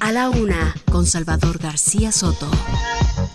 [0.00, 2.50] A la una, con Salvador García Soto.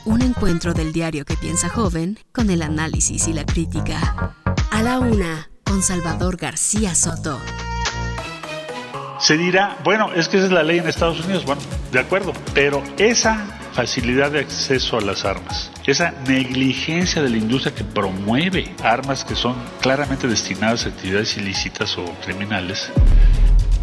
[0.04, 4.34] Un encuentro del diario que piensa joven con el análisis y la crítica.
[4.72, 7.40] A la una, con Salvador García Soto.
[9.20, 11.46] Se dirá, bueno, es que esa es la ley en Estados Unidos.
[11.46, 17.38] Bueno, de acuerdo, pero esa facilidad de acceso a las armas, esa negligencia de la
[17.38, 22.90] industria que promueve armas que son claramente destinadas a actividades ilícitas o criminales,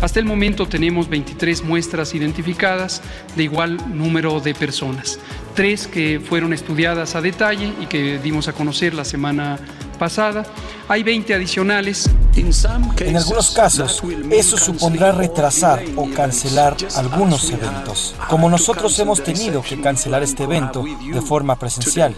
[0.03, 3.01] hasta el momento tenemos 23 muestras identificadas
[3.37, 5.19] de igual número de personas,
[5.55, 9.59] tres que fueron estudiadas a detalle y que dimos a conocer la semana
[10.01, 10.45] pasada.
[10.89, 12.11] Hay 20 adicionales.
[12.35, 19.81] En algunos casos, eso supondrá retrasar o cancelar algunos eventos, como nosotros hemos tenido que
[19.81, 22.17] cancelar este evento de forma presencial.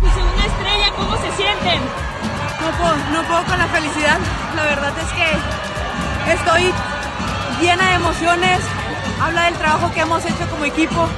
[0.00, 1.80] Pues una estrella, ¿cómo se sienten?
[2.60, 4.18] No puedo, no puedo con la felicidad.
[4.56, 6.72] La verdad es que estoy
[7.60, 8.60] llena de emociones,
[9.20, 11.08] habla del trabajo que hemos hecho como equipo.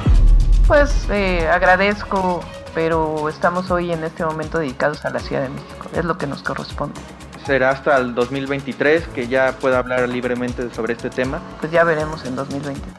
[0.67, 2.43] Pues eh, agradezco,
[2.75, 6.27] pero estamos hoy en este momento dedicados a la Ciudad de México, es lo que
[6.27, 6.99] nos corresponde.
[7.45, 11.41] Será hasta el 2023 que ya pueda hablar libremente sobre este tema.
[11.59, 12.93] Pues ya veremos en 2023.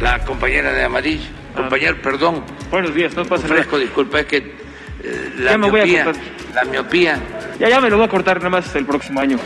[0.00, 2.44] La compañera de Amarillo, compañero, perdón.
[2.70, 4.36] Buenos días, no pasa Ofrezco disculpa, es que
[5.02, 6.12] eh, la, miopía,
[6.54, 7.18] la miopía.
[7.58, 9.38] Ya, ya me lo voy a cortar nada más el próximo año.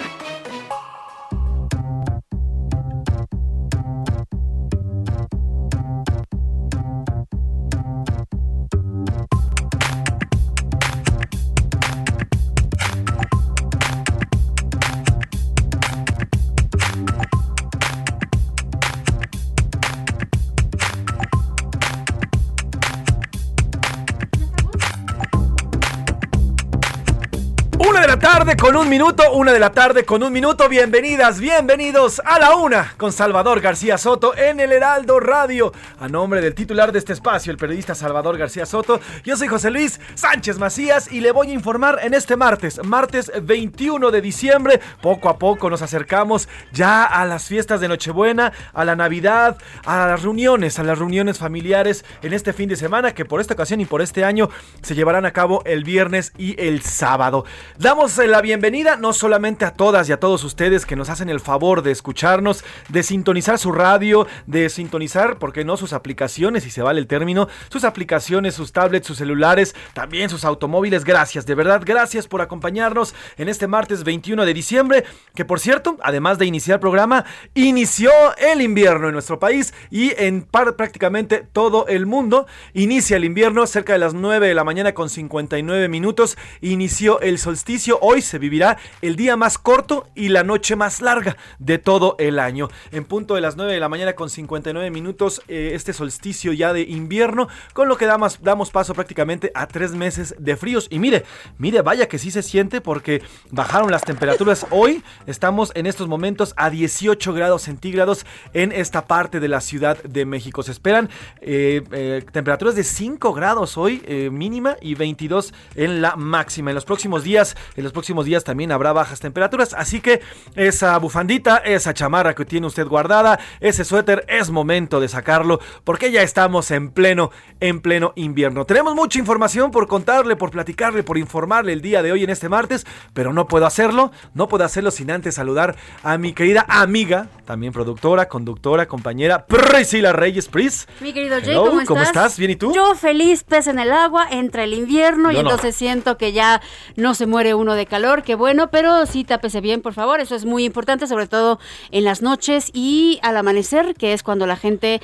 [28.84, 30.68] Un minuto, una de la tarde con un minuto.
[30.68, 35.72] Bienvenidas, bienvenidos a la una con Salvador García Soto en el Heraldo Radio.
[35.98, 39.70] A nombre del titular de este espacio, el periodista Salvador García Soto, yo soy José
[39.70, 44.80] Luis Sánchez Macías y le voy a informar en este martes, martes 21 de diciembre.
[45.00, 49.56] Poco a poco nos acercamos ya a las fiestas de Nochebuena, a la Navidad,
[49.86, 53.54] a las reuniones, a las reuniones familiares en este fin de semana que por esta
[53.54, 54.50] ocasión y por este año
[54.82, 57.46] se llevarán a cabo el viernes y el sábado.
[57.78, 61.38] Damos la bienvenida no solamente a todas y a todos ustedes que nos hacen el
[61.38, 66.82] favor de escucharnos, de sintonizar su radio, de sintonizar, porque no sus aplicaciones, si se
[66.82, 71.04] vale el término, sus aplicaciones, sus tablets, sus celulares, también sus automóviles.
[71.04, 75.04] Gracias, de verdad, gracias por acompañarnos en este martes 21 de diciembre,
[75.36, 77.24] que por cierto, además de iniciar el programa,
[77.54, 82.48] inició el invierno en nuestro país y en prácticamente todo el mundo.
[82.72, 86.36] Inicia el invierno cerca de las 9 de la mañana con 59 minutos.
[86.60, 88.63] Inició el solsticio hoy se vivirá
[89.02, 92.68] el día más corto y la noche más larga de todo el año.
[92.90, 96.72] En punto de las 9 de la mañana con 59 minutos, eh, este solsticio ya
[96.72, 100.86] de invierno, con lo que damos, damos paso prácticamente a tres meses de fríos.
[100.90, 101.24] Y mire,
[101.58, 104.66] mire, vaya que sí se siente porque bajaron las temperaturas.
[104.70, 110.02] Hoy estamos en estos momentos a 18 grados centígrados en esta parte de la Ciudad
[110.02, 110.62] de México.
[110.62, 111.10] Se esperan
[111.40, 116.70] eh, eh, temperaturas de 5 grados hoy mínima y 22 en la máxima.
[116.70, 120.20] En los próximos días, en los próximos días también habrá bajas temperaturas, así que
[120.54, 126.10] esa bufandita, esa chamarra que tiene usted guardada, ese suéter es momento de sacarlo porque
[126.10, 128.64] ya estamos en pleno en pleno invierno.
[128.64, 132.48] Tenemos mucha información por contarle, por platicarle, por informarle el día de hoy en este
[132.48, 137.28] martes, pero no puedo hacerlo, no puedo hacerlo sin antes saludar a mi querida amiga,
[137.44, 140.86] también productora, conductora, compañera Priscila Reyes Pris.
[141.00, 141.88] Mi querido Jay, ¿cómo estás?
[141.88, 142.38] ¿cómo estás?
[142.38, 142.72] ¿Bien y tú?
[142.74, 146.60] Yo feliz, pez en el agua, entra el invierno y entonces siento que ya
[146.96, 150.34] no se muere uno de calor, qué bueno, pero sí tápese bien, por favor, eso
[150.34, 151.58] es muy importante, sobre todo
[151.90, 155.00] en las noches y al amanecer, que es cuando la gente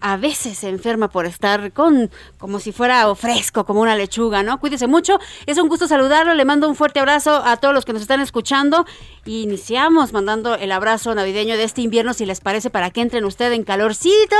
[0.00, 4.58] a veces se enferma por estar con como si fuera fresco, como una lechuga, ¿no?
[4.58, 5.18] Cuídese mucho.
[5.44, 6.32] Es un gusto saludarlo.
[6.32, 8.86] Le mando un fuerte abrazo a todos los que nos están escuchando.
[9.26, 13.54] iniciamos mandando el abrazo navideño de este invierno, si les parece, para que entren ustedes
[13.54, 14.36] en calorcito.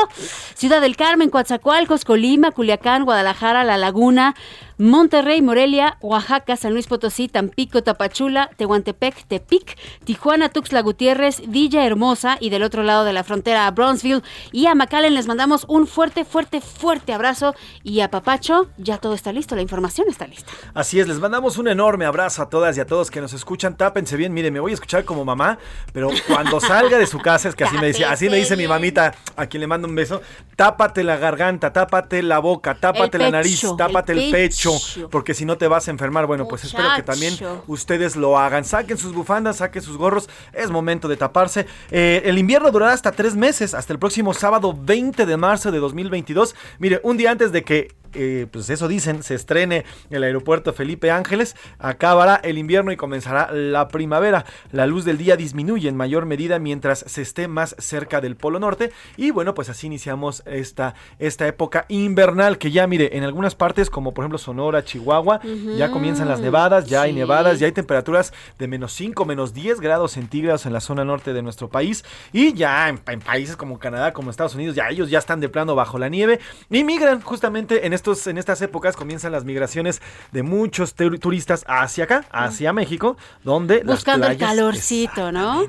[0.55, 4.35] Ciudad del Carmen, Coatzacoalcos, Colima, Culiacán, Guadalajara, La Laguna.
[4.79, 12.37] Monterrey, Morelia, Oaxaca, San Luis Potosí, Tampico, Tapachula, Tehuantepec, Tepic, Tijuana, Tuxtla Gutiérrez, Villa Hermosa
[12.41, 14.23] y del otro lado de la frontera a Brownsville.
[14.53, 17.57] Y a McAllen les mandamos un fuerte, fuerte, fuerte abrazo.
[17.83, 20.53] Y a Papacho ya todo está listo, la información está lista.
[20.75, 23.77] Así es, les mandamos un enorme abrazo a todas y a todos que nos escuchan.
[23.77, 25.59] Tápense bien, mire, me voy a escuchar como mamá,
[25.93, 28.69] pero cuando salga de su casa, es que así me dice, así me dice mi
[28.69, 30.23] mamita, a quien le mando un beso,
[30.57, 34.68] tápate la garganta, tápate la boca, tápate la nariz, tápate el pecho,
[35.11, 36.27] porque si no te vas a enfermar.
[36.27, 37.35] Bueno, pues espero que también
[37.67, 38.65] ustedes lo hagan.
[38.65, 41.67] Saquen sus bufandas, saquen sus gorros, es momento de taparse.
[41.91, 45.79] Eh, el invierno durará hasta tres meses, hasta el próximo sábado 20 de marzo de
[45.79, 46.55] 2022.
[46.79, 51.11] Mire, un día antes de que eh, pues eso dicen, se estrene el aeropuerto Felipe
[51.11, 54.45] Ángeles, acabará el invierno y comenzará la primavera.
[54.73, 58.59] La luz del día disminuye en mayor medida mientras se esté más cerca del Polo
[58.59, 58.93] Norte.
[59.17, 63.91] Y bueno, pues así iniciamos esta, esta época invernal que ya mire, en algunas partes
[63.91, 65.41] como por ejemplo Sonora, Chihuahua,
[65.77, 69.81] ya comienzan las nevadas, ya hay nevadas, ya hay temperaturas de menos 5, menos 10
[69.81, 72.05] grados centígrados en la zona norte de nuestro país.
[72.33, 75.49] Y ya en, en países como Canadá, como Estados Unidos, ya ellos ya están de
[75.49, 76.41] plano bajo la nieve
[76.71, 80.01] y migran justamente en estos, en estas épocas comienzan las migraciones
[80.33, 85.67] de muchos turistas hacia acá, hacia México, donde buscando el calorcito, ¿no?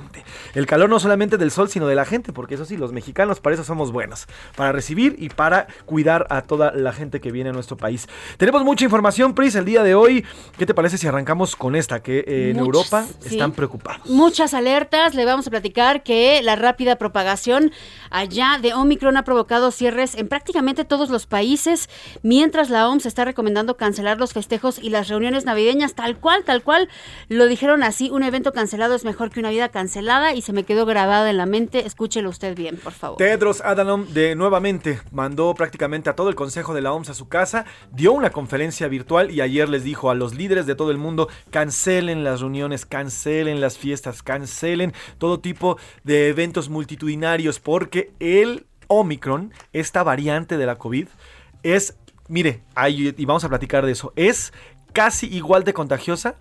[0.54, 3.40] El calor no solamente del sol, sino de la gente, porque eso sí, los mexicanos
[3.40, 7.50] para eso somos buenos, para recibir y para cuidar a toda la gente que viene
[7.50, 8.08] a nuestro país.
[8.38, 10.26] Tenemos mucha información, Pris, el día de hoy.
[10.58, 14.08] ¿Qué te parece si arrancamos con esta que eh, en Europa están preocupados?
[14.08, 17.72] Muchas alertas, le vamos a platicar que la rápida propagación
[18.12, 21.90] allá de Omicron ha provocado cierres en prácticamente todos los países
[22.24, 26.64] mientras la OMS está recomendando cancelar los festejos y las reuniones navideñas, tal cual, tal
[26.64, 26.90] cual,
[27.28, 30.64] lo dijeron así, un evento cancelado es mejor que una vida cancelada y se me
[30.64, 33.18] quedó grabado en la mente, escúchelo usted bien, por favor.
[33.18, 37.28] Tedros Adhanom de nuevamente mandó prácticamente a todo el Consejo de la OMS a su
[37.28, 40.98] casa, dio una conferencia virtual y ayer les dijo a los líderes de todo el
[40.98, 48.66] mundo, cancelen las reuniones, cancelen las fiestas, cancelen todo tipo de eventos multitudinarios porque el
[48.88, 51.08] Omicron, esta variante de la COVID,
[51.64, 51.96] es
[52.30, 54.54] mire, y vamos a platicar de eso, es
[54.94, 56.36] casi igual de contagiosa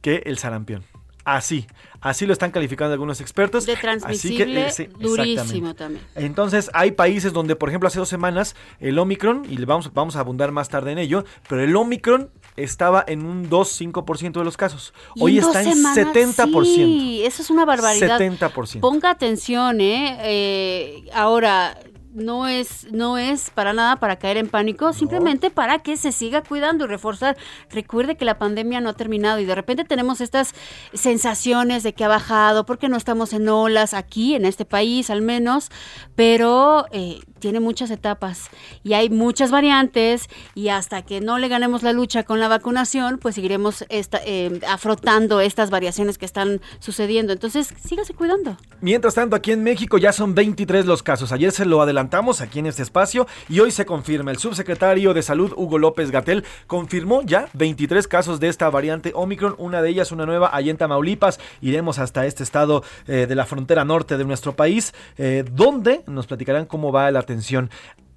[0.00, 0.84] que el sarampión.
[1.24, 1.66] Así,
[2.00, 3.66] así lo están calificando algunos expertos.
[3.66, 6.02] De transmisible, así que, durísimo también.
[6.14, 10.20] Entonces, hay países donde, por ejemplo, hace dos semanas, el Omicron, y vamos, vamos a
[10.20, 14.94] abundar más tarde en ello, pero el Omicron estaba en un 2-5% de los casos.
[15.18, 16.64] Hoy está en 70%.
[16.64, 18.18] Sí, eso es una barbaridad.
[18.18, 18.80] 70%.
[18.80, 20.18] Ponga atención, ¿eh?
[20.22, 21.78] eh ahora,
[22.12, 26.42] no es, no es para nada para caer en pánico, simplemente para que se siga
[26.42, 27.36] cuidando y reforzar.
[27.70, 30.54] Recuerde que la pandemia no ha terminado y de repente tenemos estas
[30.92, 35.22] sensaciones de que ha bajado porque no estamos en olas aquí, en este país al
[35.22, 35.70] menos,
[36.16, 38.50] pero eh, tiene muchas etapas
[38.82, 43.18] y hay muchas variantes y hasta que no le ganemos la lucha con la vacunación,
[43.18, 47.32] pues seguiremos esta, eh, afrontando estas variaciones que están sucediendo.
[47.32, 48.56] Entonces, sígase cuidando.
[48.80, 51.32] Mientras tanto, aquí en México ya son 23 los casos.
[51.32, 51.99] Ayer se lo adelantó
[52.40, 54.30] aquí en este espacio y hoy se confirma.
[54.30, 59.54] El subsecretario de Salud, Hugo López Gatel, confirmó ya 23 casos de esta variante Omicron,
[59.58, 61.38] una de ellas una nueva allá en Tamaulipas.
[61.60, 66.26] Iremos hasta este estado eh, de la frontera norte de nuestro país, eh, donde nos
[66.26, 67.70] platicarán cómo va la atención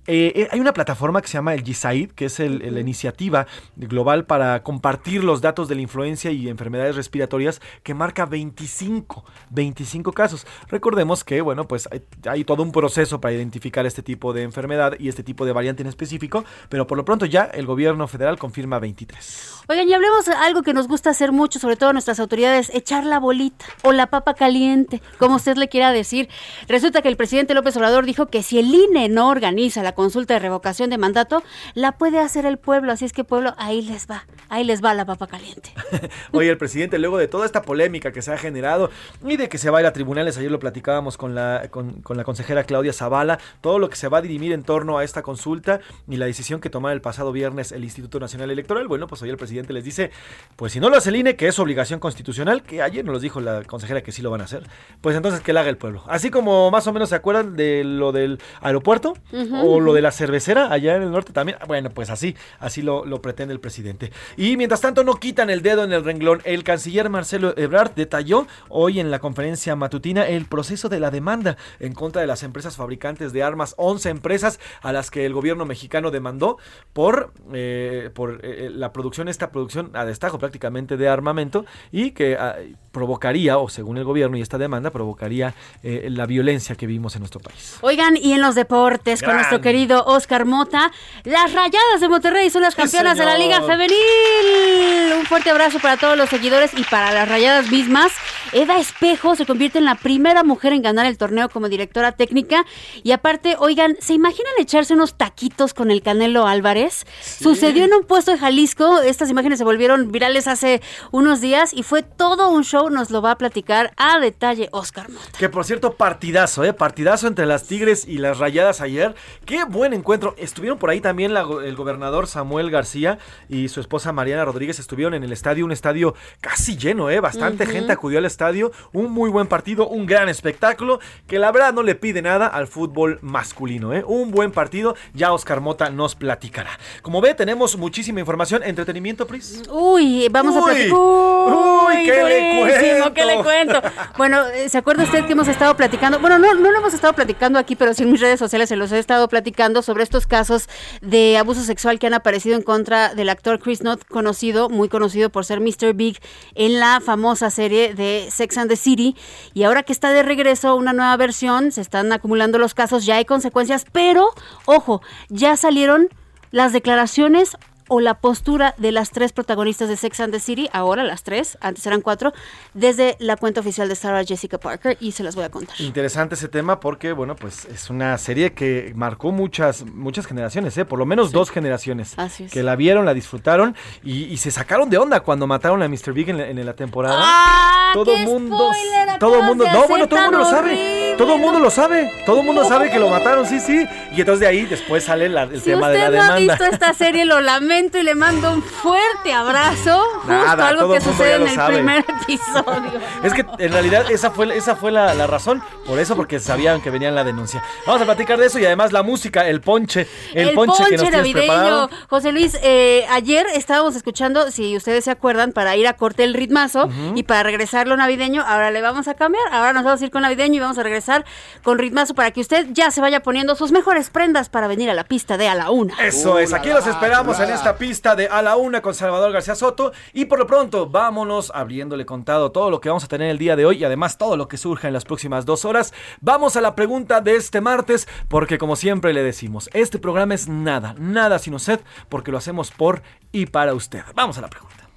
[0.05, 3.47] eh, eh, hay una plataforma que se llama el GISAID, que es la iniciativa
[3.77, 10.11] global para compartir los datos de la influencia y enfermedades respiratorias, que marca 25, 25
[10.11, 10.45] casos.
[10.67, 11.87] Recordemos que, bueno, pues
[12.29, 15.83] hay, todo un proceso para identificar este tipo de enfermedad y este tipo de variante
[15.83, 19.63] en específico, pero por lo pronto ya el gobierno federal confirma 23.
[19.69, 23.05] Oigan, y hablemos de algo que nos gusta hacer mucho, sobre todo nuestras autoridades, echar
[23.05, 26.27] la bolita o la papa caliente, como usted le quiera decir.
[26.67, 30.33] Resulta que el presidente López Obrador dijo que si el INE no organiza la consulta
[30.35, 32.91] de revocación de mandato, la puede hacer el pueblo.
[32.91, 35.73] Así es que pueblo, ahí les va, ahí les va la papa caliente.
[36.31, 38.89] Oye, el presidente, luego de toda esta polémica que se ha generado
[39.25, 42.01] y de que se va a ir a tribunales, ayer lo platicábamos con la, con,
[42.09, 45.21] la consejera Claudia Zavala, todo lo que se va a dirimir en torno a esta
[45.21, 48.87] consulta y la decisión que tomó el pasado viernes el Instituto Nacional Electoral.
[48.87, 50.11] Bueno, pues hoy el presidente les dice,
[50.55, 53.19] pues si no lo hace el INE, que es obligación constitucional, que ayer nos lo
[53.19, 54.63] dijo la consejera que sí lo van a hacer,
[55.01, 56.03] pues entonces que lo haga el pueblo.
[56.07, 59.13] Así como más o menos se acuerdan de lo del aeropuerto
[59.61, 61.57] o lo de la cervecera allá en el norte también.
[61.67, 64.11] Bueno, pues así, así lo, pretende el presidente.
[64.37, 66.41] Y mientras tanto no quitan el dedo en el renglón.
[66.43, 71.57] El canciller Marcelo Ebrard detalló hoy en la conferencia matutina el proceso de la demanda
[71.79, 75.65] en contra de las empresas fabricantes de armas, 11 empresas a las que el gobierno
[75.65, 76.57] mexicano demandó
[76.93, 82.35] por, eh, por eh, la producción, esta producción a destajo prácticamente de armamento y que
[82.39, 82.55] ah,
[82.91, 87.21] provocaría, o según el gobierno y esta demanda, provocaría eh, la violencia que vimos en
[87.21, 87.77] nuestro país.
[87.81, 90.91] Oigan, y en los deportes, con nuestro querido querido Oscar Mota.
[91.23, 95.13] Las Rayadas de Monterrey son las campeonas de la Liga Femenil.
[95.17, 98.11] Un fuerte abrazo para todos los seguidores y para las Rayadas mismas.
[98.51, 102.65] Eva Espejo se convierte en la primera mujer en ganar el torneo como directora técnica.
[103.01, 107.07] Y aparte, oigan, ¿se imaginan echarse unos taquitos con el Canelo Álvarez?
[107.23, 109.01] Sucedió en un puesto de Jalisco.
[109.01, 112.91] Estas imágenes se volvieron virales hace unos días y fue todo un show.
[112.91, 115.39] Nos lo va a platicar a detalle Oscar Mota.
[115.39, 116.73] Que por cierto, partidazo, ¿eh?
[116.73, 119.15] Partidazo entre las Tigres y las Rayadas ayer.
[119.47, 120.35] Qué buen encuentro.
[120.37, 123.17] Estuvieron por ahí también el gobernador Samuel García
[123.49, 124.79] y su esposa Mariana Rodríguez.
[124.79, 127.19] Estuvieron en el estadio, un estadio casi lleno, ¿eh?
[127.19, 128.71] Bastante gente acudió al estadio.
[128.91, 132.67] Un muy buen partido, un gran espectáculo que la verdad no le pide nada al
[132.67, 134.03] fútbol masculino, ¿eh?
[134.05, 134.95] Un buen partido.
[135.13, 136.71] Ya Oscar Mota nos platicará.
[137.01, 138.63] Como ve, tenemos muchísima información.
[138.63, 139.63] Entretenimiento, Pris.
[139.71, 140.97] Uy, vamos a platicar.
[140.97, 143.13] Uy, ¿qué le cuento?
[143.13, 143.81] ¿Qué le cuento?
[144.17, 146.19] Bueno, eh, ¿se acuerda usted que hemos estado platicando?
[146.19, 148.75] Bueno, no, no lo hemos estado platicando aquí, pero sí en mis redes sociales se
[148.75, 150.67] los he estado platicando sobre estos casos
[151.01, 155.29] de abuso sexual que han aparecido en contra del actor Chris Knott, conocido, muy conocido
[155.29, 155.93] por ser Mr.
[155.93, 156.19] Big
[156.55, 159.15] en la famosa serie de Sex and the City.
[159.53, 163.17] Y ahora que está de regreso una nueva versión, se están acumulando los casos, ya
[163.17, 164.29] hay consecuencias, pero,
[164.65, 166.09] ojo, ya salieron
[166.51, 171.03] las declaraciones o la postura de las tres protagonistas de Sex and the City, ahora
[171.03, 172.33] las tres, antes eran cuatro,
[172.73, 175.79] desde la cuenta oficial de Sarah Jessica Parker y se las voy a contar.
[175.79, 180.85] Interesante ese tema porque, bueno, pues es una serie que marcó muchas, muchas generaciones, ¿eh?
[180.85, 182.51] por lo menos dos generaciones Así es.
[182.51, 186.11] que la vieron, la disfrutaron y, se sacaron de onda cuando mataron a Mr.
[186.11, 187.15] Big en, la temporada.
[187.17, 188.71] ¡Ah, todo mundo,
[189.19, 192.39] todo mundo, no, bueno, todo el mundo lo sabe, todo el mundo lo sabe, todo
[192.41, 195.61] el mundo sabe que lo mataron, sí, sí, y entonces de ahí después sale el
[195.61, 196.09] tema de la demanda.
[196.09, 199.99] Si usted no ha visto esta serie, lo lamento y le mando un fuerte abrazo.
[200.21, 202.99] justo algo que sucede en el primer episodio.
[203.23, 205.63] es que en realidad esa fue, esa fue la, razón.
[205.87, 207.63] Por eso, porque sabían que venía la denuncia.
[207.87, 210.07] Vamos a platicar de eso y además la música, el ponche.
[210.35, 211.89] El, ponche, que nos navideño.
[212.09, 216.35] José Luis, eh, ayer estábamos escuchando, si ustedes se acuerdan, para ir a corte el
[216.35, 218.43] ritmazo y para regresar lo navideño.
[218.45, 219.51] Ahora le vamos a cambiar.
[219.51, 221.25] Ahora nos vamos a ir con navideño y vamos a regresar
[221.63, 224.93] con ritmazo para que usted ya se vaya poniendo sus mejores prendas para venir a
[224.93, 225.95] la pista de a la una.
[226.05, 229.55] Eso es, aquí los esperamos en esta pista de A la Una con Salvador García
[229.55, 229.93] Soto.
[230.11, 233.55] Y por lo pronto, vámonos abriéndole contado todo lo que vamos a tener el día
[233.55, 235.93] de hoy y además todo lo que surja en las próximas dos horas.
[236.19, 240.49] Vamos a la pregunta de este martes, porque como siempre le decimos, este programa es
[240.49, 241.79] nada, nada sin usted,
[242.09, 243.01] porque lo hacemos por
[243.31, 244.01] y para usted.
[244.13, 244.89] Vamos a la pregunta.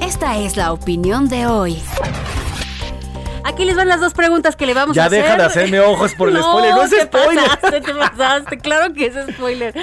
[0.00, 1.80] Esta es la opinión de hoy.
[3.44, 5.18] Aquí les van las dos preguntas que le vamos a hacer.
[5.18, 6.74] Ya deja de hacerme ojos por el spoiler.
[6.74, 7.44] No es spoiler.
[7.44, 8.58] Pasaste, te pasaste.
[8.58, 9.74] Claro que es spoiler.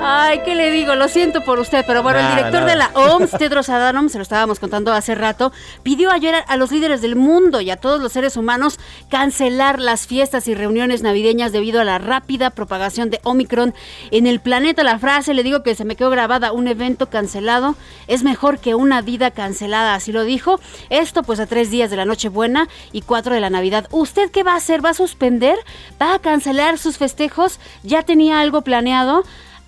[0.00, 0.94] Ay, ¿qué le digo?
[0.94, 4.22] Lo siento por usted, pero bueno, el director de la OMS, Tedros Adhanom, se lo
[4.22, 8.12] estábamos contando hace rato, pidió ayer a los líderes del mundo y a todos los
[8.12, 8.78] seres humanos
[9.10, 13.74] cancelar las fiestas y reuniones navideñas debido a la rápida propagación de Omicron
[14.10, 14.84] en el planeta.
[14.84, 18.74] La frase, le digo que se me quedó grabada, un evento cancelado es mejor que
[18.74, 20.60] una vida cancelada, así lo dijo.
[20.90, 23.88] Esto pues a tres días de la Nochebuena y 4 de la Navidad.
[23.90, 24.84] ¿Usted qué va a hacer?
[24.84, 25.58] ¿Va a suspender?
[26.00, 27.58] ¿Va a cancelar sus festejos?
[27.82, 29.24] ¿Ya tenía algo planeado?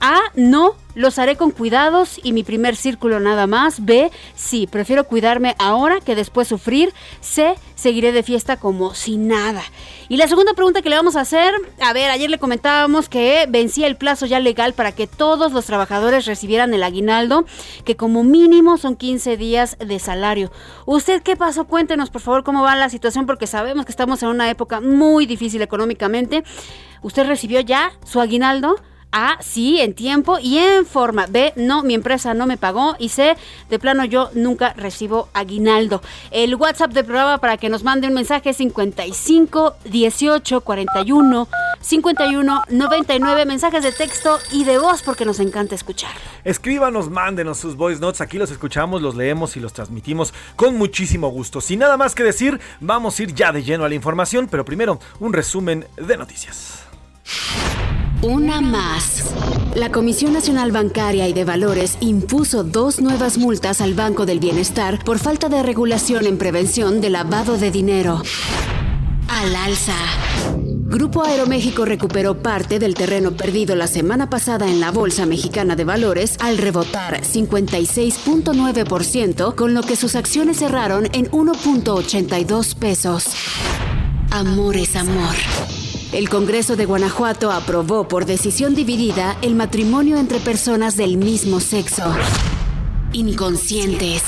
[0.08, 3.84] A, no, los haré con cuidados y mi primer círculo nada más.
[3.84, 6.94] B, sí, prefiero cuidarme ahora que después sufrir.
[7.20, 9.64] C, seguiré de fiesta como si nada.
[10.08, 13.46] Y la segunda pregunta que le vamos a hacer, a ver, ayer le comentábamos que
[13.48, 17.44] vencía el plazo ya legal para que todos los trabajadores recibieran el aguinaldo,
[17.84, 20.52] que como mínimo son 15 días de salario.
[20.84, 21.64] ¿Usted qué pasó?
[21.64, 25.26] Cuéntenos por favor cómo va la situación porque sabemos que estamos en una época muy
[25.26, 26.44] difícil económicamente.
[27.02, 28.76] ¿Usted recibió ya su aguinaldo?
[29.12, 31.26] A, sí, en tiempo y en forma.
[31.26, 32.96] B, no, mi empresa no me pagó.
[32.98, 33.36] Y C,
[33.70, 36.02] de plano yo nunca recibo aguinaldo.
[36.30, 41.48] El WhatsApp del programa para que nos mande un mensaje 55 18 41
[41.80, 43.46] 51 99.
[43.46, 46.12] Mensajes de texto y de voz porque nos encanta escuchar.
[46.44, 48.20] Escríbanos, mándenos sus voice notes.
[48.20, 51.60] Aquí los escuchamos, los leemos y los transmitimos con muchísimo gusto.
[51.60, 54.64] Sin nada más que decir, vamos a ir ya de lleno a la información, pero
[54.64, 56.84] primero un resumen de noticias.
[58.22, 59.24] Una más.
[59.74, 65.04] La Comisión Nacional Bancaria y de Valores impuso dos nuevas multas al Banco del Bienestar
[65.04, 68.22] por falta de regulación en prevención de lavado de dinero.
[69.28, 69.92] Al alza.
[70.88, 75.84] Grupo Aeroméxico recuperó parte del terreno perdido la semana pasada en la Bolsa Mexicana de
[75.84, 83.26] Valores al rebotar 56.9%, con lo que sus acciones cerraron en 1.82 pesos.
[84.30, 85.34] Amor es amor.
[86.12, 92.04] El Congreso de Guanajuato aprobó por decisión dividida el matrimonio entre personas del mismo sexo.
[93.12, 94.22] Inconscientes.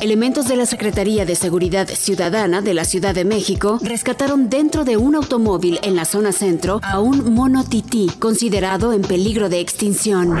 [0.00, 4.96] Elementos de la Secretaría de Seguridad Ciudadana de la Ciudad de México rescataron dentro de
[4.96, 10.38] un automóvil en la zona centro a un mono tití considerado en peligro de extinción.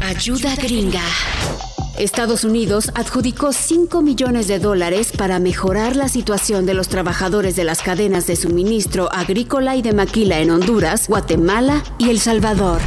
[0.00, 1.02] Ayuda gringa.
[1.98, 7.64] Estados Unidos adjudicó 5 millones de dólares para mejorar la situación de los trabajadores de
[7.64, 12.80] las cadenas de suministro agrícola y de maquila en Honduras, Guatemala y El Salvador.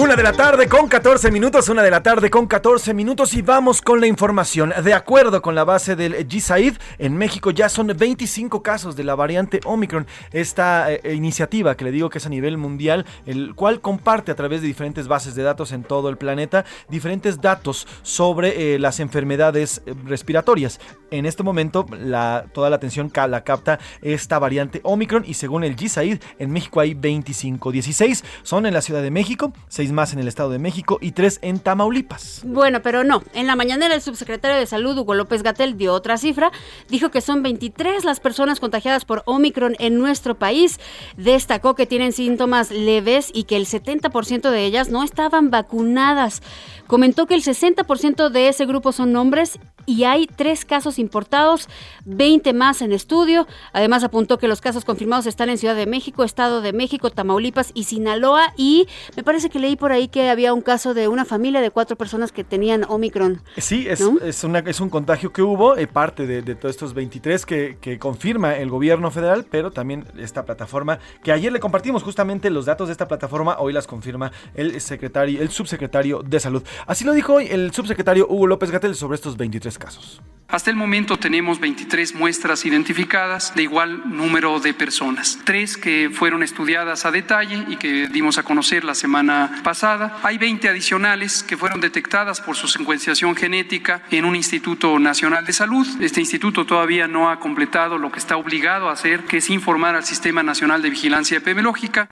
[0.00, 3.42] Una de la tarde con 14 minutos, una de la tarde con 14 minutos y
[3.42, 4.72] vamos con la información.
[4.82, 9.14] De acuerdo con la base del GSAID, en México ya son 25 casos de la
[9.14, 10.06] variante Omicron.
[10.32, 14.36] Esta eh, iniciativa que le digo que es a nivel mundial, el cual comparte a
[14.36, 19.00] través de diferentes bases de datos en todo el planeta diferentes datos sobre eh, las
[19.00, 20.80] enfermedades eh, respiratorias.
[21.10, 25.76] En este momento la, toda la atención la capta esta variante Omicron y según el
[25.76, 30.18] GSAID, en México hay 25, 16 son en la Ciudad de México, 6 más en
[30.18, 32.42] el Estado de México y tres en Tamaulipas.
[32.44, 33.22] Bueno, pero no.
[33.34, 36.50] En la mañanera el subsecretario de Salud, Hugo López Gatel, dio otra cifra.
[36.88, 40.78] Dijo que son 23 las personas contagiadas por Omicron en nuestro país.
[41.16, 46.42] Destacó que tienen síntomas leves y que el 70% de ellas no estaban vacunadas.
[46.86, 51.68] Comentó que el 60% de ese grupo son hombres y hay tres casos importados,
[52.04, 53.46] 20 más en estudio.
[53.72, 57.70] Además apuntó que los casos confirmados están en Ciudad de México, Estado de México, Tamaulipas
[57.74, 58.52] y Sinaloa.
[58.56, 61.70] Y me parece que leí por ahí que había un caso de una familia de
[61.72, 63.42] cuatro personas que tenían Omicron.
[63.56, 67.46] Sí, es, es, una, es un contagio que hubo, eh, parte de, todos estos 23
[67.46, 72.50] que, que, confirma el gobierno federal, pero también esta plataforma, que ayer le compartimos justamente
[72.50, 76.62] los datos de esta plataforma, hoy las confirma el secretario, el subsecretario de salud.
[76.86, 80.22] Así lo dijo hoy el subsecretario Hugo López Gatel sobre estos 23 casos.
[80.50, 86.42] Hasta el momento tenemos 23 muestras identificadas de igual número de personas, tres que fueron
[86.42, 90.18] estudiadas a detalle y que dimos a conocer la semana pasada.
[90.22, 95.52] Hay 20 adicionales que fueron detectadas por su secuenciación genética en un Instituto Nacional de
[95.52, 95.86] Salud.
[96.00, 99.94] Este instituto todavía no ha completado lo que está obligado a hacer, que es informar
[99.94, 102.08] al Sistema Nacional de Vigilancia Epidemiológica.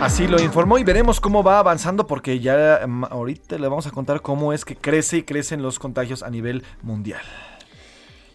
[0.00, 3.90] Así lo informó y veremos cómo va avanzando porque ya mm, ahorita le vamos a
[3.90, 7.22] contar cómo es que crece y crecen los contagios a nivel mundial.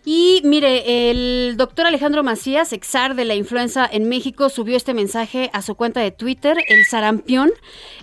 [0.06, 5.50] Y mire, el doctor Alejandro Macías, exar de la influenza en México, subió este mensaje
[5.54, 6.58] a su cuenta de Twitter.
[6.68, 7.52] El sarampión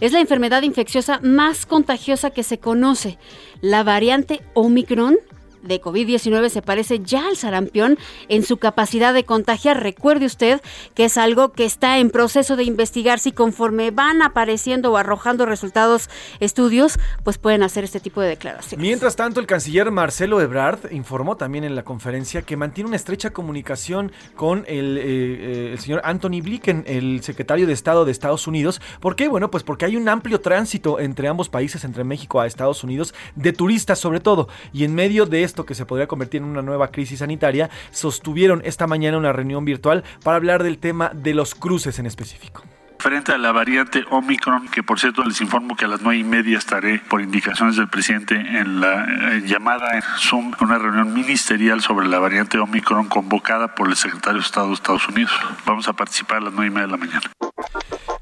[0.01, 3.19] es la enfermedad infecciosa más contagiosa que se conoce.
[3.61, 5.17] La variante Omicron
[5.63, 9.83] de COVID-19 se parece ya al sarampión en su capacidad de contagiar.
[9.83, 10.61] Recuerde usted
[10.95, 15.47] que es algo que está en proceso de investigarse y conforme van apareciendo o arrojando
[15.47, 16.09] resultados
[16.41, 18.83] estudios, pues pueden hacer este tipo de declaraciones.
[18.83, 23.31] Mientras tanto, el canciller Marcelo Ebrard informó también en la conferencia que mantiene una estrecha
[23.31, 28.47] comunicación con el, eh, eh, el señor Anthony Blinken, el secretario de Estado de Estados
[28.47, 28.81] Unidos.
[29.01, 29.29] ¿Por qué?
[29.29, 33.15] Bueno, pues porque hay un amplio tránsito entre ambos países, entre México a Estados Unidos,
[33.35, 34.49] de turistas sobre todo.
[34.73, 38.87] Y en medio de que se podría convertir en una nueva crisis sanitaria, sostuvieron esta
[38.87, 42.63] mañana una reunión virtual para hablar del tema de los cruces en específico
[42.99, 46.25] frente a la variante Omicron, que por cierto les informo que a las nueve y
[46.25, 51.81] media estaré por indicaciones del presidente en la eh, llamada en Zoom, una reunión ministerial
[51.83, 55.33] sobre la variante Omicron convocada por el secretario de Estado de Estados Unidos.
[55.65, 57.31] Vamos a participar a las nueve y media de la mañana.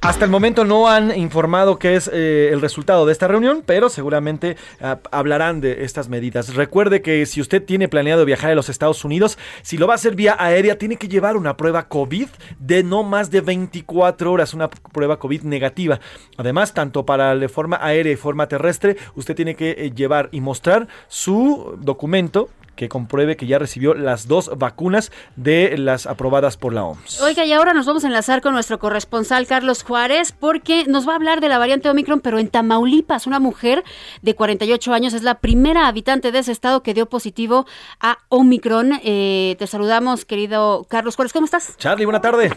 [0.04, 3.88] Hasta el momento no han informado qué es eh, el resultado de esta reunión, pero
[3.88, 6.54] seguramente ah, hablarán de estas medidas.
[6.54, 9.96] Recuerde que si usted tiene planeado viajar a los Estados Unidos, si lo va a
[9.96, 14.52] hacer vía aérea, tiene que llevar una prueba COVID de no más de 24 horas,
[14.52, 16.00] una prueba COVID negativa.
[16.36, 20.42] Además, tanto para la forma aérea y forma terrestre, usted tiene que eh, llevar y
[20.42, 26.72] mostrar su documento que compruebe que ya recibió las dos vacunas de las aprobadas por
[26.72, 27.20] la OMS.
[27.22, 31.12] Oiga, y ahora nos vamos a enlazar con nuestro corresponsal Carlos Juárez porque nos va
[31.12, 33.82] a hablar de la variante Omicron, pero en Tamaulipas, una mujer
[34.22, 37.66] de 48 años es la primera habitante de ese estado que dio positivo
[38.00, 38.92] a Omicron.
[39.04, 41.76] Eh, te saludamos, querido Carlos Juárez, ¿cómo estás?
[41.78, 42.50] Charlie, buena tarde.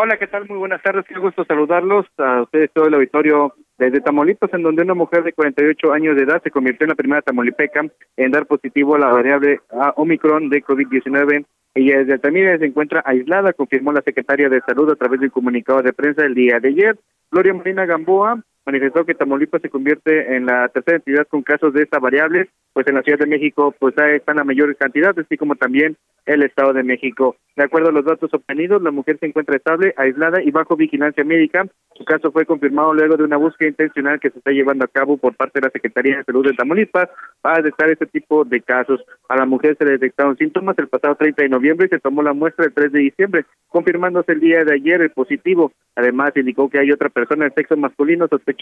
[0.00, 0.48] Hola, ¿qué tal?
[0.48, 4.82] Muy buenas tardes, qué gusto saludarlos a ustedes, todo el auditorio desde Tamaulipas, en donde
[4.82, 7.86] una mujer de 48 años de edad se convirtió en la primera tamaulipeca
[8.16, 9.60] en dar positivo a la variable
[9.96, 11.44] Omicron de COVID-19.
[11.74, 15.30] Ella desde Altamira se encuentra aislada, confirmó la secretaria de Salud a través de un
[15.30, 16.98] comunicado de prensa el día de ayer.
[17.30, 21.84] Gloria Marina Gamboa manifestó que Tamaulipas se convierte en la tercera entidad con casos de
[21.84, 25.56] esta variable, pues en la Ciudad de México pues están la mayor cantidad, así como
[25.56, 27.36] también el Estado de México.
[27.56, 31.24] De acuerdo a los datos obtenidos, la mujer se encuentra estable, aislada y bajo vigilancia
[31.24, 31.66] médica.
[31.96, 35.16] Su caso fue confirmado luego de una búsqueda intencional que se está llevando a cabo
[35.16, 37.08] por parte de la Secretaría de Salud de Tamaulipas
[37.40, 39.02] para detectar este tipo de casos.
[39.28, 42.22] A la mujer se le detectaron síntomas el pasado 30 de noviembre y se tomó
[42.22, 45.72] la muestra el 3 de diciembre, confirmándose el día de ayer el positivo.
[45.96, 48.57] Además, indicó que hay otra persona de sexo masculino sospechosa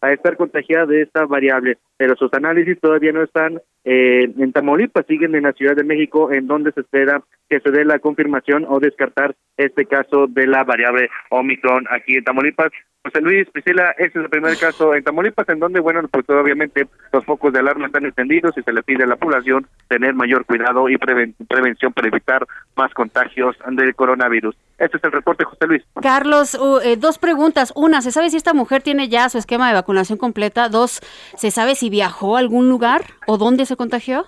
[0.00, 5.06] a estar contagiada de esta variable, pero sus análisis todavía no están eh, en Tamaulipas,
[5.06, 8.64] siguen en la Ciudad de México, en donde se espera que se dé la confirmación
[8.68, 12.70] o descartar este caso de la variable Omicron aquí en Tamaulipas.
[13.08, 16.86] José Luis, Priscila, este es el primer caso en Tamaulipas, en donde, bueno, pues obviamente
[17.10, 20.44] los focos de alarma están encendidos y se le pide a la población tener mayor
[20.44, 24.54] cuidado y prevención para evitar más contagios del coronavirus.
[24.76, 25.82] Este es el reporte, José Luis.
[26.02, 27.72] Carlos, eh, dos preguntas.
[27.74, 30.68] Una, ¿se sabe si esta mujer tiene ya su esquema de vacunación completa?
[30.68, 31.00] Dos,
[31.34, 34.26] ¿se sabe si viajó a algún lugar o dónde se contagió?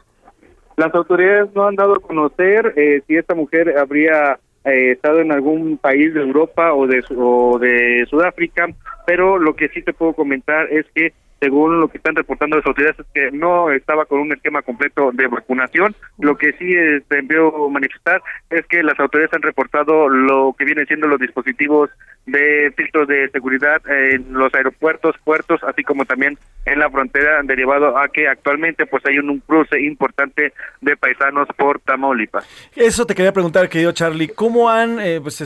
[0.79, 5.33] Las autoridades no han dado a conocer eh, si esta mujer habría eh, estado en
[5.33, 8.69] algún país de Europa o de, o de Sudáfrica,
[9.07, 12.67] pero lo que sí te puedo comentar es que según lo que están reportando las
[12.67, 15.95] autoridades, es que no estaba con un esquema completo de vacunación.
[16.19, 20.87] Lo que sí este, envió manifestar es que las autoridades han reportado lo que vienen
[20.87, 21.91] siendo los dispositivos
[22.27, 27.97] de filtros de seguridad en los aeropuertos, puertos, así como también en la frontera, derivado
[27.97, 32.47] a que actualmente pues hay un, cruce importante de paisanos por Tamaulipas.
[32.77, 35.41] Eso te quería preguntar, querido Charlie, ¿cómo han eh, pues,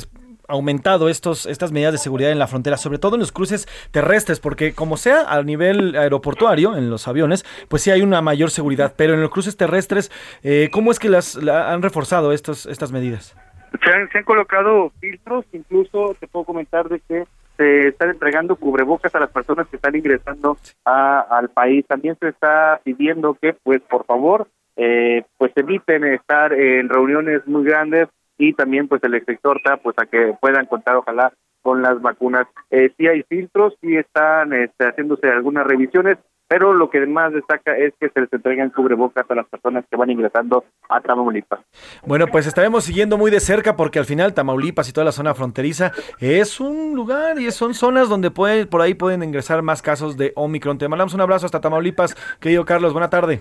[0.48, 4.40] aumentado estos, estas medidas de seguridad en la frontera, sobre todo en los cruces terrestres,
[4.40, 8.94] porque como sea a nivel aeroportuario, en los aviones, pues sí hay una mayor seguridad,
[8.96, 10.10] pero en los cruces terrestres,
[10.42, 13.36] eh, ¿cómo es que las han reforzado estos, estas medidas?
[13.84, 17.24] Se han, se han colocado filtros, incluso te puedo comentar de que
[17.56, 21.84] se están entregando cubrebocas a las personas que están ingresando al país.
[21.86, 27.64] También se está pidiendo que, pues, por favor, eh, pues eviten estar en reuniones muy
[27.64, 32.46] grandes y también pues el extorta pues a que puedan contar ojalá con las vacunas.
[32.70, 37.76] Eh, sí hay filtros, sí están este, haciéndose algunas revisiones, pero lo que más destaca
[37.76, 41.60] es que se les entregan cubrebocas a las personas que van ingresando a Tamaulipas.
[42.04, 45.34] Bueno, pues estaremos siguiendo muy de cerca porque al final Tamaulipas y toda la zona
[45.34, 50.18] fronteriza es un lugar y son zonas donde puede, por ahí pueden ingresar más casos
[50.18, 50.76] de Omicron.
[50.76, 53.40] Te mandamos un abrazo hasta Tamaulipas, querido Carlos, buena tarde.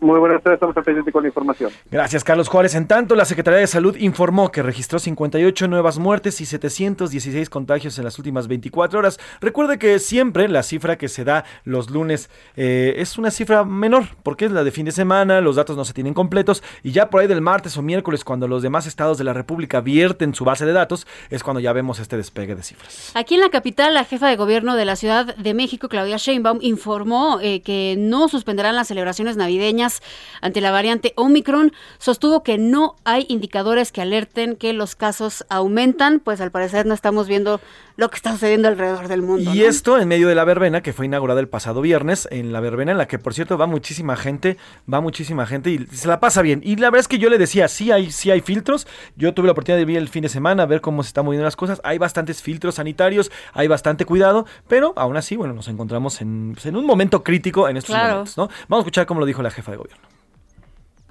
[0.00, 1.70] Muy buenas tardes, estamos pendientes con la información.
[1.90, 2.74] Gracias, Carlos Juárez.
[2.74, 7.98] En tanto, la Secretaría de Salud informó que registró 58 nuevas muertes y 716 contagios
[7.98, 9.20] en las últimas 24 horas.
[9.42, 14.04] Recuerde que siempre la cifra que se da los lunes eh, es una cifra menor,
[14.22, 17.10] porque es la de fin de semana, los datos no se tienen completos, y ya
[17.10, 20.46] por ahí del martes o miércoles, cuando los demás estados de la República vierten su
[20.46, 23.12] base de datos, es cuando ya vemos este despegue de cifras.
[23.14, 26.58] Aquí en la capital, la jefa de gobierno de la Ciudad de México, Claudia Sheinbaum,
[26.62, 29.89] informó eh, que no suspenderán las celebraciones navideñas
[30.40, 36.20] ante la variante Omicron, sostuvo que no hay indicadores que alerten que los casos aumentan,
[36.20, 37.60] pues al parecer no estamos viendo
[38.00, 39.52] lo que está sucediendo alrededor del mundo.
[39.52, 42.60] Y esto en medio de la verbena que fue inaugurada el pasado viernes, en la
[42.60, 44.56] verbena en la que por cierto va muchísima gente,
[44.92, 46.62] va muchísima gente y se la pasa bien.
[46.64, 49.48] Y la verdad es que yo le decía, sí hay, sí hay filtros, yo tuve
[49.48, 51.78] la oportunidad de ver el fin de semana, ver cómo se están moviendo las cosas,
[51.84, 56.64] hay bastantes filtros sanitarios, hay bastante cuidado, pero aún así, bueno, nos encontramos en, pues,
[56.64, 58.48] en un momento crítico en estos momentos, ¿no?
[58.68, 60.08] Vamos a escuchar cómo lo dijo la jefa de gobierno.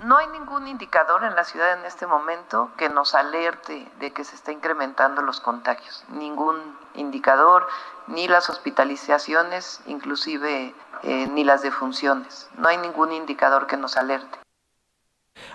[0.04, 4.24] No hay ningún indicador en la ciudad en este momento que nos alerte de que
[4.24, 6.06] se está incrementando los contagios.
[6.08, 6.56] Ningún
[6.96, 7.68] indicador,
[8.08, 10.74] ni las hospitalizaciones, inclusive
[11.04, 12.50] eh, ni las defunciones.
[12.58, 14.40] No hay ningún indicador que nos alerte.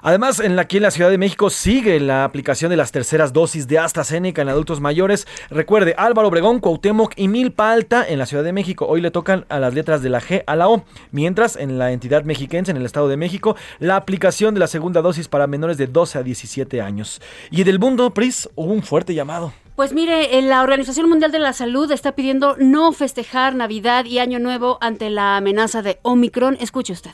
[0.02, 3.32] Además, en la, aquí en la Ciudad de México sigue la aplicación de las terceras
[3.32, 5.26] dosis de AstraZeneca en adultos mayores.
[5.50, 8.86] Recuerde, Álvaro Obregón, Cuauhtémoc y Milpa Alta en la Ciudad de México.
[8.86, 10.84] Hoy le tocan a las letras de la G a la O.
[11.10, 15.02] Mientras, en la entidad mexiquense, en el Estado de México, la aplicación de la segunda
[15.02, 17.20] dosis para menores de 12 a 17 años.
[17.50, 19.52] Y del mundo, PRIS, hubo un fuerte llamado.
[19.76, 24.38] Pues mire, la Organización Mundial de la Salud está pidiendo no festejar Navidad y Año
[24.38, 26.56] Nuevo ante la amenaza de Omicron.
[26.60, 27.10] Escuche usted.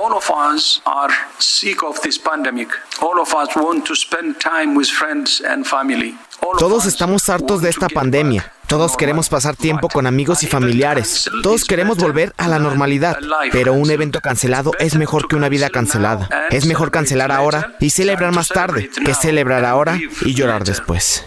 [0.00, 2.68] All of us are sick of this pandemic.
[3.00, 6.16] All of us want to spend time with friends and family.
[6.58, 8.52] Todos estamos hartos de esta pandemia.
[8.66, 11.30] Todos queremos pasar tiempo con amigos y familiares.
[11.42, 13.18] Todos queremos volver a la normalidad.
[13.52, 16.28] Pero un evento cancelado es mejor que una vida cancelada.
[16.50, 21.24] Es mejor cancelar ahora y celebrar más tarde que celebrar ahora y llorar después.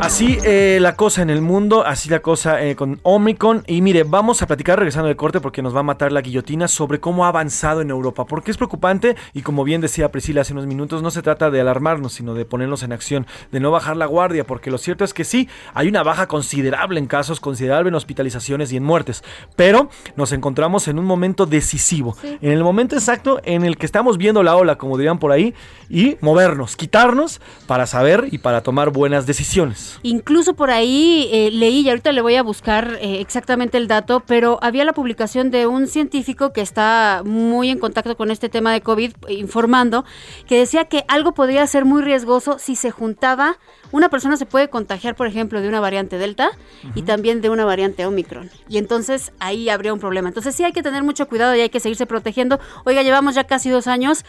[0.00, 3.62] Así eh, la cosa en el mundo, así la cosa eh, con Omicron.
[3.66, 6.68] Y mire, vamos a platicar regresando del corte porque nos va a matar la guillotina
[6.68, 8.26] sobre cómo ha avanzado en Europa.
[8.26, 11.60] Porque es preocupante y como bien decía Priscila hace unos minutos, no se trata de
[11.60, 14.44] alarmarnos, sino de ponernos en acción, de no bajar la guardia.
[14.44, 18.72] Porque lo cierto es que sí, hay una baja considerable en casos, considerable en hospitalizaciones
[18.72, 19.24] y en muertes.
[19.56, 22.16] Pero nos encontramos en un momento decisivo.
[22.24, 25.54] En el momento exacto en el que estamos viendo la ola, como dirían por ahí,
[25.88, 29.93] y movernos, quitarnos para saber y para tomar buenas decisiones.
[30.02, 34.20] Incluso por ahí eh, leí, y ahorita le voy a buscar eh, exactamente el dato,
[34.26, 38.72] pero había la publicación de un científico que está muy en contacto con este tema
[38.72, 40.04] de COVID, informando,
[40.46, 43.58] que decía que algo podría ser muy riesgoso si se juntaba,
[43.92, 46.50] una persona se puede contagiar, por ejemplo, de una variante Delta
[46.94, 48.50] y también de una variante Omicron.
[48.68, 50.28] Y entonces ahí habría un problema.
[50.28, 52.58] Entonces sí hay que tener mucho cuidado y hay que seguirse protegiendo.
[52.84, 54.24] Oiga, llevamos ya casi dos años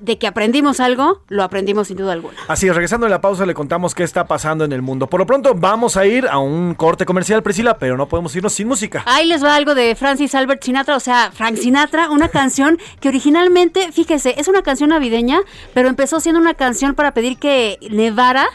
[0.00, 2.36] de que aprendimos algo, lo aprendimos sin duda alguna.
[2.48, 5.06] Así es, regresando a la pausa le contamos qué está pasando en el mundo.
[5.06, 8.52] Por lo pronto vamos a ir a un corte comercial, Priscila, pero no podemos irnos
[8.52, 9.02] sin música.
[9.06, 13.08] Ahí les va algo de Francis Albert Sinatra, o sea, Frank Sinatra, una canción que
[13.08, 15.40] originalmente, fíjese, es una canción navideña,
[15.74, 18.46] pero empezó siendo una canción para pedir que nevara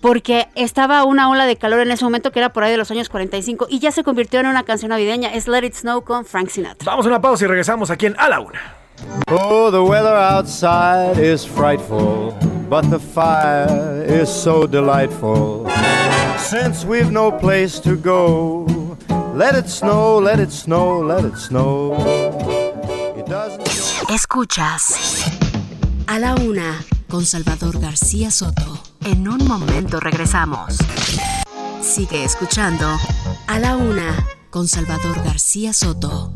[0.00, 2.90] porque estaba una ola de calor en ese momento que era por ahí de los
[2.90, 6.24] años 45 y ya se convirtió en una canción navideña, es Let It Snow con
[6.24, 6.84] Frank Sinatra.
[6.84, 8.75] Vamos a una pausa y regresamos aquí en A la Una.
[9.28, 12.32] Oh, the weather outside is frightful,
[12.68, 15.68] but the fire is so delightful.
[16.38, 18.66] Since we've no place to go,
[19.34, 21.94] let it snow, let it snow, let it snow.
[23.16, 23.66] It doesn't...
[24.08, 25.26] Escuchas
[26.06, 28.78] a la una con Salvador García Soto.
[29.04, 30.78] En un momento regresamos.
[31.80, 32.86] Sigue escuchando
[33.46, 36.32] a la una con Salvador García Soto.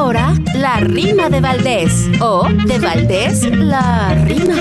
[0.00, 2.08] Ahora, la rima de Valdés.
[2.22, 4.54] O de Valdés, la rima.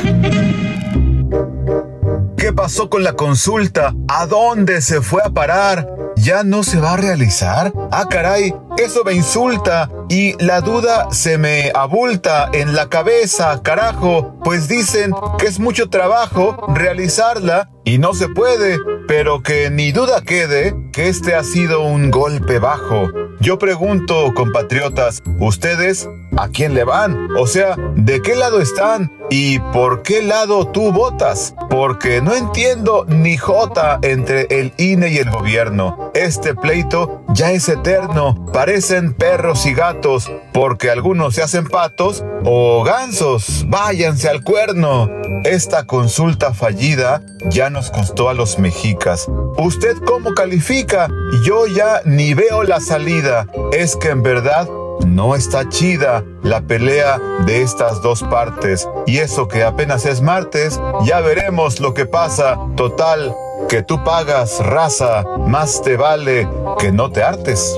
[2.35, 3.95] ¿Qué pasó con la consulta?
[4.09, 5.87] ¿A dónde se fue a parar?
[6.21, 7.71] ¿Ya no se va a realizar?
[7.91, 14.37] Ah, caray, eso me insulta y la duda se me abulta en la cabeza, carajo,
[14.43, 18.77] pues dicen que es mucho trabajo realizarla y no se puede,
[19.07, 23.07] pero que ni duda quede que este ha sido un golpe bajo.
[23.39, 26.09] Yo pregunto, compatriotas, ¿ustedes
[26.41, 27.29] a quién le van?
[27.37, 29.11] O sea, ¿de qué lado están?
[29.29, 31.53] ¿Y por qué lado tú votas?
[31.69, 36.11] Porque no entiendo ni jota entre el INE y el gobierno.
[36.15, 38.45] Este pleito ya es eterno.
[38.51, 43.65] Parecen perros y gatos, porque algunos se hacen patos o gansos.
[43.67, 45.09] Váyanse al cuerno.
[45.43, 49.27] Esta consulta fallida ya nos costó a los mexicas.
[49.57, 51.07] ¿Usted cómo califica?
[51.45, 53.47] Yo ya ni veo la salida.
[53.71, 54.67] Es que en verdad
[55.05, 58.87] no está chida la pelea de estas dos partes.
[59.05, 62.57] Y eso que apenas es martes, ya veremos lo que pasa.
[62.75, 63.35] Total,
[63.67, 66.47] que tú pagas raza, más te vale
[66.79, 67.75] que no te hartes.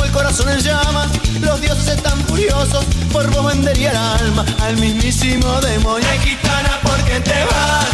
[0.00, 1.10] Tengo el corazón en llamas,
[1.42, 2.86] los dioses están furiosos.
[3.12, 6.08] Por vos vendería el alma al mismísimo demonio.
[6.10, 7.86] Ay, gitana, ¿por qué te vas?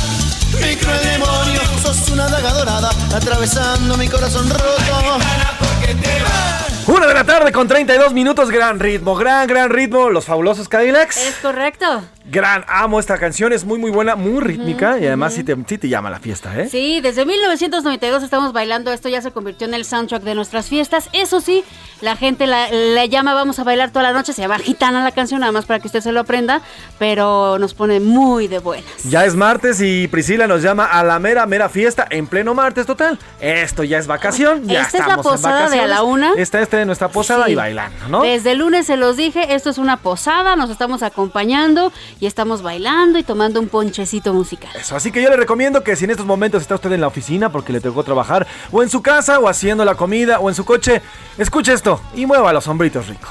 [0.52, 4.66] Mi cruel demonio, sos una daga dorada atravesando mi corazón roto.
[4.78, 6.65] Ay, gitana, ¿por qué te vas?
[6.88, 11.16] Una de la tarde con 32 minutos, gran ritmo, gran, gran ritmo, los fabulosos Cadillacs.
[11.16, 12.04] Es correcto.
[12.28, 15.78] Gran, amo esta canción, es muy, muy buena, muy rítmica y además sí, te, sí
[15.78, 16.68] te llama la fiesta, ¿eh?
[16.68, 21.08] Sí, desde 1992 estamos bailando, esto ya se convirtió en el soundtrack de nuestras fiestas.
[21.12, 21.64] Eso sí,
[22.00, 22.68] la gente la,
[23.06, 25.78] llama Vamos a bailar toda la noche, se llama Gitana la canción, nada más para
[25.78, 26.62] que usted se lo aprenda,
[26.98, 29.04] pero nos pone muy de buenas.
[29.04, 32.86] Ya es martes y Priscila nos llama a la mera, mera fiesta en pleno martes
[32.86, 33.18] total.
[33.40, 36.32] Esto ya es vacación, ya Esta estamos es la posada de a la una.
[36.36, 37.52] Esta es de nuestra posada Sí.
[37.52, 38.22] y bailando, ¿no?
[38.22, 42.62] Desde el lunes se los dije, esto es una posada, nos estamos acompañando y estamos
[42.62, 44.70] bailando y tomando un ponchecito musical.
[44.74, 47.06] Eso, así que yo le recomiendo que si en estos momentos está usted en la
[47.08, 50.54] oficina porque le tocó trabajar, o en su casa, o haciendo la comida, o en
[50.54, 51.02] su coche,
[51.38, 53.28] escuche esto y mueva los hombritos rico.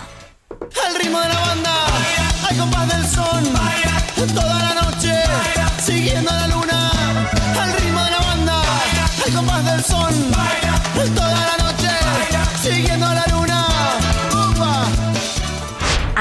[0.85, 1.71] Al ritmo de la banda,
[2.49, 3.43] al compás del son,
[4.33, 5.13] toda la noche,
[5.83, 6.91] siguiendo la luna.
[7.61, 8.61] Al ritmo de la banda,
[9.25, 10.24] al compás del son,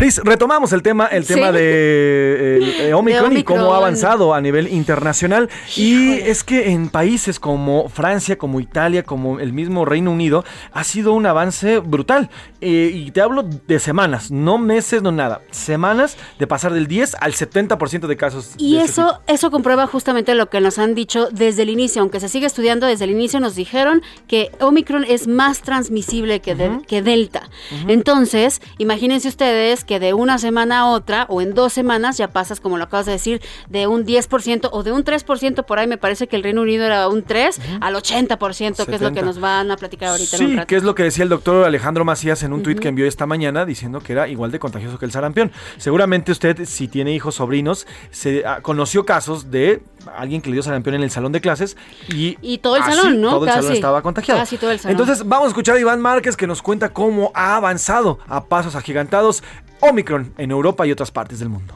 [0.00, 5.50] Pris, retomamos el tema, el tema de, Omicron, y cómo ha avanzado a nivel internacional.
[5.76, 10.84] Y es que en países como Francia, como Italia, como el mismo Reino Unido, ha
[10.84, 12.30] sido un avance brutal.
[12.62, 15.42] Eh, y te hablo de semanas, no meses, no nada.
[15.50, 18.54] Semanas de pasar del 10 al 70% de casos.
[18.56, 22.00] Y eso, eso comprueba justamente lo que nos han dicho desde el inicio.
[22.00, 26.56] Aunque se sigue estudiando desde el inicio, nos dijeron que Omicron es más transmisible que,
[26.86, 27.50] que Delta.
[27.86, 32.60] Entonces, imagínense ustedes que de una semana a otra o en dos semanas ya pasas,
[32.60, 35.98] como lo acabas de decir, de un 10% o de un 3%, por ahí me
[35.98, 39.40] parece que el Reino Unido era un 3 al 80%, que es lo que nos
[39.40, 40.36] van a platicar ahorita.
[40.36, 43.04] Sí, que es lo que decía el doctor Alejandro Macías en un tuit que envió
[43.04, 45.50] esta mañana diciendo que era igual de contagioso que el sarampión.
[45.76, 49.82] Seguramente usted, si tiene hijos, sobrinos, se ah, conoció casos de
[50.16, 51.76] alguien que le dio sarampión en el salón de clases
[52.08, 53.30] y, y todo el salón, ¿no?
[53.30, 54.40] Todo el salón estaba contagiado.
[54.40, 54.98] Casi todo el salón.
[54.98, 58.74] Entonces vamos a escuchar a Iván Márquez que nos cuenta cómo ha avanzado a pasos
[58.74, 59.42] agigantados
[59.80, 61.74] Omicron en Europa y otras partes del mundo.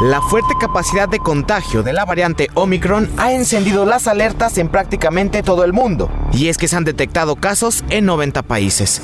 [0.00, 5.42] La fuerte capacidad de contagio de la variante Omicron ha encendido las alertas en prácticamente
[5.42, 9.02] todo el mundo, y es que se han detectado casos en 90 países.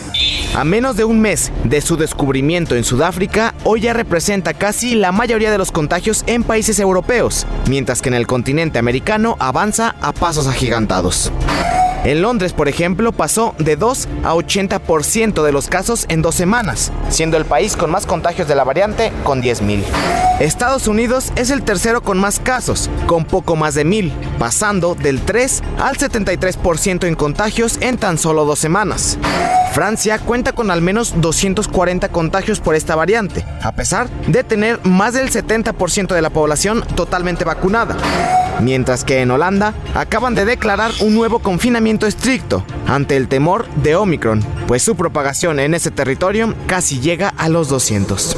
[0.54, 5.10] A menos de un mes de su descubrimiento en Sudáfrica, hoy ya representa casi la
[5.10, 10.12] mayoría de los contagios en países europeos, mientras que en el continente americano avanza a
[10.12, 11.32] pasos agigantados.
[12.04, 16.92] En Londres, por ejemplo, pasó de 2 a 80% de los casos en dos semanas,
[17.08, 19.82] siendo el país con más contagios de la variante con 10.000.
[20.38, 25.20] Estados Unidos es el tercero con más casos, con poco más de 1.000, pasando del
[25.20, 29.18] 3 al 73% en contagios en tan solo dos semanas.
[29.72, 35.14] Francia cuenta con al menos 240 contagios por esta variante, a pesar de tener más
[35.14, 37.96] del 70% de la población totalmente vacunada.
[38.60, 43.96] Mientras que en Holanda acaban de declarar un nuevo confinamiento estricto ante el temor de
[43.96, 48.36] Omicron, pues su propagación en ese territorio casi llega a los 200.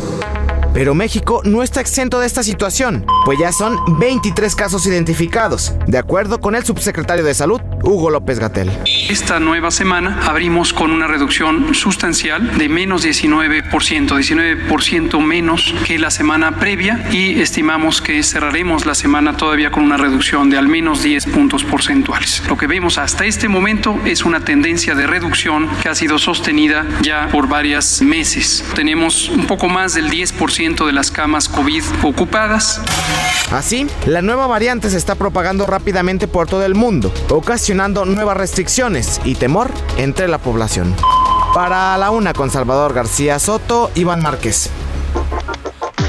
[0.76, 5.96] Pero México no está exento de esta situación, pues ya son 23 casos identificados, de
[5.96, 8.70] acuerdo con el subsecretario de Salud, Hugo López Gatel.
[9.08, 16.10] Esta nueva semana abrimos con una reducción sustancial de menos 19%, 19% menos que la
[16.10, 21.02] semana previa y estimamos que cerraremos la semana todavía con una reducción de al menos
[21.02, 22.42] 10 puntos porcentuales.
[22.48, 26.84] Lo que vemos hasta este momento es una tendencia de reducción que ha sido sostenida
[27.00, 28.62] ya por varios meses.
[28.74, 32.80] Tenemos un poco más del 10% de las camas COVID ocupadas.
[33.52, 39.20] Así, la nueva variante se está propagando rápidamente por todo el mundo, ocasionando nuevas restricciones
[39.24, 40.92] y temor entre la población.
[41.54, 44.70] Para la una con Salvador García Soto, Iván Márquez.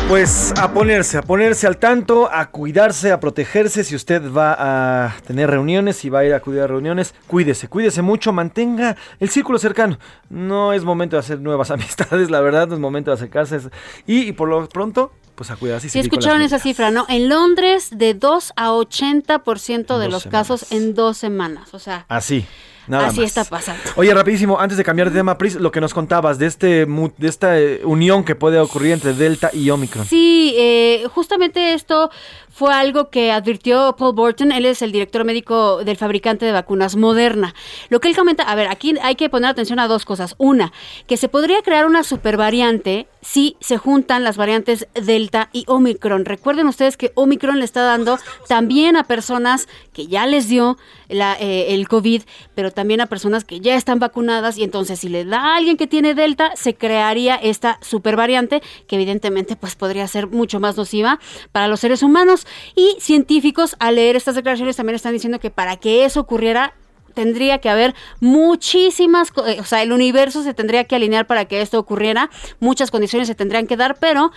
[0.08, 3.84] Pues a ponerse, a ponerse al tanto, a cuidarse, a protegerse.
[3.84, 7.68] Si usted va a tener reuniones, y va a ir a acudir a reuniones, cuídese,
[7.68, 10.00] cuídese mucho, mantenga el círculo cercano.
[10.30, 13.60] No es momento de hacer nuevas amistades, la verdad, no es momento de acercarse.
[14.06, 15.90] Y, por lo pronto, pues a cuidarse.
[15.90, 17.06] Si escucharon esa cifra, ¿no?
[17.10, 21.74] En Londres, de 2 a 80% de los casos en dos semanas.
[21.74, 22.06] O sea.
[22.08, 22.46] Así.
[22.92, 23.82] Así está pasando.
[23.96, 27.28] Oye, rapidísimo, antes de cambiar de tema, Pris, lo que nos contabas de este de
[27.28, 30.06] esta eh, unión que puede ocurrir entre Delta y Omicron.
[30.06, 32.10] Sí, eh, justamente esto
[32.58, 36.96] fue algo que advirtió Paul Borton, él es el director médico del fabricante de vacunas
[36.96, 37.54] Moderna.
[37.90, 40.34] Lo que él comenta, a ver, aquí hay que poner atención a dos cosas.
[40.40, 40.74] Una,
[41.06, 46.26] que se podría crear una supervariante si se juntan las variantes Delta y Omicron.
[46.26, 48.18] Recuerden ustedes que Omicron le está dando
[48.48, 50.78] también a personas que ya les dio
[51.10, 52.24] eh, el COVID,
[52.56, 55.78] pero también a personas que ya están vacunadas y entonces si le da a alguien
[55.78, 61.20] que tiene Delta, se crearía esta supervariante que evidentemente pues podría ser mucho más nociva
[61.52, 62.47] para los seres humanos.
[62.76, 66.74] Y científicos al leer estas declaraciones también están diciendo que para que eso ocurriera
[67.14, 71.62] tendría que haber muchísimas, eh, o sea, el universo se tendría que alinear para que
[71.62, 72.30] esto ocurriera,
[72.60, 74.32] muchas condiciones se tendrían que dar, pero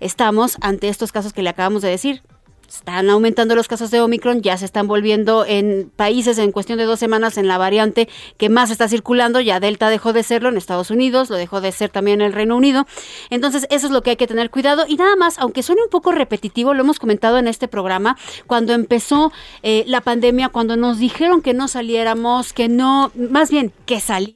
[0.00, 2.22] estamos ante estos casos que le acabamos de decir
[2.68, 6.84] están aumentando los casos de Omicron, ya se están volviendo en países en cuestión de
[6.84, 10.56] dos semanas en la variante que más está circulando, ya Delta dejó de serlo en
[10.56, 12.86] Estados Unidos, lo dejó de ser también en el Reino Unido.
[13.30, 14.84] Entonces, eso es lo que hay que tener cuidado.
[14.88, 18.72] Y nada más, aunque suene un poco repetitivo, lo hemos comentado en este programa, cuando
[18.72, 24.00] empezó eh, la pandemia, cuando nos dijeron que no saliéramos, que no, más bien, que
[24.00, 24.34] salí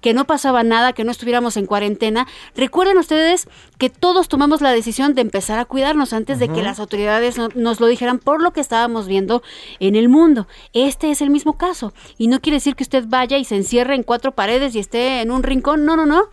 [0.00, 2.26] que no pasaba nada, que no estuviéramos en cuarentena.
[2.56, 3.48] Recuerden ustedes
[3.78, 7.80] que todos tomamos la decisión de empezar a cuidarnos antes de que las autoridades nos
[7.80, 9.42] lo dijeran por lo que estábamos viendo
[9.80, 10.48] en el mundo.
[10.72, 11.92] Este es el mismo caso.
[12.16, 15.20] Y no quiere decir que usted vaya y se encierre en cuatro paredes y esté
[15.20, 15.84] en un rincón.
[15.84, 16.28] No, no, no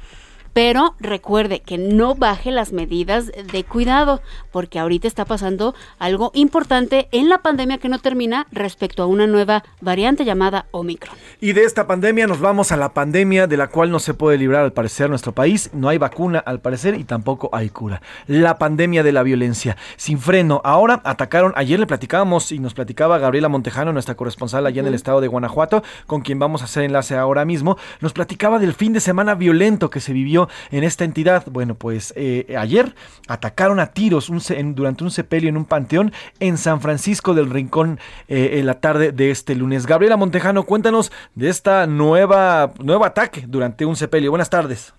[0.55, 4.21] pero recuerde que no baje las medidas de cuidado,
[4.53, 9.27] porque ahorita está pasando algo importante en la pandemia que no termina respecto a una
[9.27, 11.13] nueva variante llamada Omicron.
[11.41, 14.37] Y de esta pandemia nos vamos a la pandemia de la cual no se puede
[14.37, 18.01] librar al parecer nuestro país, no hay vacuna al parecer y tampoco hay cura.
[18.25, 20.61] La pandemia de la violencia, sin freno.
[20.63, 24.93] Ahora atacaron, ayer le platicábamos y nos platicaba Gabriela Montejano, nuestra corresponsal allá en el
[24.93, 28.93] estado de Guanajuato, con quien vamos a hacer enlace ahora mismo, nos platicaba del fin
[28.93, 31.43] de semana violento que se vivió en esta entidad.
[31.47, 32.93] Bueno, pues eh, ayer
[33.27, 34.31] atacaron a tiros
[34.73, 39.12] durante un sepelio en un panteón en San Francisco del Rincón eh, en la tarde
[39.12, 39.85] de este lunes.
[39.85, 44.31] Gabriela Montejano, cuéntanos de esta nueva nuevo ataque durante un sepelio.
[44.31, 44.93] Buenas tardes.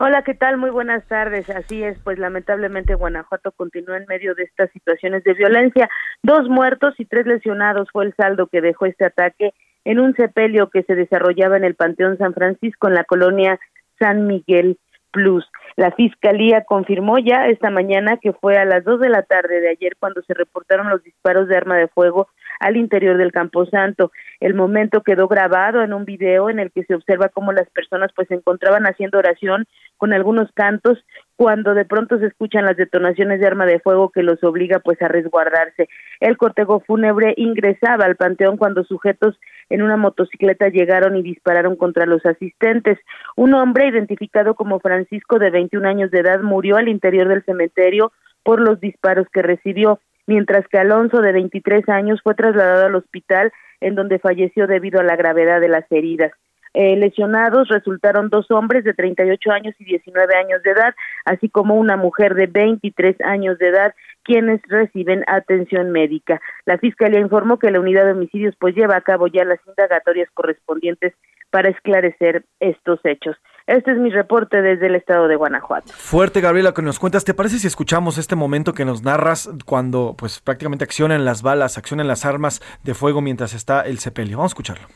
[0.00, 0.58] Hola, ¿qué tal?
[0.58, 1.50] Muy buenas tardes.
[1.50, 5.88] Así es, pues lamentablemente Guanajuato continúa en medio de estas situaciones de violencia.
[6.22, 9.54] Dos muertos y tres lesionados fue el saldo que dejó este ataque
[9.84, 13.58] en un sepelio que se desarrollaba en el Panteón San Francisco en la colonia
[13.98, 14.78] San Miguel
[15.10, 15.44] Plus.
[15.76, 19.70] La Fiscalía confirmó ya esta mañana que fue a las dos de la tarde de
[19.70, 22.28] ayer cuando se reportaron los disparos de arma de fuego
[22.60, 24.12] al interior del Camposanto.
[24.40, 28.10] El momento quedó grabado en un video en el que se observa cómo las personas
[28.14, 30.98] pues se encontraban haciendo oración con algunos cantos
[31.36, 35.00] cuando de pronto se escuchan las detonaciones de arma de fuego que los obliga pues
[35.02, 35.88] a resguardarse.
[36.20, 39.38] El cortejo fúnebre ingresaba al panteón cuando sujetos
[39.70, 42.98] en una motocicleta llegaron y dispararon contra los asistentes.
[43.36, 48.12] Un hombre identificado como Francisco de 21 años de edad murió al interior del cementerio
[48.42, 53.50] por los disparos que recibió mientras que Alonso, de 23 años, fue trasladado al hospital
[53.80, 56.32] en donde falleció debido a la gravedad de las heridas.
[56.74, 61.74] Eh, lesionados resultaron dos hombres de 38 años y 19 años de edad, así como
[61.74, 66.40] una mujer de 23 años de edad, quienes reciben atención médica.
[66.66, 70.28] La Fiscalía informó que la unidad de homicidios pues lleva a cabo ya las indagatorias
[70.34, 71.14] correspondientes
[71.50, 73.36] para esclarecer estos hechos.
[73.68, 75.92] Este es mi reporte desde el estado de Guanajuato.
[75.92, 77.24] Fuerte, Gabriela, que nos cuentas.
[77.24, 81.76] ¿Te parece si escuchamos este momento que nos narras cuando pues prácticamente accionan las balas,
[81.76, 84.38] accionan las armas de fuego mientras está el sepelio?
[84.38, 84.88] Vamos a escucharlo.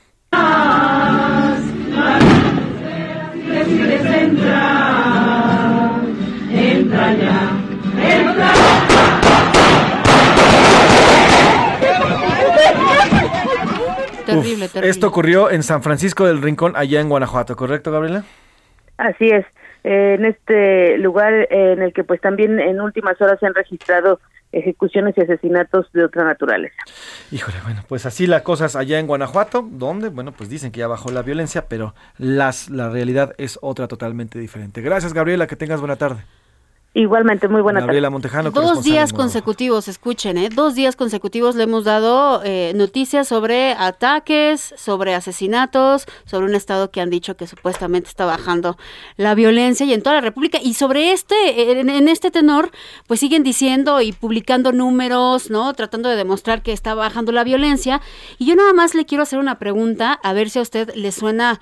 [6.51, 7.51] Entra ya,
[8.01, 8.53] entra.
[14.25, 14.89] Terrible, terrible.
[14.89, 18.25] Esto ocurrió en San Francisco del Rincón, allá en Guanajuato, ¿correcto, Gabriela?
[19.03, 19.45] Así es.
[19.85, 23.55] Eh, en este lugar eh, en el que pues también en últimas horas se han
[23.55, 24.21] registrado
[24.53, 26.77] ejecuciones y asesinatos de otra naturaleza.
[27.33, 30.87] Híjole, bueno, pues así las cosas allá en Guanajuato, donde, bueno, pues dicen que ya
[30.87, 34.83] bajó la violencia, pero las, la realidad es otra totalmente diferente.
[34.83, 36.23] Gracias, Gabriela, que tengas buena tarde.
[36.95, 38.51] Igualmente, muy buena Gabriela Montejano.
[38.51, 40.51] Dos días consecutivos, escuchen, ¿eh?
[40.51, 46.91] Dos días consecutivos le hemos dado eh, noticias sobre ataques, sobre asesinatos, sobre un estado
[46.91, 48.77] que han dicho que supuestamente está bajando
[49.17, 50.59] la violencia y en toda la República.
[50.63, 52.71] Y sobre este, en, en este tenor,
[53.07, 55.73] pues siguen diciendo y publicando números, ¿no?
[55.73, 58.03] Tratando de demostrar que está bajando la violencia.
[58.37, 61.11] Y yo nada más le quiero hacer una pregunta, a ver si a usted le
[61.11, 61.59] suena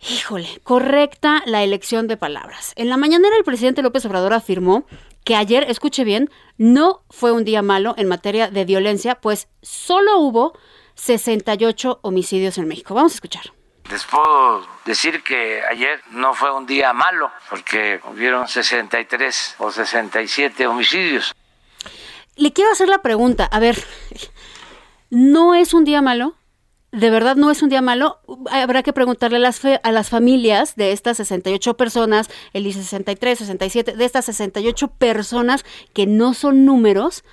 [0.00, 2.72] Híjole, correcta la elección de palabras.
[2.76, 4.86] En la mañanera el presidente López Obrador afirmó
[5.24, 10.18] que ayer, escuche bien, no fue un día malo en materia de violencia, pues solo
[10.18, 10.58] hubo
[10.96, 12.94] 68 homicidios en México.
[12.94, 13.44] Vamos a escuchar.
[13.90, 20.66] Les puedo decir que ayer no fue un día malo, porque hubieron 63 o 67
[20.66, 21.34] homicidios.
[22.36, 23.82] Le quiero hacer la pregunta, a ver,
[25.10, 26.34] ¿no es un día malo?
[26.94, 28.20] De verdad no es un día malo.
[28.50, 33.96] Habrá que preguntarle a las, a las familias de estas 68 personas, el 63, 67,
[33.96, 37.24] de estas 68 personas que no son números,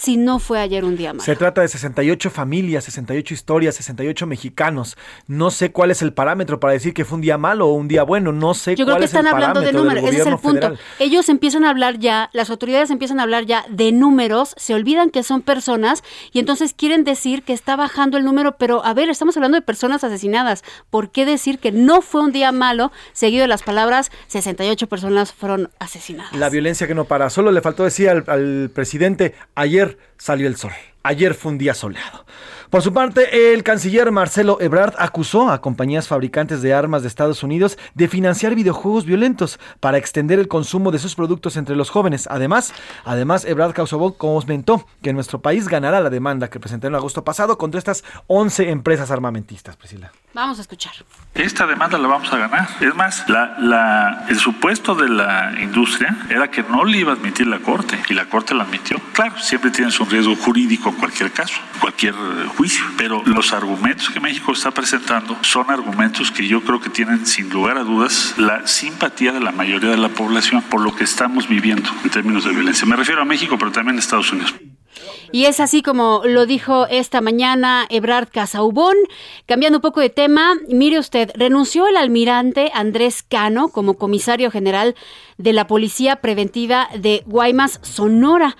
[0.00, 1.24] si no fue ayer un día más.
[1.26, 4.96] Se trata de 68 familias, 68 historias, 68 mexicanos.
[5.26, 7.86] No sé cuál es el parámetro para decir que fue un día malo o un
[7.86, 8.32] día bueno.
[8.32, 10.02] No sé Yo creo que están hablando de números.
[10.04, 10.72] Ese es el punto.
[10.98, 15.10] Ellos empiezan a hablar ya, las autoridades empiezan a hablar ya de números, se olvidan
[15.10, 18.56] que son personas y entonces quieren decir que está bajando el número.
[18.56, 20.64] Pero a ver, estamos hablando de personas asesinadas.
[20.88, 22.90] ¿Por qué decir que no fue un día malo?
[23.12, 26.32] Seguido de las palabras, 68 personas fueron asesinadas.
[26.34, 27.28] La violencia que no para.
[27.28, 30.72] Solo le faltó decir al, al presidente ayer salió el sol.
[31.02, 32.26] Ayer fue un día soleado.
[32.70, 37.42] Por su parte, el canciller Marcelo Ebrard acusó a compañías fabricantes de armas de Estados
[37.42, 42.28] Unidos de financiar videojuegos violentos para extender el consumo de sus productos entre los jóvenes.
[42.30, 42.72] Además,
[43.04, 47.58] además Ebrard causó, comentó que nuestro país ganará la demanda que presentó en agosto pasado
[47.58, 50.12] contra estas 11 empresas armamentistas, Priscila.
[50.32, 50.92] Vamos a escuchar.
[51.34, 52.68] Esta demanda la vamos a ganar.
[52.80, 57.48] Es más, la, el supuesto de la industria era que no le iba a admitir
[57.48, 58.96] la Corte y la Corte la admitió.
[59.12, 61.60] Claro, siempre tienes un riesgo jurídico cualquier caso.
[61.80, 62.14] Cualquier
[62.56, 62.84] juicio.
[62.96, 67.50] Pero los argumentos que México está presentando son argumentos que yo creo que tienen sin
[67.50, 71.48] lugar a dudas la simpatía de la mayoría de la población por lo que estamos
[71.48, 72.86] viviendo en términos de violencia.
[72.86, 74.54] Me refiero a México, pero también a Estados Unidos.
[75.32, 78.96] Y es así como lo dijo esta mañana Ebrard Casaubón.
[79.46, 84.96] Cambiando un poco de tema, mire usted, renunció el almirante Andrés Cano como comisario general
[85.38, 88.56] de la Policía Preventiva de Guaymas, Sonora.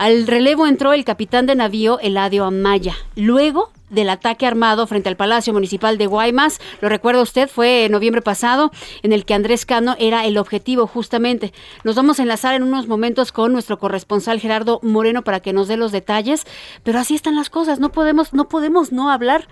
[0.00, 2.96] Al relevo entró el capitán de navío Eladio Amaya.
[3.16, 6.58] Luego del ataque armado frente al Palacio Municipal de Guaymas.
[6.80, 8.70] Lo recuerda usted, fue en noviembre pasado,
[9.02, 11.52] en el que Andrés Cano era el objetivo justamente.
[11.84, 15.68] Nos vamos a enlazar en unos momentos con nuestro corresponsal Gerardo Moreno para que nos
[15.68, 16.46] dé los detalles,
[16.82, 19.48] pero así están las cosas, no podemos, no podemos no hablar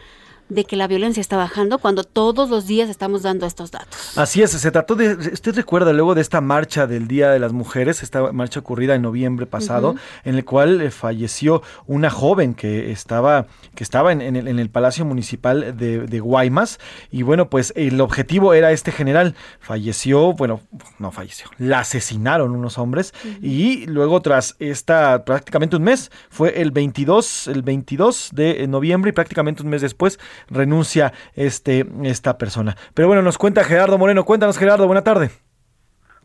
[0.49, 4.17] de que la violencia está bajando cuando todos los días estamos dando estos datos.
[4.17, 7.53] Así es, se trató de, usted recuerda luego de esta marcha del Día de las
[7.53, 12.91] Mujeres, esta marcha ocurrida en noviembre pasado, en el cual eh, falleció una joven que
[12.91, 16.79] estaba, que estaba en, el, en el, Palacio Municipal de, Guaymas,
[17.11, 20.61] y bueno, pues el objetivo era este general, falleció, bueno,
[20.99, 26.71] no falleció, la asesinaron unos hombres, y luego tras esta, prácticamente un mes, fue el
[26.71, 30.19] 22, el 22 de noviembre, y prácticamente un mes después,
[30.51, 32.77] renuncia este, esta persona.
[32.95, 34.25] Pero bueno, nos cuenta Gerardo Moreno.
[34.25, 35.31] Cuéntanos, Gerardo, buena tarde.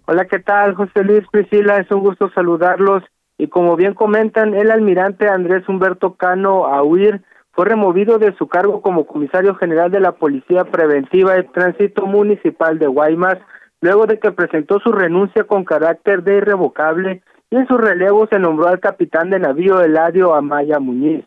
[0.06, 0.76] Hola, ¿qué tal?
[0.76, 3.04] José Luis Priscila, es un gusto saludarlos.
[3.38, 7.22] Y como bien comentan, el almirante Andrés Humberto Cano Ahuir
[7.54, 12.80] fue removido de su cargo como comisario general de la Policía Preventiva de Tránsito Municipal
[12.80, 13.38] de Guaymas,
[13.82, 18.40] luego de que presentó su renuncia con carácter de irrevocable y en su relevo se
[18.40, 21.26] nombró al capitán de navío Eladio Amaya Muñiz.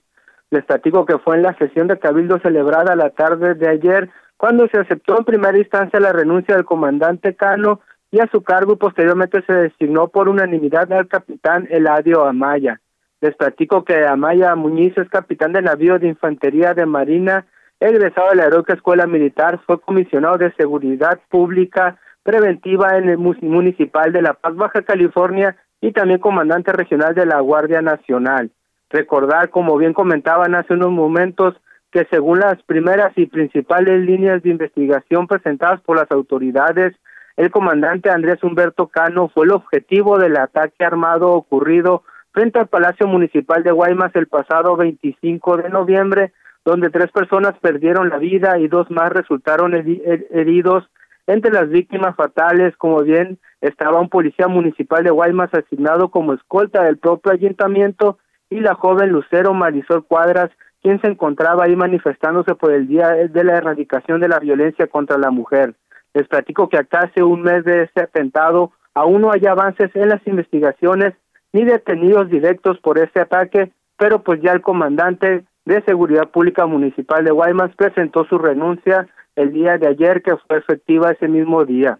[0.50, 4.68] Les platico que fue en la sesión de Cabildo celebrada la tarde de ayer cuando
[4.68, 7.80] se aceptó en primera instancia la renuncia del comandante Cano
[8.10, 12.80] y a su cargo posteriormente se designó por unanimidad al capitán Eladio Amaya.
[13.20, 17.46] Les platico que Amaya Muñiz es capitán de navío de infantería de marina,
[17.80, 24.12] egresado de la Heroica Escuela Militar, fue comisionado de Seguridad Pública Preventiva en el Municipal
[24.12, 28.50] de La Paz, Baja California, y también comandante regional de la Guardia Nacional.
[28.90, 31.54] Recordar, como bien comentaban hace unos momentos,
[31.90, 36.94] que según las primeras y principales líneas de investigación presentadas por las autoridades,
[37.36, 43.06] el comandante Andrés Humberto Cano fue el objetivo del ataque armado ocurrido frente al Palacio
[43.06, 46.32] Municipal de Guaymas el pasado 25 de noviembre,
[46.64, 50.84] donde tres personas perdieron la vida y dos más resultaron heridos.
[51.26, 56.84] Entre las víctimas fatales, como bien estaba un policía municipal de Guaymas asignado como escolta
[56.84, 58.18] del propio ayuntamiento
[58.50, 60.50] y la joven Lucero Marisol Cuadras,
[60.82, 65.18] quien se encontraba ahí manifestándose por el Día de la Erradicación de la Violencia contra
[65.18, 65.74] la Mujer.
[66.14, 70.08] Les platico que acá hace un mes de este atentado aún no hay avances en
[70.08, 71.14] las investigaciones
[71.52, 77.24] ni detenidos directos por este ataque, pero pues ya el comandante de Seguridad Pública Municipal
[77.24, 81.98] de Guaymas presentó su renuncia el día de ayer que fue efectiva ese mismo día.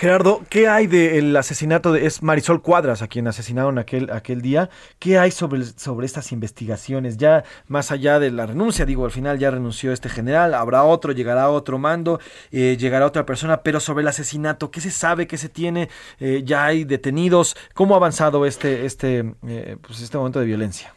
[0.00, 4.70] Gerardo, ¿qué hay del asesinato de es Marisol Cuadras, a quien asesinaron aquel, aquel día?
[4.98, 7.18] ¿Qué hay sobre, sobre estas investigaciones?
[7.18, 11.12] Ya más allá de la renuncia, digo, al final ya renunció este general, habrá otro,
[11.12, 12.18] llegará otro mando,
[12.50, 15.90] eh, llegará otra persona, pero sobre el asesinato, ¿qué se sabe, qué se tiene?
[16.18, 17.54] Eh, ¿Ya hay detenidos?
[17.74, 20.94] ¿Cómo ha avanzado este, este, eh, pues este momento de violencia?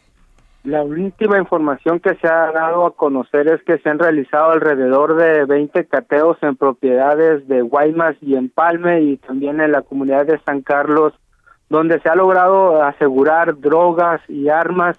[0.64, 5.14] La última información que se ha dado a conocer es que se han realizado alrededor
[5.14, 10.38] de 20 cateos en propiedades de Guaymas y Empalme y también en la comunidad de
[10.38, 11.12] San Carlos,
[11.68, 14.98] donde se ha logrado asegurar drogas y armas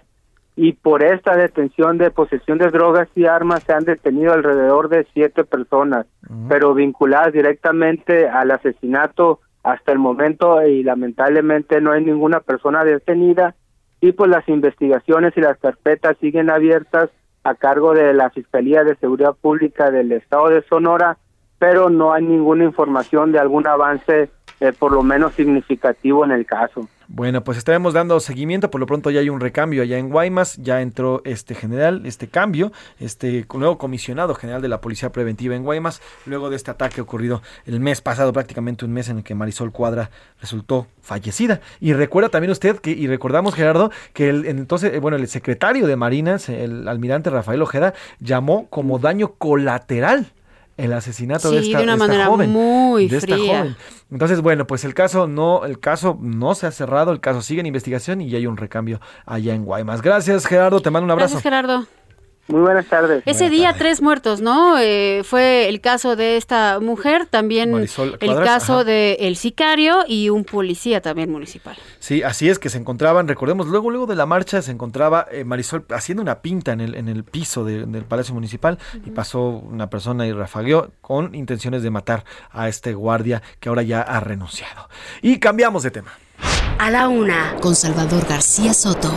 [0.56, 5.08] y por esta detención de posesión de drogas y armas se han detenido alrededor de
[5.16, 6.06] siete personas,
[6.48, 13.56] pero vinculadas directamente al asesinato hasta el momento y lamentablemente no hay ninguna persona detenida
[14.02, 17.10] y pues las investigaciones y las carpetas siguen abiertas
[17.44, 21.18] a cargo de la Fiscalía de Seguridad Pública del Estado de Sonora,
[21.60, 24.30] pero no hay ninguna información de algún avance
[24.60, 26.88] eh, por lo menos significativo en el caso.
[27.08, 28.72] Bueno, pues estaremos dando seguimiento.
[28.72, 30.58] Por lo pronto ya hay un recambio allá en Guaymas.
[30.58, 35.64] Ya entró este general, este cambio, este nuevo comisionado general de la Policía Preventiva en
[35.64, 39.36] Guaymas, luego de este ataque ocurrido el mes pasado, prácticamente un mes en el que
[39.36, 40.10] Marisol Cuadra
[40.42, 41.62] resultó fallecida.
[41.80, 45.88] Y recuerda también usted que, y recordamos Gerardo, que el, entonces, eh, bueno, el secretario
[45.88, 50.32] de Marinas, el almirante Rafael Ojeda, llamó como daño colateral
[50.78, 53.60] el asesinato de esta, de una manera joven, muy de esta fría.
[53.60, 53.78] joven.
[54.12, 57.62] Entonces, bueno, pues el caso no, el caso no se ha cerrado, el caso sigue
[57.62, 60.02] en investigación y ya hay un recambio allá en Guaymas.
[60.02, 61.34] Gracias, Gerardo, te mando un abrazo.
[61.36, 61.88] Gracias, Gerardo.
[62.48, 63.24] Muy buenas tardes.
[63.26, 64.78] Ese día tres muertos, ¿no?
[64.78, 68.84] Eh, fue el caso de esta mujer, también Marisol el Cuadras, caso ajá.
[68.84, 71.76] de el sicario y un policía también municipal.
[71.98, 75.44] Sí, así es que se encontraban, recordemos, luego luego de la marcha se encontraba eh,
[75.44, 79.42] Marisol haciendo una pinta en el, en el piso de- del Palacio Municipal y pasó
[79.48, 84.20] una persona y rafagueó con intenciones de matar a este guardia que ahora ya ha
[84.20, 84.88] renunciado.
[85.24, 86.12] Y cambiamos de tema.
[86.78, 89.12] A la una, con Salvador García Soto.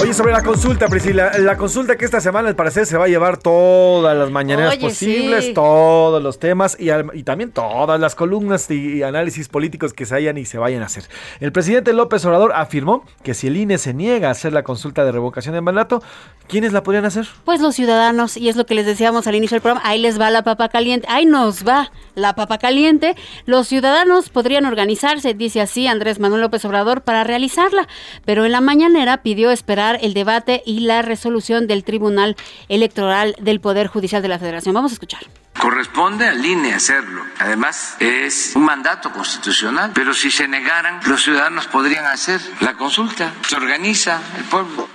[0.00, 3.08] Oye, sobre la consulta, Priscila, la consulta que esta semana al parecer se va a
[3.08, 5.54] llevar todas las mañaneras Oye, posibles, sí.
[5.54, 10.06] todos los temas y, al- y también todas las columnas y, y análisis políticos que
[10.06, 11.02] se hayan y se vayan a hacer.
[11.40, 15.04] El presidente López Obrador afirmó que si el INE se niega a hacer la consulta
[15.04, 16.00] de revocación de mandato,
[16.46, 17.26] ¿quiénes la podrían hacer?
[17.44, 20.20] Pues los ciudadanos, y es lo que les decíamos al inicio del programa, ahí les
[20.20, 23.16] va la papa caliente, ahí nos va la papa caliente.
[23.46, 27.88] Los ciudadanos podrían organizarse, dice así Andrés Manuel López Obrador, para realizarla,
[28.24, 32.36] pero en la mañanera pidió esperar el debate y la resolución del Tribunal
[32.68, 34.74] Electoral del Poder Judicial de la Federación.
[34.74, 35.22] Vamos a escuchar.
[35.58, 37.22] Corresponde al INE hacerlo.
[37.40, 43.32] Además, es un mandato constitucional, pero si se negaran, los ciudadanos podrían hacer la consulta.
[43.46, 44.88] Se organiza el pueblo.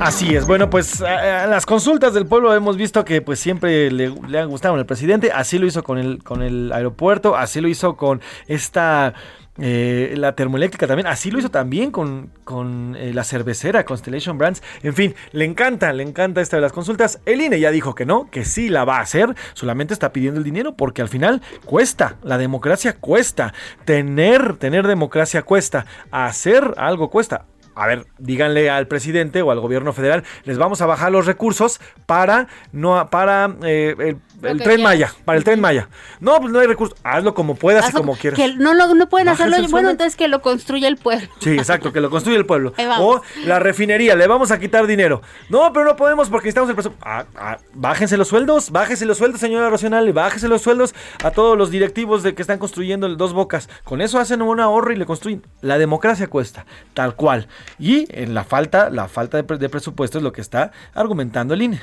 [0.00, 3.90] Así es, bueno, pues a, a las consultas del pueblo hemos visto que pues siempre
[3.90, 7.60] le, le han gustado al presidente, así lo hizo con el, con el aeropuerto, así
[7.62, 9.14] lo hizo con esta...
[9.58, 14.62] eh, la termoeléctrica también, así lo hizo también con, con eh, la cervecera Constellation Brands.
[14.82, 17.20] En fin, le encanta, le encanta esta de las consultas.
[17.26, 20.38] El INE ya dijo que no, que sí la va a hacer, solamente está pidiendo
[20.38, 23.54] el dinero porque al final cuesta, la democracia cuesta,
[23.84, 27.46] tener, tener democracia cuesta, hacer algo cuesta.
[27.76, 31.78] A ver, díganle al presidente o al gobierno federal, les vamos a bajar los recursos
[32.06, 34.18] para no para eh, el,
[34.52, 34.82] el tren quieras.
[34.84, 35.88] Maya, para el tren Maya.
[36.20, 36.98] No, pues no hay recursos.
[37.04, 38.38] Hazlo como puedas y como quieras.
[38.38, 41.28] Que no, lo- no pueden hacerlo, bueno, entonces que lo construya el pueblo.
[41.40, 42.72] Sí, exacto, que lo construye el pueblo.
[42.98, 45.20] O la refinería, le vamos a quitar dinero.
[45.50, 47.06] No, pero no podemos porque necesitamos el presupuesto.
[47.08, 51.58] Ah, ah, bájense los sueldos, bájense los sueldos, señora Racional, bájense los sueldos a todos
[51.58, 53.68] los directivos de que están construyendo el dos bocas.
[53.84, 55.42] Con eso hacen un ahorro y le construyen.
[55.60, 57.48] La democracia cuesta, tal cual.
[57.78, 61.62] Y en la falta, la falta de, de presupuesto es lo que está argumentando el
[61.62, 61.80] INE.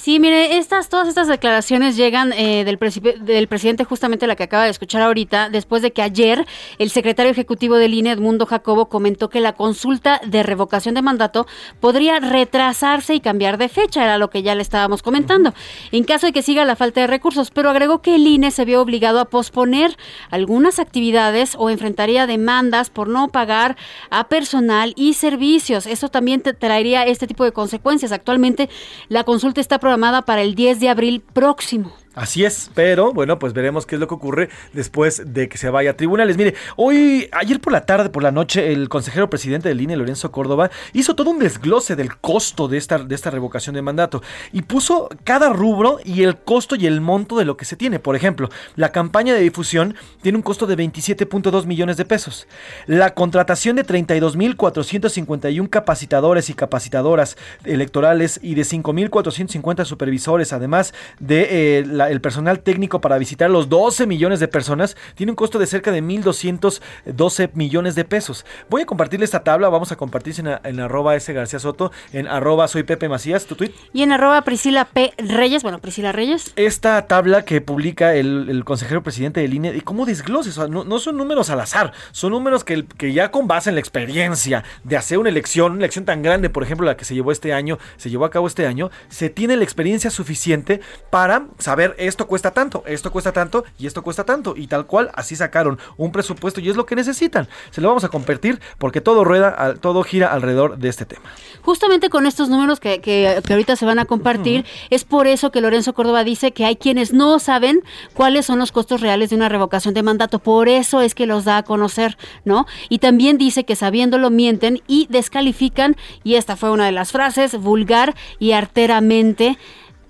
[0.00, 2.78] Sí, mire, estas, todas estas declaraciones llegan eh, del,
[3.22, 6.46] del presidente, justamente la que acaba de escuchar ahorita, después de que ayer
[6.78, 11.46] el secretario ejecutivo del INE, Edmundo Jacobo, comentó que la consulta de revocación de mandato
[11.80, 15.52] podría retrasarse y cambiar de fecha, era lo que ya le estábamos comentando,
[15.92, 18.64] en caso de que siga la falta de recursos, pero agregó que el INE se
[18.64, 19.98] vio obligado a posponer
[20.30, 23.76] algunas actividades o enfrentaría demandas por no pagar
[24.08, 25.84] a personal y servicios.
[25.84, 28.12] Eso también te traería este tipo de consecuencias.
[28.12, 28.70] Actualmente
[29.10, 31.90] la consulta está programada para el 10 de abril próximo.
[32.16, 35.70] Así es, pero bueno, pues veremos qué es lo que ocurre después de que se
[35.70, 36.36] vaya a tribunales.
[36.36, 40.32] Mire, hoy, ayer por la tarde, por la noche, el consejero presidente del INE, Lorenzo
[40.32, 44.62] Córdoba, hizo todo un desglose del costo de esta, de esta revocación de mandato y
[44.62, 48.00] puso cada rubro y el costo y el monto de lo que se tiene.
[48.00, 52.48] Por ejemplo, la campaña de difusión tiene un costo de 27.2 millones de pesos.
[52.86, 61.84] La contratación de 32.451 capacitadores y capacitadoras electorales y de 5.450 supervisores, además de eh,
[62.00, 65.66] la- el personal técnico para visitar los 12 millones de personas, tiene un costo de
[65.66, 68.44] cerca de 1.212 millones de pesos.
[68.68, 72.26] Voy a compartirle esta tabla, vamos a compartirse en, en arroba S García Soto, en
[72.26, 73.72] arroba soy Pepe Macías, tu tweet.
[73.92, 75.12] Y en arroba Priscila P.
[75.18, 76.52] Reyes, bueno, Priscila Reyes.
[76.56, 80.66] Esta tabla que publica el, el consejero presidente del INE, y cómo desglose, o sea,
[80.68, 83.80] no, no son números al azar, son números que, que ya con base en la
[83.80, 87.32] experiencia de hacer una elección, una elección tan grande, por ejemplo, la que se llevó
[87.32, 90.80] este año, se llevó a cabo este año, se tiene la experiencia suficiente
[91.10, 95.10] para saber esto cuesta tanto, esto cuesta tanto y esto cuesta tanto, y tal cual,
[95.14, 97.48] así sacaron un presupuesto y es lo que necesitan.
[97.70, 101.22] Se lo vamos a compartir porque todo rueda, todo gira alrededor de este tema.
[101.62, 105.50] Justamente con estos números que, que- que ahorita se van a compartir, es por eso
[105.50, 107.82] que Lorenzo Córdoba dice que hay quienes no saben
[108.14, 110.38] cuáles son los costos reales de una revocación de mandato.
[110.38, 112.66] Por eso es que los da a conocer, ¿no?
[112.88, 117.56] Y también dice que sabiéndolo mienten y descalifican, y esta fue una de las frases,
[117.58, 119.58] vulgar y arteramente,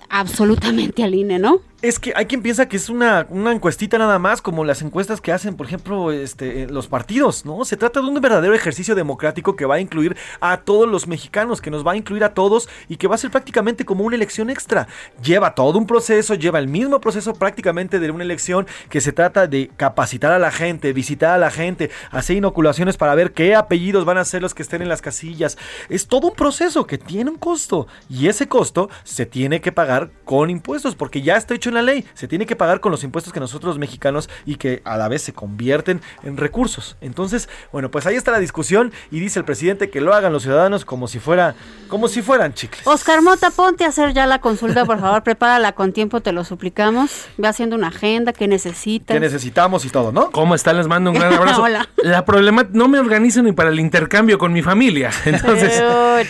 [0.09, 1.61] absolutamente al INE, ¿no?
[1.83, 5.22] Es que hay quien piensa que es una, una encuestita nada más, como las encuestas
[5.22, 7.64] que hacen, por ejemplo, este, los partidos, ¿no?
[7.64, 11.62] Se trata de un verdadero ejercicio democrático que va a incluir a todos los mexicanos,
[11.62, 14.14] que nos va a incluir a todos y que va a ser prácticamente como una
[14.14, 14.89] elección extra.
[15.22, 19.47] Lleva todo un proceso, lleva el mismo proceso prácticamente de una elección que se trata
[19.47, 24.05] de capacitar a la gente, visitar a la gente, hacer inoculaciones para ver qué apellidos
[24.05, 25.57] van a ser los que estén en las casillas.
[25.89, 30.11] Es todo un proceso que tiene un costo y ese costo se tiene que pagar
[30.26, 32.93] con impuestos porque ya está hecho dicho en la ley, se tiene que pagar con
[32.93, 36.97] los impuestos que nosotros los mexicanos y que a la vez se convierten en recursos.
[37.01, 40.43] Entonces, bueno, pues ahí está la discusión y dice el presidente que lo hagan los
[40.43, 41.55] ciudadanos como si fuera,
[41.89, 42.87] como si fueran chicles.
[42.87, 46.45] Oscar Mota, ponte a hacer ya la consulta, por favor, prepárala con tiempo, te lo
[46.45, 47.27] suplicamos.
[47.37, 49.14] Ve haciendo una agenda que necesitas.
[49.14, 50.31] Que necesitamos y todo, ¿no?
[50.31, 50.77] ¿Cómo están?
[50.77, 51.62] Les mando un gran abrazo.
[51.62, 51.89] Hola.
[51.99, 55.11] La problema, no me organizo ni para el intercambio con mi familia.
[55.25, 55.83] Entonces,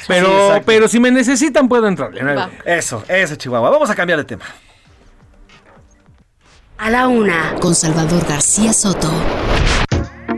[0.07, 2.11] pero, pero si me necesitan puedo entrar.
[2.37, 2.51] Va.
[2.65, 3.71] Eso, eso, Chihuahua.
[3.71, 4.45] Vamos a cambiar de tema.
[6.81, 9.11] A la una, con Salvador García Soto.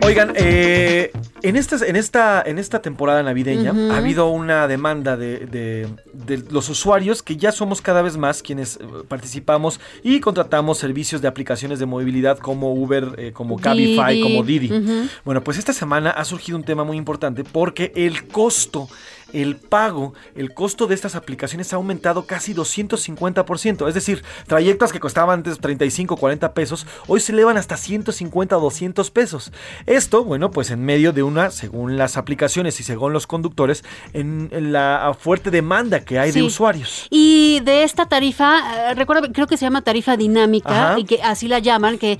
[0.04, 1.12] Oigan, eh,
[1.42, 6.38] en, esta, en, esta, en esta temporada navideña ha habido una demanda de, de- de
[6.50, 11.28] los usuarios que ya somos cada vez más quienes eh, participamos y contratamos servicios de
[11.28, 14.22] aplicaciones de movilidad como Uber, eh, como Cabify, Didi.
[14.22, 15.08] como Didi.
[15.24, 18.88] Bueno, pues esta semana ha surgido un tema muy importante porque el costo,
[19.32, 23.88] el pago, el costo de estas aplicaciones ha aumentado casi 250%.
[23.88, 28.60] Es decir, trayectos que costaban antes 35, 40 pesos, hoy se elevan hasta 150 o
[28.60, 29.52] 200 pesos.
[29.86, 34.48] Esto, bueno, pues en medio de una, según las aplicaciones y según los conductores, en,
[34.52, 37.06] en la fuerte demanda que hay de usuarios.
[37.10, 40.98] Y de esta tarifa, eh, recuerdo, creo que se llama tarifa dinámica Ajá.
[40.98, 42.18] y que así la llaman, que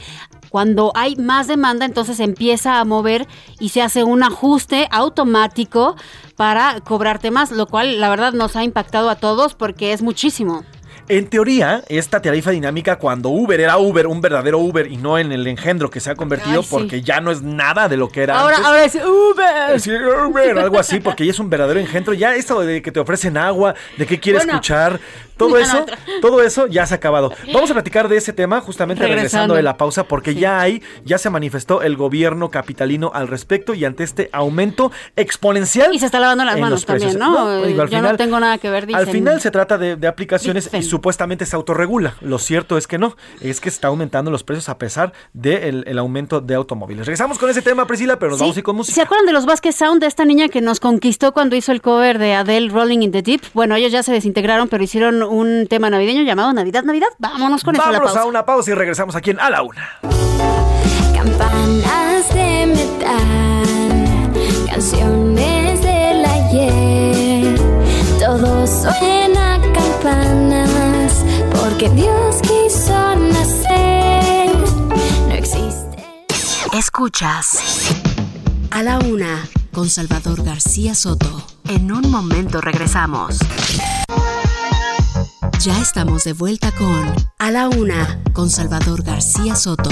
[0.48, 3.26] cuando hay más demanda, entonces empieza a mover
[3.58, 5.96] y se hace un ajuste automático
[6.42, 10.64] para cobrarte más, lo cual la verdad nos ha impactado a todos porque es muchísimo.
[11.08, 15.32] En teoría, esta tarifa dinámica, cuando Uber era Uber, un verdadero Uber, y no en
[15.32, 16.68] el engendro que se ha convertido, Ay, sí.
[16.70, 18.66] porque ya no es nada de lo que era Ahora, antes.
[18.68, 20.58] ahora es Uber.
[20.58, 22.14] Algo así, porque ya es un verdadero engendro.
[22.14, 24.54] Ya esto de que te ofrecen agua, de qué quieres Bueno.
[24.54, 25.00] escuchar,
[25.36, 25.84] todo eso,
[26.20, 27.32] todo eso ya se ha acabado.
[27.52, 29.54] Vamos a platicar de ese tema justamente regresando, Regresando.
[29.56, 33.84] de la pausa, porque ya hay, ya se manifestó el gobierno capitalino al respecto y
[33.84, 35.92] ante este aumento exponencial.
[35.94, 37.32] Y se está lavando las manos también, ¿no?
[37.32, 39.00] No, digo, al Yo final- no tengo nada que ver, dicen.
[39.00, 40.80] Al final se trata de, de aplicaciones y Dicen.
[40.92, 42.16] Supuestamente se autorregula.
[42.20, 45.98] Lo cierto es que no, es que está aumentando los precios a pesar del el
[45.98, 47.06] aumento de automóviles.
[47.06, 48.42] Regresamos con ese tema, Priscila, pero nos Sí.
[48.44, 48.94] vamos a ir con música.
[48.94, 51.80] ¿Se acuerdan de los Vasquez Sound de esta niña que nos conquistó cuando hizo el
[51.80, 53.40] cover de Adele Rolling in the Deep?
[53.54, 57.08] Bueno, ellos ya se desintegraron, pero hicieron un tema navideño llamado Navidad, Navidad.
[57.18, 59.62] Vámonos con eso a la Vámonos a una pausa y regresamos aquí en A la
[59.62, 59.98] Una.
[61.14, 64.30] Campanas de metal,
[64.70, 67.54] canciones del ayer.
[68.20, 69.21] Todo suena
[71.82, 74.56] porque Dios quiso nacer.
[75.28, 76.04] No existe.
[76.72, 77.58] Escuchas
[78.70, 81.42] A la una con Salvador García Soto.
[81.68, 83.38] En un momento regresamos.
[85.60, 89.90] Ya estamos de vuelta con A la una con Salvador García Soto.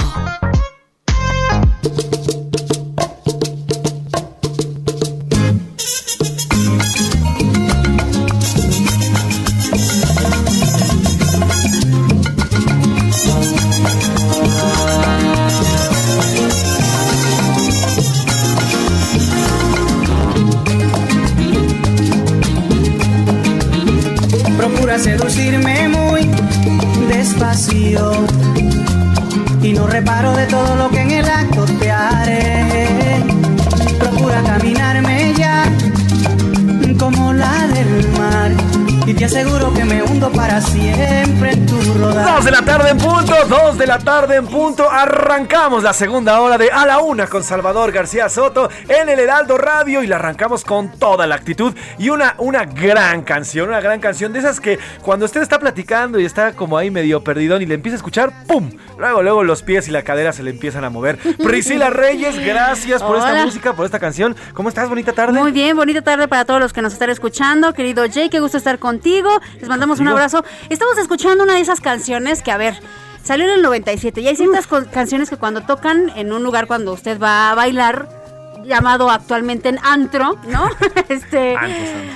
[40.21, 41.30] Hundo para siempre.
[42.11, 44.91] Dos de la tarde en punto, dos de la tarde en punto.
[44.91, 49.57] Arrancamos la segunda hora de A la Una con Salvador García Soto en el Heraldo
[49.57, 54.01] Radio y la arrancamos con toda la actitud y una, una gran canción, una gran
[54.01, 57.65] canción de esas que cuando usted está platicando y está como ahí medio perdidón y
[57.65, 58.69] le empieza a escuchar, ¡pum!
[58.97, 61.17] Luego, luego los pies y la cadera se le empiezan a mover.
[61.37, 64.35] Priscila Reyes, gracias por esta música, por esta canción.
[64.53, 64.89] ¿Cómo estás?
[64.89, 65.39] Bonita tarde.
[65.39, 67.73] Muy bien, bonita tarde para todos los que nos están escuchando.
[67.73, 69.29] Querido Jay, qué gusto estar contigo.
[69.61, 70.43] Les mandamos un abrazo.
[70.69, 72.00] Estamos escuchando una de esas canciones
[72.43, 72.79] que, a ver,
[73.23, 76.93] salió en el 97 y hay ciertas canciones que cuando tocan en un lugar cuando
[76.93, 78.07] usted va a bailar,
[78.63, 80.69] llamado actualmente en antro, ¿no?
[81.09, 81.55] este,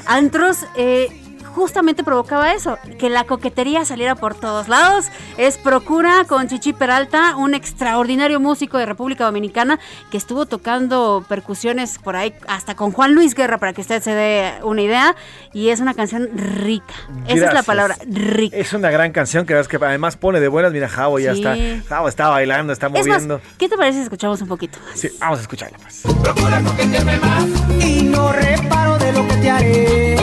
[0.05, 1.24] antros, eh,
[1.55, 5.05] justamente provocaba eso, que la coquetería saliera por todos lados.
[5.37, 9.79] Es Procura con Chichi Peralta, un extraordinario músico de República Dominicana
[10.11, 14.11] que estuvo tocando percusiones por ahí hasta con Juan Luis Guerra para que usted se
[14.13, 15.15] dé una idea
[15.53, 16.93] y es una canción rica.
[17.27, 18.55] Esa es la palabra, rica.
[18.57, 20.71] Es una gran canción que, ves que además pone de buenas.
[20.73, 21.41] Mira, Javo ya Sí.
[21.43, 21.55] está.
[21.95, 23.41] Javo está bailando, está Es más, moviendo.
[23.57, 24.77] ¿qué te parece si escuchamos un poquito?
[24.93, 26.01] Sí, vamos a escucharla pues.
[26.21, 27.45] Procura coquetearme más
[27.83, 30.15] y no reparo de lo que te haré.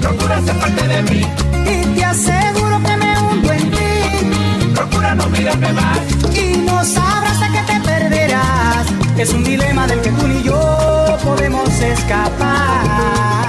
[0.00, 1.22] Procura ser parte de mí
[1.66, 4.72] y te aseguro que me hundo en ti.
[4.74, 5.98] Procura no mirarme más
[6.34, 8.86] y no sabrás de que te perderás.
[9.16, 13.47] Es un dilema del que tú ni yo podemos escapar.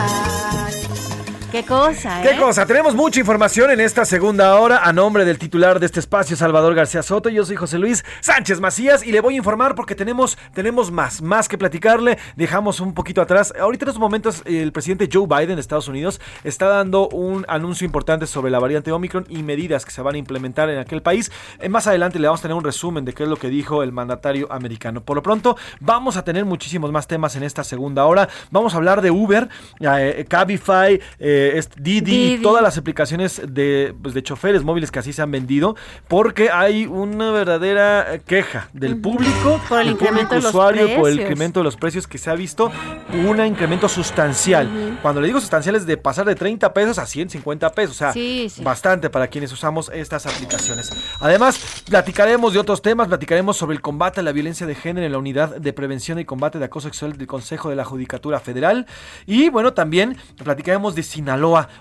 [1.51, 2.29] Qué cosa, ¿eh?
[2.29, 2.67] ¿Qué cosa?
[2.67, 6.75] Tenemos mucha información en esta segunda hora a nombre del titular de este espacio, Salvador
[6.75, 7.27] García Soto.
[7.29, 11.23] Yo soy José Luis Sánchez Macías y le voy a informar porque tenemos, tenemos más,
[11.23, 12.19] más que platicarle.
[12.35, 13.51] Dejamos un poquito atrás.
[13.59, 17.83] Ahorita en estos momentos el presidente Joe Biden de Estados Unidos está dando un anuncio
[17.83, 21.31] importante sobre la variante Omicron y medidas que se van a implementar en aquel país.
[21.59, 23.81] Eh, más adelante le vamos a tener un resumen de qué es lo que dijo
[23.81, 25.01] el mandatario americano.
[25.01, 28.29] Por lo pronto, vamos a tener muchísimos más temas en esta segunda hora.
[28.51, 33.93] Vamos a hablar de Uber, eh, Cabify, eh, es Didi, y todas las aplicaciones de,
[34.01, 35.75] pues, de choferes móviles que así se han vendido,
[36.07, 41.09] porque hay una verdadera queja del público, Por el del incremento público de usuario, por
[41.09, 42.71] el incremento de los precios que se ha visto,
[43.13, 44.97] un incremento sustancial.
[45.01, 48.13] Cuando le digo sustancial es de pasar de 30 pesos a 150 pesos, o sea,
[48.13, 48.63] Sí, sí.
[48.63, 50.91] bastante para quienes usamos estas aplicaciones.
[51.19, 55.11] Además, platicaremos de otros temas, platicaremos sobre el combate a la violencia de género en
[55.11, 58.85] la unidad de prevención y combate de acoso sexual del Consejo de la Judicatura Federal.
[59.25, 61.28] Y bueno, también platicaremos de Sinaloa,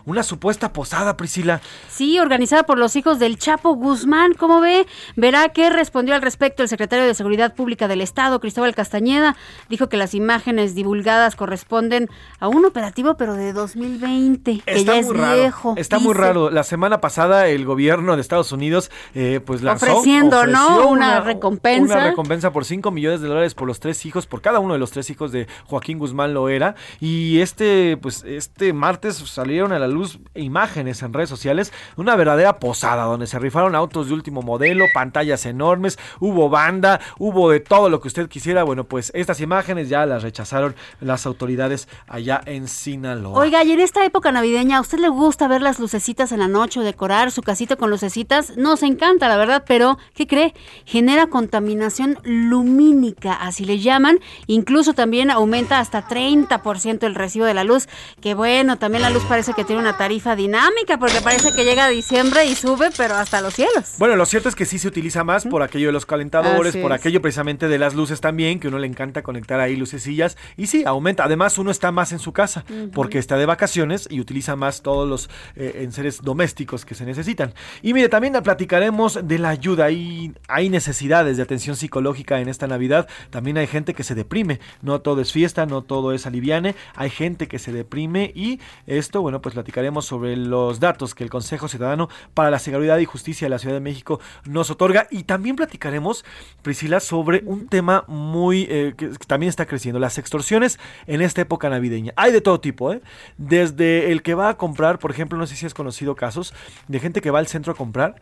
[0.05, 1.61] una supuesta posada, Priscila.
[1.89, 4.35] Sí, organizada por los hijos del Chapo Guzmán.
[4.35, 4.87] ¿Cómo ve?
[5.17, 9.37] Verá que respondió al respecto el secretario de Seguridad Pública del Estado, Cristóbal Castañeda.
[9.69, 12.09] Dijo que las imágenes divulgadas corresponden
[12.41, 15.37] a un operativo, pero de 2020, que Está ya es raro.
[15.37, 15.75] viejo.
[15.77, 16.51] Está muy raro.
[16.51, 20.89] La semana pasada el gobierno de Estados Unidos eh, pues lanzó Ofreciendo, ¿no?
[20.89, 21.95] Una recompensa.
[21.95, 24.79] Una recompensa por 5 millones de dólares por los tres hijos, por cada uno de
[24.79, 26.75] los tres hijos de Joaquín Guzmán Loera.
[27.01, 32.59] Y este, pues, este martes salieron a la luz imágenes en redes sociales una verdadera
[32.59, 37.89] posada donde se rifaron autos de último modelo, pantallas enormes, hubo banda, hubo de todo
[37.89, 38.65] lo que usted quisiera.
[38.65, 43.39] Bueno, pues estas imágenes ya las rechazaron las autoridades allá en Sinaloa.
[43.39, 46.49] Oiga, y en esta época navideña, ¿a usted le gusta ver las lucecitas en la
[46.49, 48.57] noche o decorar su casita con lucecitas?
[48.57, 50.53] Nos encanta, la verdad, pero ¿qué cree?
[50.85, 54.19] Genera contaminación lumínica, así le llaman.
[54.49, 57.89] Incluso también aumenta hasta 30% el recibo de la luz.
[58.21, 61.85] Que bueno, también la luz parece que tiene una tarifa dinámica, porque parece que llega
[61.85, 63.95] a diciembre y sube, pero hasta los cielos.
[63.99, 66.81] Bueno, lo cierto es que sí se utiliza más por aquello de los calentadores, Así
[66.81, 66.99] por es.
[66.99, 70.39] aquello precisamente de las luces también, que uno le encanta conectar ahí lucecillas.
[70.57, 71.25] Y sí, aumenta.
[71.25, 72.65] Además, uno está más en su casa
[72.95, 77.53] porque está de vacaciones y utiliza más todos los eh, enseres domésticos que se necesitan.
[77.83, 79.87] Y mire, también platicaremos de la ayuda.
[79.87, 83.09] Hay, hay necesidades de atención psicológica en esta Navidad.
[83.31, 84.59] También hay gente que se deprime.
[84.81, 86.75] No todo es fiesta, no todo es aliviane.
[86.95, 91.31] Hay gente que se deprime y esto, bueno, pues platicaremos sobre los datos que el
[91.31, 95.07] Consejo Ciudadano para la Seguridad y Justicia de la Ciudad de México nos otorga.
[95.11, 96.25] Y también platicaremos,
[96.63, 101.69] Priscila, sobre un tema muy eh, que, también está creciendo, las extorsiones en esta época
[101.69, 102.13] navideña.
[102.17, 103.03] Hay de todo tipo, ¿eh?
[103.37, 106.55] Desde el que va a comprar, por ejemplo, no sé si has conocido casos
[106.87, 108.21] de gente que va al centro a comprar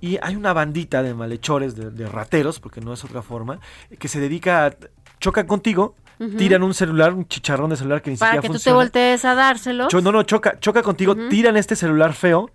[0.00, 3.60] y hay una bandita de malhechores, de, de rateros, porque no es otra forma,
[3.98, 4.76] que se dedica a
[5.20, 5.94] chocan contigo,
[6.36, 8.76] Tiran un celular, un chicharrón de celular que ni Para siquiera que tú te funciona.
[8.76, 9.88] voltees a dárselo.
[9.88, 12.50] Cho- no, no, choca, choca contigo, tiran este celular feo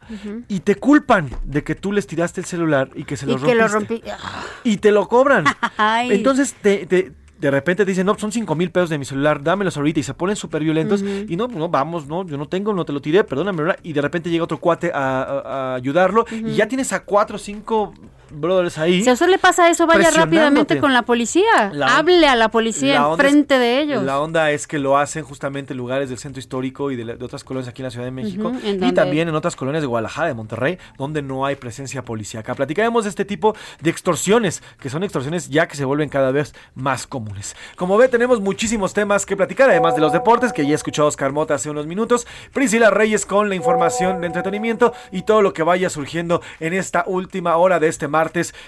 [0.50, 3.36] y te culpan de que tú les tiraste el celular y que se lo y
[3.38, 4.10] que lo rompiste.
[4.12, 4.70] rompí.
[4.70, 5.46] Y te lo cobran.
[5.78, 6.12] Ay.
[6.12, 9.44] Entonces te, te- de repente te dicen, no, son 5 mil pesos de mi celular,
[9.44, 10.00] dámelos ahorita.
[10.00, 11.02] Y se ponen súper violentos.
[11.02, 13.80] Y no, no, vamos, no, yo no tengo, no te lo tiré, perdóname, ¿verdad?
[13.84, 16.26] Y de repente llega otro cuate a, a- a ayudarlo.
[16.32, 17.94] Y ya tienes a 4 o 5
[18.34, 19.04] brothers ahí.
[19.04, 21.72] Si a usted le pasa eso, vaya rápidamente con la policía.
[21.74, 24.04] La- Hable a la policía enfrente de ellos.
[24.04, 27.16] La onda es que lo hacen justamente en lugares del centro histórico y de, la-
[27.16, 28.52] de otras colonias aquí en la Ciudad de México.
[28.64, 32.56] Y también en otras colonias de Guadalajara, de Monterrey, donde no hay presencia policíaca.
[32.56, 36.54] Platicaremos de este tipo de extorsiones, que son extorsiones ya que se vuelven cada vez
[36.76, 37.56] más comunes.
[37.76, 41.32] Como ve, tenemos muchísimos temas que platicar, además de los deportes, que ya escuchó Oscar
[41.32, 42.26] Mota hace unos minutos.
[42.54, 47.04] Priscila Reyes con la información de entretenimiento y todo lo que vaya surgiendo en esta
[47.08, 48.23] última hora de este martes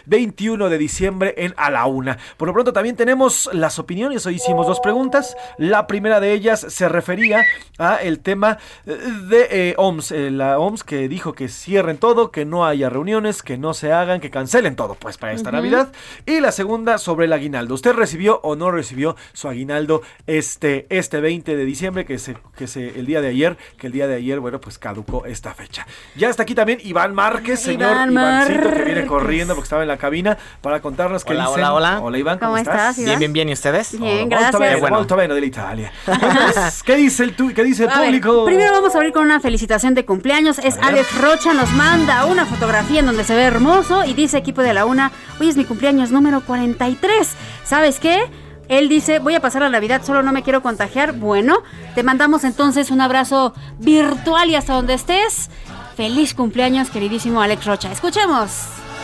[0.06, 2.18] 21 de diciembre en A la Una.
[2.38, 4.26] Por lo pronto también tenemos las opiniones.
[4.26, 5.36] Hoy hicimos dos preguntas.
[5.58, 7.44] La primera de ellas se refería
[7.78, 8.98] a el tema eh,
[9.30, 10.12] de eh, OMS.
[10.12, 13.92] eh, la OMS que dijo que cierren todo, que no haya reuniones, que no se
[13.92, 15.52] hagan, que cancelen todo, pues para esta.
[15.52, 15.92] Navidad.
[16.26, 17.76] Y la segunda sobre el aguinaldo.
[17.76, 22.68] ¿Usted recibió o no recibió su aguinaldo este, este 20 de diciembre, que se, que
[22.68, 25.86] se, el día de ayer, que el día de ayer, bueno, pues caducó esta fecha.
[26.16, 29.08] Ya está aquí también Iván Márquez, señor Iván Ivancito, que viene Márquez.
[29.44, 31.56] Porque estaba en la cabina para contarnos qué Hola, dicen.
[31.64, 32.00] hola, hola.
[32.02, 33.06] Hola Iván, ¿cómo, ¿Cómo estás, Iván?
[33.08, 33.50] Bien, bien, bien.
[33.50, 34.00] ¿Y ustedes?
[34.00, 34.56] Bien, gracias.
[34.56, 34.96] Qué bueno.
[34.98, 35.92] molto bene dell'Italia.
[36.08, 38.46] Entonces, ¿Qué dice el, tu- qué dice el ver, público?
[38.46, 40.60] primero vamos a abrir con una felicitación de cumpleaños.
[40.60, 40.78] Es.
[40.82, 44.74] Alex Rocha, nos manda una fotografía en donde se ve hermoso y dice equipo de
[44.74, 47.36] la una, hoy es mi cumpleaños número 43.
[47.66, 48.30] ¿Sabes qué?
[48.68, 51.14] Él dice, voy a pasar la Navidad, solo no me quiero contagiar.
[51.14, 51.58] Bueno,
[51.94, 55.50] te mandamos entonces un abrazo virtual y hasta donde estés.
[55.96, 57.92] Feliz cumpleaños, queridísimo Alex Rocha.
[57.92, 58.52] Escuchemos.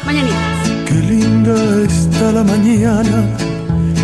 [0.05, 0.69] Mañanitas.
[0.87, 3.23] Qué linda está la mañana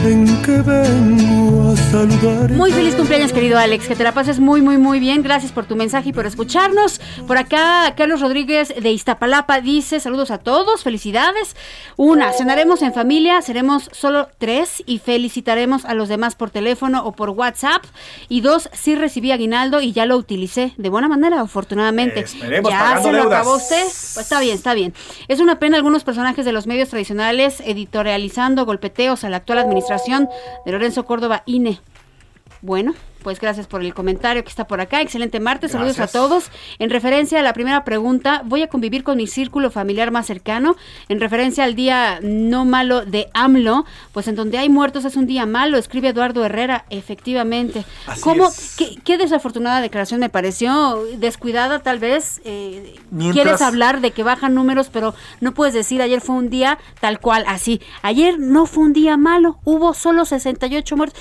[0.07, 2.49] que vengo a saludar.
[2.51, 3.89] Muy feliz cumpleaños, querido Alex.
[3.89, 5.21] Que te la pases muy, muy, muy bien.
[5.21, 7.01] Gracias por tu mensaje y por escucharnos.
[7.27, 11.57] Por acá, Carlos Rodríguez de Iztapalapa dice: Saludos a todos, felicidades.
[11.97, 17.11] Una, cenaremos en familia, seremos solo tres y felicitaremos a los demás por teléfono o
[17.11, 17.83] por WhatsApp.
[18.29, 22.21] Y dos, sí recibí aguinaldo y ya lo utilicé de buena manera, afortunadamente.
[22.21, 23.41] Esperemos, ya se lo deudas.
[23.41, 23.83] acabó usted.
[23.83, 24.93] Pues está bien, está bien.
[25.27, 29.96] Es una pena algunos personajes de los medios tradicionales editorializando golpeteos a la actual administración
[30.65, 31.79] de Lorenzo Córdoba INE.
[32.61, 32.93] Bueno,
[33.23, 35.01] pues gracias por el comentario que está por acá.
[35.01, 36.49] Excelente martes, saludos a todos.
[36.79, 40.75] En referencia a la primera pregunta, voy a convivir con mi círculo familiar más cercano.
[41.09, 45.27] En referencia al día no malo de AMLO, pues en donde hay muertos es un
[45.27, 47.83] día malo, escribe Eduardo Herrera, efectivamente.
[48.05, 48.47] Así ¿Cómo?
[48.47, 48.75] es.
[48.77, 52.41] Qué, qué desafortunada declaración me pareció, descuidada tal vez.
[52.45, 56.49] eh, Mientras- Quieres hablar de que bajan números, pero no puedes decir ayer fue un
[56.49, 57.81] día tal cual, así.
[58.01, 61.19] Ayer no fue un día malo, hubo solo 68 muertos.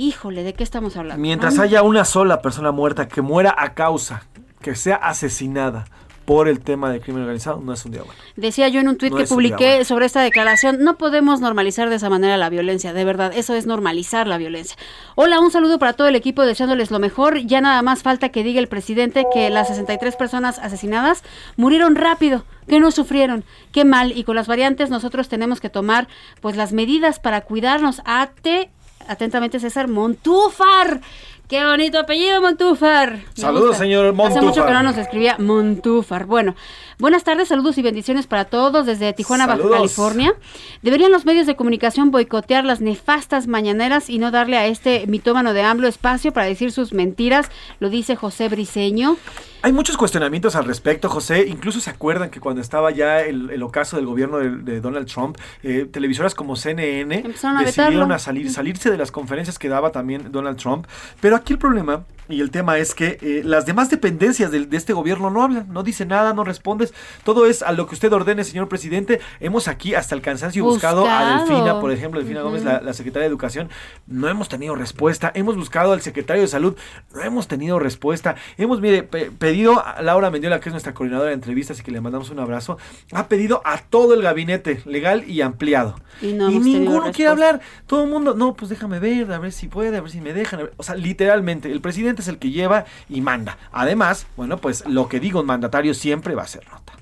[0.00, 1.20] Híjole, ¿de qué estamos hablando?
[1.20, 4.22] Mientras haya una sola persona muerta que muera a causa,
[4.62, 5.84] que sea asesinada
[6.24, 8.18] por el tema del crimen organizado, no es un día bueno.
[8.34, 9.84] Decía yo en un tuit No que publiqué bueno.
[9.84, 13.66] sobre esta declaración, no podemos normalizar de esa manera la violencia, de verdad, eso es
[13.66, 14.74] normalizar la violencia.
[15.16, 18.42] Hola, un saludo para todo el equipo deseándoles lo mejor, ya nada más falta que
[18.42, 21.24] diga el presidente que las 63 personas asesinadas
[21.58, 26.08] murieron rápido, que no sufrieron, qué mal, y con las variantes nosotros tenemos que tomar
[26.40, 28.00] pues las medidas para cuidarnos.
[28.06, 28.70] Ate,
[29.10, 31.00] atentamente César Montúfar.
[31.48, 33.14] Qué bonito apellido, Montúfar.
[33.14, 33.78] Me Saludos, gusta.
[33.84, 34.66] señor Hace mucho Montúfar.
[34.68, 36.26] que no nos escribía Montúfar.
[36.26, 36.54] Bueno,
[37.00, 39.68] buenas tardes, saludos y bendiciones para todos desde Tijuana, Baja.
[39.70, 40.34] California.
[40.82, 45.52] Deberían los medios de comunicación boicotear las nefastas mañaneras y no darle a este mitómano
[45.52, 47.48] de AMLO espacio para decir sus mentiras,
[47.80, 49.16] lo dice José Briseño.
[49.62, 51.46] Hay muchos cuestionamientos al respecto, José.
[51.46, 55.06] Incluso se acuerdan que cuando estaba ya el, el ocaso del gobierno de, de Donald
[55.06, 58.14] Trump, eh, televisoras como CNN Empezaron decidieron vetarlo.
[58.14, 60.86] a salir, salirse de las conferencias que daba también Donald Trump.
[61.20, 64.92] Pero aquí el problema y el tema es que eh, las demás dependencias de, este
[64.92, 66.92] gobierno no hablan, no dicen nada, no respondes.
[67.24, 69.20] Todo es a lo que usted ordene, señor presidente.
[69.40, 71.38] Hemos aquí hasta el cansancio buscado, a.
[71.38, 72.42] Delfina, por ejemplo, Delfina.
[72.42, 73.68] Gómez, la, la secretaria de Educación.
[74.06, 75.30] No hemos tenido respuesta.
[75.34, 76.76] Hemos buscado al secretario de Salud.
[77.14, 78.36] No hemos tenido respuesta.
[78.58, 81.90] Hemos, mire, pe- pedido a Laura Mendiola, que es nuestra coordinadora de entrevistas y que
[81.90, 82.78] le mandamos un abrazo,
[83.12, 85.96] ha pedido a todo el gabinete legal y ampliado.
[86.22, 87.60] Y no y ninguno quiere hablar.
[87.86, 90.32] Todo el mundo, no, pues déjame ver, a ver si puede, a ver si me
[90.32, 90.60] dejan.
[90.60, 90.72] a ver".
[90.76, 93.58] O sea, literalmente, el presidente es el que lleva y manda.
[93.72, 96.99] Además, bueno, pues lo que diga un mandatario siempre va a ser nota.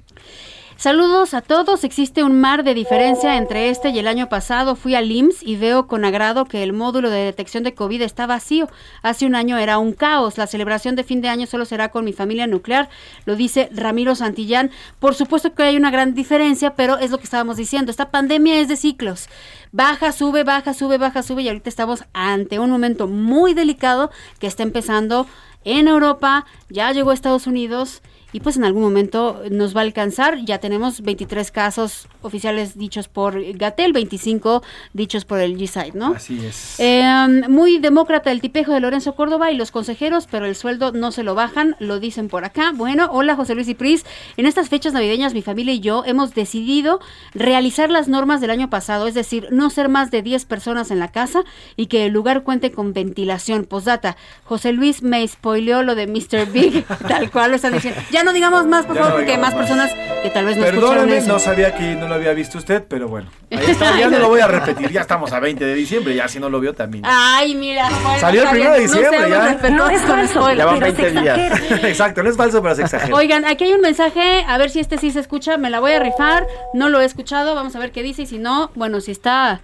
[0.79, 1.83] Saludos a todos.
[1.83, 4.77] Existe un mar de diferencia entre este y el año pasado.
[4.77, 8.29] Fui al IMSS y veo con agrado que el módulo de detección de COVID está
[8.29, 8.69] vacío.
[9.03, 10.39] Hace un año era un caos.
[10.39, 12.89] La celebración de fin de año solo será con mi familia nuclear,
[13.25, 14.71] lo dice Ramiro Santillán.
[15.01, 17.91] Por supuesto que hay una gran diferencia, pero es lo que estábamos diciendo.
[17.91, 19.29] Esta pandemia es de ciclos.
[19.73, 24.47] Baja, sube, baja, sube, baja, sube y ahorita estamos ante un momento muy delicado que
[24.47, 25.27] está empezando
[25.65, 28.01] en Europa, ya llegó a Estados Unidos
[28.33, 30.45] y pues en algún momento nos va a alcanzar.
[30.45, 34.63] Ya tenemos 23 casos oficiales dichos por Gatel, 25
[34.93, 36.15] dichos por el G-Site, ¿no?
[36.15, 36.79] Así es.
[36.79, 37.05] Eh,
[37.49, 41.23] muy demócrata el tipejo de Lorenzo Córdoba y los consejeros, pero el sueldo no se
[41.23, 42.73] lo bajan, lo dicen por acá.
[42.75, 44.05] Bueno, hola José Luis y Pris.
[44.37, 47.01] En estas fechas navideñas, mi familia y yo hemos decidido
[47.35, 50.99] realizar las normas del año pasado, es decir, no ser más de 10 personas en
[50.99, 51.45] la casa
[51.77, 53.65] y que el lugar cuente con ventilación.
[53.65, 56.51] Postdata, José Luis me spoileó lo de Mr.
[56.53, 58.01] Big, tal cual lo están diciendo.
[58.11, 59.93] Ya no digamos más, por Ya no favor, porque hay más personas
[60.23, 61.29] que tal vez no escucharon Perdóname, eso.
[61.29, 63.31] no sabía que no lo había visto usted, pero bueno.
[63.51, 64.91] Ahí está, ya no lo voy a repetir.
[64.91, 67.05] Ya estamos a 20 de diciembre, ya si no lo vio también.
[67.07, 67.89] Ay, mira.
[68.03, 68.91] bueno, Salió el está primero de bien.
[68.91, 69.71] diciembre, no ya.
[69.71, 70.53] No es con falso.
[70.53, 71.61] Ya van 20 días.
[71.85, 73.15] Exacto, no es falso, pero se exagera.
[73.15, 75.93] Oigan, aquí hay un mensaje, a ver si este sí se escucha, me la voy
[75.93, 79.01] a rifar, no lo he escuchado, vamos a ver qué dice y si no, bueno,
[79.01, 79.61] si está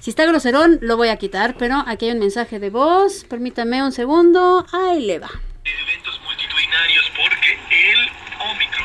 [0.00, 3.82] si está groserón lo voy a quitar, pero aquí hay un mensaje de voz, permítame
[3.82, 5.28] un segundo, ahí le va.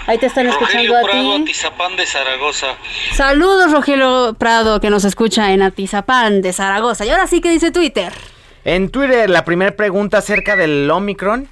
[0.05, 1.41] Ahí te están escuchando Rogelio a Prado, ti.
[1.43, 2.67] Atizapán de Zaragoza.
[3.13, 7.05] Saludos Rogelio Prado que nos escucha en Atizapán de Zaragoza.
[7.05, 8.11] Y ahora sí que dice Twitter.
[8.65, 11.47] En Twitter, la primera pregunta acerca del Omicron.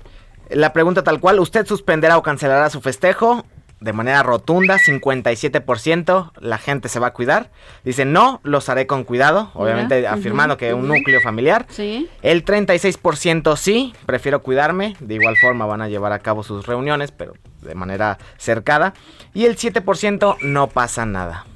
[0.50, 3.46] La pregunta tal cual, ¿usted suspenderá o cancelará su festejo?
[3.82, 7.50] De manera rotunda, 57%, la gente se va a cuidar.
[7.84, 11.66] Dice, no, los haré con cuidado, obviamente Mira, afirmando que un núcleo familiar.
[11.70, 12.08] Sí.
[12.22, 14.96] El 36% sí, prefiero cuidarme.
[15.00, 18.94] De igual forma van a llevar a cabo sus reuniones, pero de manera cercada.
[19.34, 21.48] Y el 7% no pasa nada.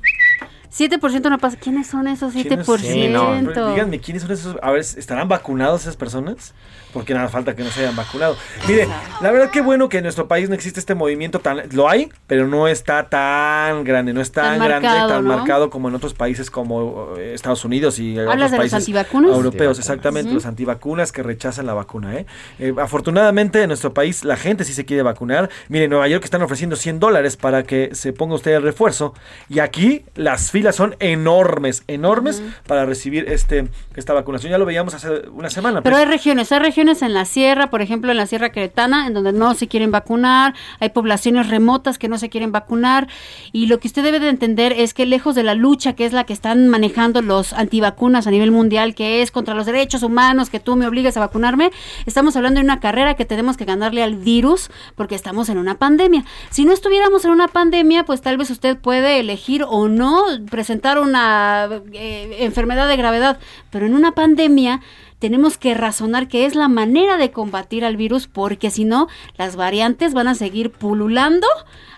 [0.76, 1.58] 7% no pasa.
[1.58, 2.78] ¿Quiénes son esos 7%?
[2.80, 3.40] Sí, no,
[3.72, 4.58] díganme, ¿quiénes son esos?
[4.62, 6.54] A ver, ¿estarán vacunados esas personas?
[6.96, 8.38] Porque nada falta que no se hayan vacunado.
[8.70, 8.88] Mire,
[9.22, 11.64] la verdad que bueno que en nuestro país no existe este movimiento tan...
[11.74, 15.36] Lo hay, pero no está tan grande, no es tan, Tan grande, marcado, tan ¿no?
[15.36, 18.80] marcado como en otros países como eh, Estados Unidos y ¿Hablas otros de los países
[18.80, 19.32] antivacunas?
[19.36, 22.16] europeos, exactamente, los antivacunas que rechazan la vacuna.
[22.16, 22.26] ¿eh?
[22.60, 25.50] Eh, afortunadamente en nuestro país la gente sí se quiere vacunar.
[25.68, 29.14] Mire, en Nueva York están ofreciendo 100 dólares para que se ponga usted el refuerzo
[29.50, 34.52] y aquí las filas son enormes, enormes para recibir este esta vacunación.
[34.52, 35.82] Ya lo veíamos hace una semana.
[35.82, 36.06] Pero pues.
[36.06, 39.34] hay regiones, hay regiones en la sierra, por ejemplo, en la sierra queretana, en donde
[39.34, 43.08] no se quieren vacunar, hay poblaciones remotas que no se quieren vacunar,
[43.52, 46.14] y lo que usted debe de entender es que lejos de la lucha que es
[46.14, 50.50] la que están manejando los antivacunas a nivel mundial, que es contra los derechos humanos,
[50.50, 51.72] que tú me obligues a vacunarme,
[52.06, 55.76] estamos hablando de una carrera que tenemos que ganarle al virus porque estamos en una
[55.76, 56.24] pandemia.
[56.50, 61.00] Si no estuviéramos en una pandemia, pues tal vez usted puede elegir o no presentar
[61.00, 64.82] una eh, enfermedad de gravedad, pero en una pandemia
[65.20, 69.08] tenemos que razonar que es la manera de combatir al virus porque si no,
[69.38, 71.48] las variantes van a seguir pululando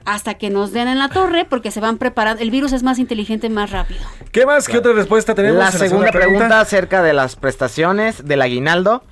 [0.05, 2.41] hasta que nos den en la torre porque se van preparando.
[2.41, 3.99] El virus es más inteligente más rápido.
[4.32, 4.68] ¿Qué más?
[4.68, 5.57] ¿Qué otra respuesta tenemos?
[5.57, 9.03] La segunda pregunta acerca de las prestaciones del aguinaldo.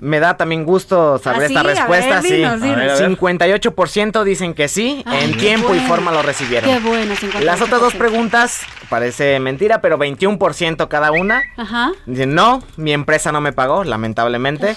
[0.00, 1.66] Me da también gusto saber ¿Ah, esta sí?
[1.66, 2.20] Respuesta.
[2.20, 2.64] ver, dinos, sí.
[2.66, 2.72] dinos.
[2.72, 3.18] A ver, a ver.
[3.18, 6.70] 58% dicen que sí, Ay, en tiempo y forma lo recibieron.
[6.70, 7.40] Qué bueno, 58%.
[7.40, 11.42] Las otras dos preguntas, parece mentira, pero 21% cada una.
[11.56, 11.92] Ajá.
[12.06, 14.76] Dicen, no, mi empresa no me pagó, lamentablemente.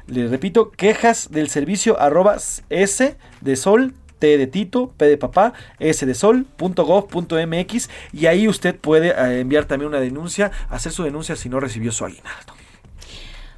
[0.06, 2.36] Le repito, quejas del servicio arroba
[2.68, 7.36] s de sol T de Tito, P de papá, S de sol, punto gov, punto
[7.44, 11.58] MX, y ahí usted puede eh, enviar también una denuncia, hacer su denuncia si no
[11.58, 12.54] recibió su aguinaldo.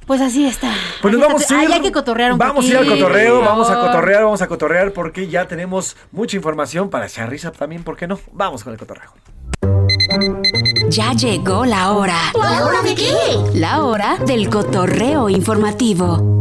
[0.07, 0.73] Pues así está.
[1.01, 1.59] Pues Así nos vamos está.
[1.59, 1.69] a ir.
[1.69, 4.47] Ay, hay que cotorrear un Vamos a ir al cotorreo, vamos a cotorrear, vamos a
[4.47, 8.19] cotorrear porque ya tenemos mucha información para echar risa también, ¿por qué no?
[8.33, 9.11] Vamos con el cotorreo.
[10.89, 12.17] Ya llegó la hora.
[12.33, 13.13] ¿La hora de qué?
[13.53, 16.39] La hora del cotorreo informativo.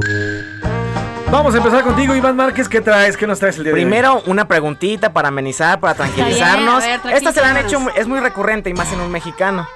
[1.30, 2.68] Vamos a empezar contigo, Iván Márquez.
[2.68, 3.16] ¿Qué traes?
[3.16, 3.84] ¿Qué nos traes el día de hoy?
[3.84, 6.84] Primero, una preguntita para amenizar, para tranquilizarnos.
[6.84, 9.10] bien, a ver, Esta se la han hecho, es muy recurrente y más en un
[9.10, 9.66] mexicano.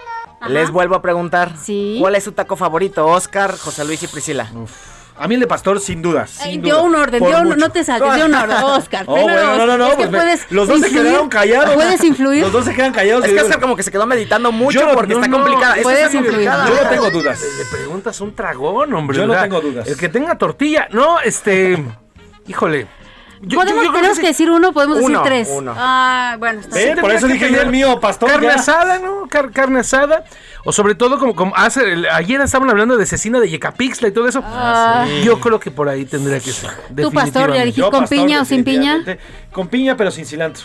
[0.49, 1.53] Les vuelvo a preguntar.
[1.99, 3.07] ¿Cuál es su taco favorito?
[3.07, 4.51] Oscar, José Luis y Priscila.
[5.19, 6.27] A mí el de pastor, sin duda.
[6.27, 6.75] Sin duda.
[6.75, 9.05] dio un orden, dio un- no te saltes, dio un orden, Oscar.
[9.09, 9.87] Oh, bueno, no, no, no.
[9.89, 11.75] es que pues me- los dos se quedaron callados.
[11.75, 12.43] Puedes influir.
[12.43, 13.25] Los dos se quedan callados.
[13.25, 15.77] Es que Oscar como que se quedó meditando mucho Yo porque no, está no, complicada.
[15.83, 16.49] Puedes está influir.
[16.49, 16.69] complicada.
[16.69, 17.41] Yo no tengo dudas.
[17.59, 19.17] Le preguntas un tragón, hombre.
[19.17, 19.89] Yo no tengo dudas.
[19.89, 20.89] El que tenga tortilla.
[20.93, 21.83] No, este.
[22.47, 22.87] Híjole.
[23.49, 25.49] Yo- podemos, yo- yo creo tenemos que que decir uno, podemos Uno, decir tres.
[25.51, 25.75] uno.
[25.77, 26.99] Ah, bueno, está bien.
[26.99, 28.29] por eso dije yo el mío, pastor.
[28.31, 28.55] Carne ya.
[28.57, 29.27] asada, ¿no?
[29.29, 30.25] Car- carne asada.
[30.65, 31.93] O sobre todo, como, como hace.
[31.93, 34.43] el- ayer estaban hablando de cecina de Yecapixtla y todo eso.
[34.45, 35.07] Ah.
[35.25, 36.71] Yo creo que por ahí tendría que ser.
[37.01, 39.05] Tú, pastor, ya dijiste con pastor, piña o sin piña.
[39.53, 40.65] Con piña, pero sin cilantro.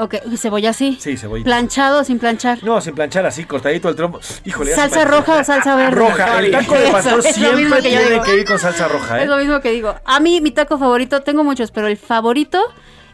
[0.00, 0.96] Ok, ¿y cebolla sí.
[1.00, 1.42] Sí, cebolla.
[1.42, 2.62] Planchado o sin planchar.
[2.62, 4.20] No, sin planchar así, cortadito el trompo.
[4.44, 4.72] Híjole.
[4.72, 5.96] ¿Salsa roja o salsa verde?
[5.96, 6.38] Roja.
[6.38, 8.22] El taco de Eso, pastor es lo siempre que yo tiene digo.
[8.24, 9.22] que ir con salsa roja, ¿eh?
[9.24, 9.96] Es lo mismo que digo.
[10.04, 12.62] A mí, mi taco favorito, tengo muchos, pero el favorito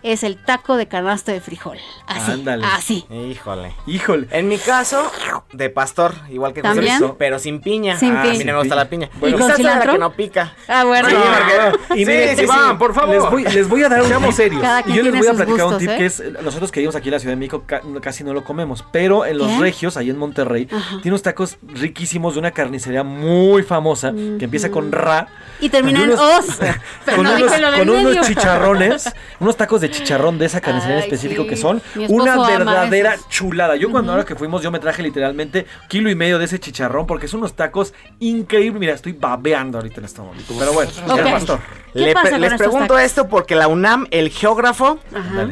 [0.05, 1.79] es el taco de canasto de frijol.
[2.07, 2.31] Así.
[2.31, 2.65] Ándale.
[2.65, 3.07] Así.
[3.11, 3.75] Híjole.
[3.87, 4.29] Híjole.
[4.31, 5.11] En mi caso,
[5.53, 7.01] de pastor, igual que José ¿También?
[7.01, 7.99] Luis, pero sin piña.
[7.99, 8.45] Sin Ah, A mí piña.
[8.45, 9.09] no me gusta la piña.
[9.17, 9.93] ¿Y con de la cilantro?
[9.93, 10.53] que no pica.
[10.69, 11.09] Ah, bueno.
[11.09, 12.43] Sí, No, porque- Y Sí, miren, sí, sí.
[12.45, 13.15] Iván, por favor.
[13.15, 14.61] Les voy, les voy a dar un Seamos serios.
[14.63, 15.97] Cada Y quien yo les tiene voy a sus platicar un gustos, tip ¿eh?
[15.97, 18.45] que es, nosotros que vivimos aquí en la Ciudad de México ca- casi no lo
[18.45, 19.59] comemos, pero en los ¿Qué?
[19.59, 20.97] regios, ahí en Monterrey, Ajá.
[21.03, 25.29] tiene unos tacos riquísimos de una carnicería muy famosa que empieza con ra.
[25.61, 26.45] Y termina en os.
[27.05, 31.43] Pero con no unos, con chicharrones, unos tacos de chicharrón de esa carnicería en específico
[31.45, 31.49] sí.
[31.49, 33.77] que son una verdadera chulada.
[33.77, 37.07] Yo cuando ahora que fuimos yo me traje literalmente kilo y medio de ese chicharrón
[37.07, 38.81] porque son unos tacos increíbles.
[38.81, 40.55] Mira, estoy babeando ahorita en este momento.
[40.59, 40.91] Pero bueno,
[41.31, 41.61] pastor.
[41.93, 43.03] ¿Qué Le- pasa con les pregunto tacos?
[43.03, 44.99] esto porque la UNAM, el geógrafo.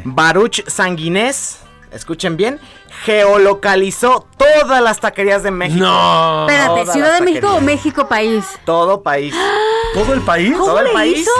[0.04, 1.60] Baruch Sanguinés,
[1.92, 2.60] escuchen bien,
[3.04, 5.84] geolocalizó todas las taquerías de México.
[5.84, 6.46] No.
[6.48, 7.60] Espérate, Todas ¿Ciudad de México o.
[7.60, 8.44] México país?
[8.64, 9.34] Todo país.
[9.94, 10.52] ¿Todo el país?
[10.52, 11.18] ¿Cómo Todo el le país.
[11.20, 11.30] hizo?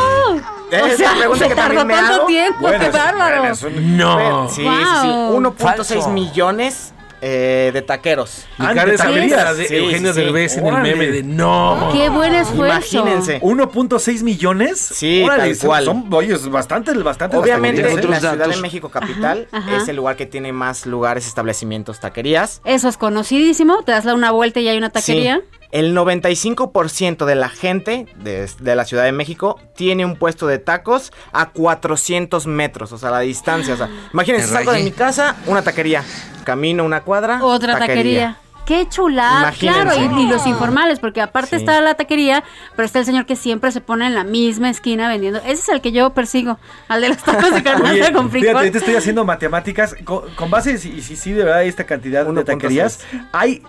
[0.70, 2.26] Esa O es sea, pregunta se que tardó me tanto hago.
[2.26, 3.38] tiempo, Bueno, qué bárbaro.
[3.40, 4.48] bueno, es un- No.
[4.48, 4.72] Sí, Wow.
[4.74, 5.08] sí, sí.
[5.08, 6.08] 1.6 Falso.
[6.10, 6.94] millones
[7.24, 8.44] eh, de taqueros.
[8.58, 9.56] Ah, de taquerías.
[9.56, 10.24] de Sí, Eugenio sí, sí.
[10.26, 11.90] Derbez en el meme de no.
[11.92, 12.98] Qué buen esfuerzo.
[12.98, 13.40] Imagínense.
[13.40, 14.78] 1.6 millones.
[14.80, 15.84] Sí, Órale, tal son- cual.
[15.84, 17.36] Son, oye, es bastante, bastante.
[17.36, 17.84] Obviamente, ¿eh?
[18.08, 18.56] la Ciudad datos.
[18.56, 19.76] de México capital Ajá, ajá.
[19.82, 22.60] es el lugar que tiene más lugares, establecimientos, taquerías.
[22.64, 23.82] Eso es conocidísimo.
[23.84, 25.36] Te das la una vuelta y hay una taquería.
[25.36, 25.61] Sí.
[25.72, 30.58] El 95% de la gente de, de la Ciudad de México tiene un puesto de
[30.58, 33.74] tacos a 400 metros, o sea, la distancia.
[33.74, 36.04] O sea, imagínense, salgo de mi casa, una taquería.
[36.44, 38.36] Camino una cuadra, Otra taquería.
[38.66, 39.80] Qué chulada, Imagínense.
[39.82, 41.56] claro, y, y los informales, porque aparte Sí.
[41.56, 42.44] está la taquería,
[42.76, 45.40] pero está el señor que siempre se pone en la misma esquina vendiendo.
[45.40, 48.52] Ese es el que yo persigo, al de los tacos de carne Oye, con fíjate,
[48.52, 48.70] frijol.
[48.70, 49.96] te estoy haciendo matemáticas.
[50.04, 52.44] Con, con base, si si sí, de verdad hay esta cantidad de 1.6.
[52.44, 53.00] taquerías,
[53.32, 53.62] hay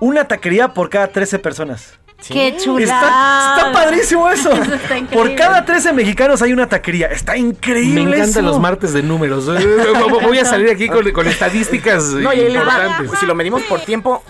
[0.00, 1.98] una taquería por cada 13 personas.
[2.26, 3.56] Qué Está, chulada.
[3.58, 4.50] está padrísimo eso.
[4.62, 5.30] Eso está increíble.
[5.30, 7.08] Por cada 13 mexicanos hay una taquería.
[7.08, 8.02] Está increíble.
[8.02, 8.42] Me encantan eso.
[8.42, 9.46] los martes de números.
[10.22, 13.18] Voy a salir aquí con, con estadísticas No, y ahí les va, importantes.
[13.20, 14.22] si lo medimos por tiempo,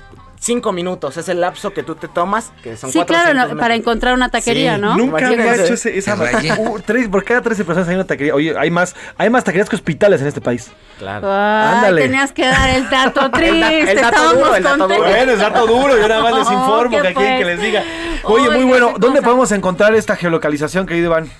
[0.45, 3.43] 5 minutos es el lapso que tú te tomas, que son Sí, claro, 400 no,
[3.45, 3.61] metros.
[3.61, 4.95] para encontrar una taquería, Sí, ¿no?
[4.95, 5.65] Nunca había Imagínense.
[5.65, 6.15] hecho ese- esa.
[6.59, 8.35] Uh, tres- por cada 13 personas hay una taquería.
[8.35, 10.71] Oye, hay más, hay más taquerías que hospitales en este país.
[10.99, 11.27] Claro.
[11.31, 12.03] Ay, Ándale.
[12.03, 13.81] tenías que dar el dato El da- triste.
[13.93, 14.89] el dato estábamos duro, el dato duro.
[14.99, 15.17] contentos.
[15.17, 17.83] Bueno, es dato duro, yo nada más les Oh, informo que aquí que les diga.
[18.25, 18.87] Oye, muy Oiga, bueno.
[18.99, 19.23] ¿Dónde cosa.
[19.23, 21.31] podemos encontrar esta geolocalización, querido Iván?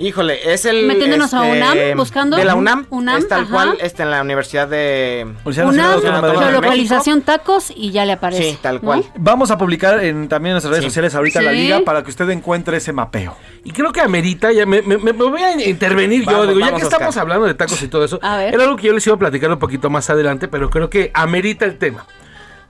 [0.00, 0.86] Híjole, es el.
[0.86, 2.36] Metiéndonos a UNAM, buscando.
[2.36, 2.86] De la UNAM.
[2.90, 3.50] UNAM, es tal ajá.
[3.52, 5.26] cual, está en la Universidad de.
[5.44, 8.42] UNAM, geolocalización tacos y ya le aparece.
[8.52, 8.80] Sí, tal ¿no?
[8.80, 9.04] cual.
[9.16, 10.90] Vamos a publicar en, también en nuestras redes Sí.
[10.90, 11.58] sociales ahorita la Sí.
[11.58, 13.36] liga para que usted encuentre ese mapeo.
[13.64, 16.82] Y creo que amerita, ya me, me- voy a intervenir Vamos, yo, digo, ya que
[16.82, 18.54] estamos hablando de tacos y todo eso, A ver.
[18.54, 21.10] era algo que yo les iba a platicar un poquito más adelante, pero creo que
[21.14, 22.06] amerita el tema.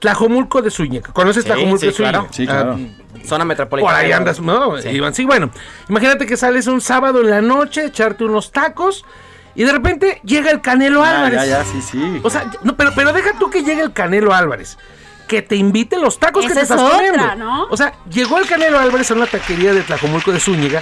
[0.01, 1.13] Tlajomulco de Zúñiga.
[1.13, 2.11] ¿Conoces Sí, Tlajomulco sí, de Zúñiga?
[2.11, 2.27] claro.
[2.33, 2.77] Sí, claro.
[2.79, 3.97] Ah, Zona por metropolitana.
[3.97, 4.77] ahí andas, ¿no?
[4.81, 4.89] Sí.
[4.89, 5.51] Iván, sí, bueno.
[5.87, 9.05] Imagínate que sales un sábado en la noche, echarte unos tacos
[9.55, 11.39] y de repente llega el Canelo Álvarez.
[11.41, 12.19] ya, ya, sí, sí.
[12.23, 14.77] O sea, no, pero, pero deja tú que llegue el Canelo Álvarez.
[15.27, 17.35] Que te invite los tacos que Esa te es estás otra, comiendo.
[17.35, 17.63] ¿no?
[17.69, 20.81] O sea, llegó el Canelo Álvarez a una taquería de Tlajomulco de Zúñiga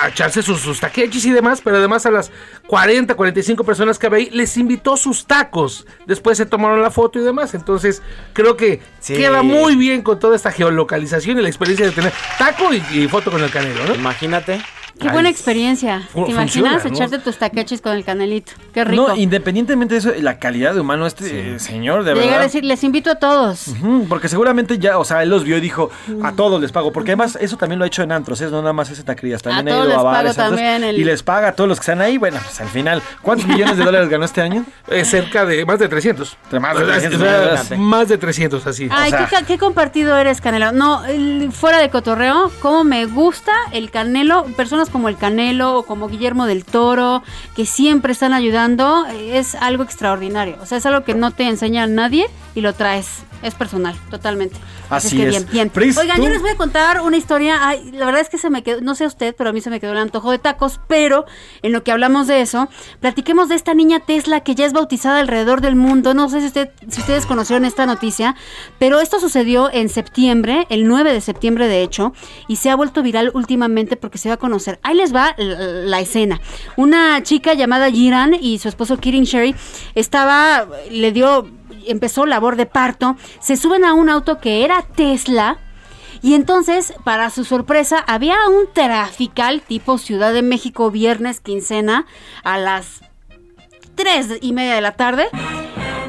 [0.00, 2.30] a echarse sus, sus taquechis y demás, pero además a las
[2.66, 5.86] 40, 45 personas que había ahí les invitó sus tacos.
[6.06, 7.54] Después se tomaron la foto y demás.
[7.54, 8.02] Entonces,
[8.32, 9.14] creo que Sí.
[9.14, 13.08] queda muy bien con toda esta geolocalización y la experiencia de tener taco y, y
[13.08, 13.94] foto con el Canelo, ¿no?
[13.94, 14.60] Imagínate.
[14.98, 16.08] Qué Ay, buena experiencia.
[16.14, 18.52] ¿Te imaginas echarte tus taquechis con el canelito?
[18.72, 19.08] Qué rico.
[19.08, 22.42] No, independientemente de eso, la calidad de humano, este eh, señor, de Llegar a verdad.
[22.44, 23.66] decir, les invito a todos.
[24.08, 25.90] Porque seguramente ya, o sea, él los vio y dijo,
[26.22, 26.92] a todos les pago.
[26.92, 28.44] Porque además eso también lo ha hecho en antros, ¿eh?
[28.50, 29.42] no nada más es en taquerías.
[29.42, 31.48] También A ha todos ido a les pago bares, antros, también el- Y les paga
[31.48, 32.16] a todos los que están ahí.
[32.16, 34.64] Bueno, pues al final, ¿cuántos millones de dólares ganó este año?
[34.88, 36.36] Eh, cerca de más de 300.
[36.52, 37.76] De más de O sea, 300, o sea, imagínate.
[37.78, 38.88] más de 300, así.
[38.92, 40.70] Ay, sea- qué, compartido eres, Canelo.
[40.72, 44.44] No, el- fuera de cotorreo, cómo me gusta el Canelo.
[44.56, 47.22] Personas como el Canelo o como Guillermo del Toro,
[47.56, 50.56] que siempre están ayudando, eh, es algo extraordinario.
[50.60, 53.24] O sea, es algo que no te enseña nadie y lo traes.
[53.42, 54.56] Es personal, totalmente.
[54.88, 55.28] Así que es.
[55.28, 55.70] bien, bien.
[55.70, 56.22] Pris, Oigan, ¿tú?
[56.22, 57.68] yo les voy a contar una historia.
[57.68, 59.68] Ay, la verdad es que se me quedó, no sé usted, pero a mí se
[59.68, 60.80] me quedó el antojo de tacos.
[60.88, 61.26] Pero
[61.62, 62.68] en lo que hablamos de eso,
[63.00, 66.14] platiquemos de esta niña Tesla que ya es bautizada alrededor del mundo.
[66.14, 68.34] No sé si, usted, si ustedes conocieron esta noticia,
[68.78, 72.14] pero esto sucedió en septiembre, el 9 de septiembre de hecho,
[72.48, 74.73] y se ha vuelto viral últimamente porque se va a conocer.
[74.82, 76.40] Ahí les va la, escena.
[76.76, 79.54] Una chica llamada Jiran y su esposo Kirin Sherry
[79.94, 81.48] estaba, le dio
[81.86, 85.58] empezó labor de parto, se suben a un auto que era Tesla.
[86.22, 92.06] Y entonces, para su sorpresa, había un trafical tipo Ciudad de México, viernes, quincena,
[92.44, 93.02] a las
[93.94, 95.28] 3 y media de la tarde.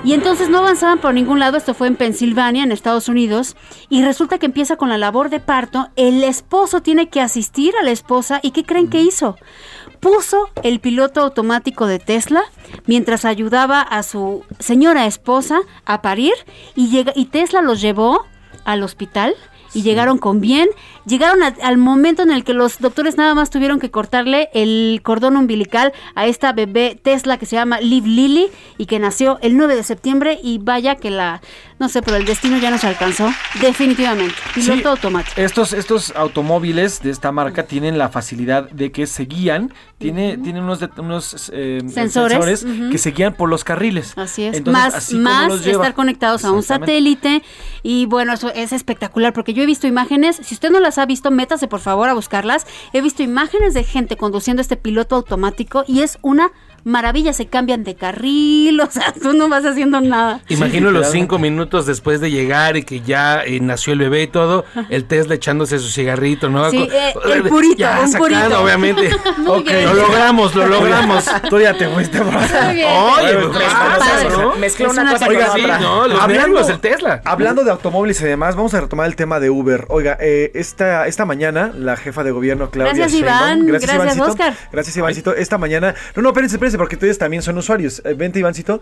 [0.05, 3.57] Y entonces no avanzaban por ningún lado, esto fue en Pensilvania, en Estados Unidos,
[3.89, 7.83] y resulta que empieza con la labor de parto, el esposo tiene que asistir a
[7.83, 9.35] la esposa, ¿y qué creen que hizo?
[10.01, 12.43] Puso el piloto automático de Tesla
[12.85, 16.33] mientras ayudaba a su señora esposa a parir
[16.75, 18.27] y, llega, y Tesla los llevó
[18.63, 19.33] al hospital
[19.75, 20.69] y llegaron con bien.
[21.05, 25.37] Llegaron al momento en el que los doctores nada más tuvieron que cortarle el cordón
[25.37, 28.47] umbilical a esta bebé Tesla que se llama Liv Lily
[28.77, 31.41] y que nació el 9 de septiembre y vaya que la,
[31.77, 33.29] no sé, pero el destino ya nos alcanzó.
[33.59, 34.35] Definitivamente.
[34.53, 35.41] Piloto Sí, automático.
[35.41, 40.63] Estos, estos automóviles de esta marca tienen la facilidad de que se guían, tiene, tienen
[40.63, 40.81] unos,
[41.53, 44.13] eh, Sensores, que se guían por los carriles.
[44.15, 47.43] Así es, Entonces, más, así más estar conectados a un satélite
[47.83, 51.05] y bueno, eso es espectacular porque yo he visto imágenes, si usted no las ha
[51.05, 55.83] visto, métase por favor a buscarlas, he visto imágenes de gente conduciendo este piloto automático
[55.87, 56.51] y es una
[56.85, 60.39] maravilla, se cambian de carril, o sea, tú no vas haciendo nada.
[60.47, 64.27] Imagino los cinco minutos después de llegar y que ya eh, nació el bebé y
[64.27, 66.69] todo, el Tesla echándose su cigarrito, ¿no?
[66.69, 68.59] Sí, eh, el purito, Ya un sacando, purito.
[68.63, 69.09] obviamente.
[69.47, 69.85] Ok, bien.
[69.85, 71.25] Lo logramos, lo logramos.
[71.49, 72.39] Tú ya te fuiste, bro.
[72.73, 72.87] bien.
[72.87, 74.29] Oye, pues, padre.
[74.29, 74.55] ¿no?
[74.55, 75.79] Mezcla una una cosa Oiga, con sí, otra.
[75.79, 77.21] no, los nervios del Tesla.
[77.25, 79.85] Hablando de automóviles y demás, vamos a retomar el tema de Uber.
[79.89, 83.65] Oiga, eh, esta, esta mañana la jefa de gobierno Claudia Gracias, Sheinbaum- Iván.
[83.65, 84.25] Gracias, Ivancito.
[84.25, 84.53] Oscar.
[84.71, 85.35] Gracias, Ivancito.
[85.35, 85.95] Esta mañana...
[86.15, 88.01] No, no, espérense, espérense, porque ustedes también son usuarios.
[88.05, 88.81] Eh, vente, Ivancito.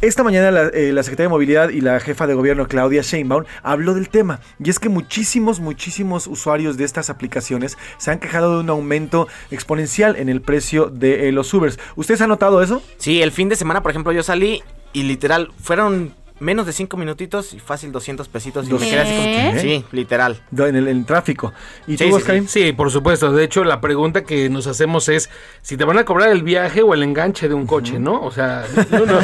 [0.00, 3.44] Esta mañana la, eh, la Secretaria de Movilidad y la jefa de gobierno Claudia Sheinbaum
[3.62, 8.56] habló del tema y es que muchísimos, muchísimos usuarios de estas aplicaciones se han quejado
[8.56, 11.78] de un aumento exponencial en el precio de eh, los Ubers.
[11.96, 12.82] ¿Ustedes han notado eso?
[12.98, 14.62] Sí, el fin de semana, por ejemplo, yo salí
[14.92, 18.68] y literal, fueron menos de cinco minutitos y fácil 200 pesitos.
[18.68, 19.60] Y me quedé así como que- ¿Qué?
[19.60, 20.40] Sí, literal.
[20.56, 21.52] En el, en el tráfico.
[21.86, 23.32] ¿Y Sí, tú, sí, por supuesto.
[23.32, 25.30] De hecho, la pregunta que nos hacemos es
[25.62, 28.20] si te van a cobrar el viaje o el enganche de un coche, ¿no?
[28.22, 29.18] O sea, no, no.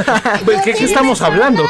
[0.65, 1.65] ¿qué, qué estamos hablando?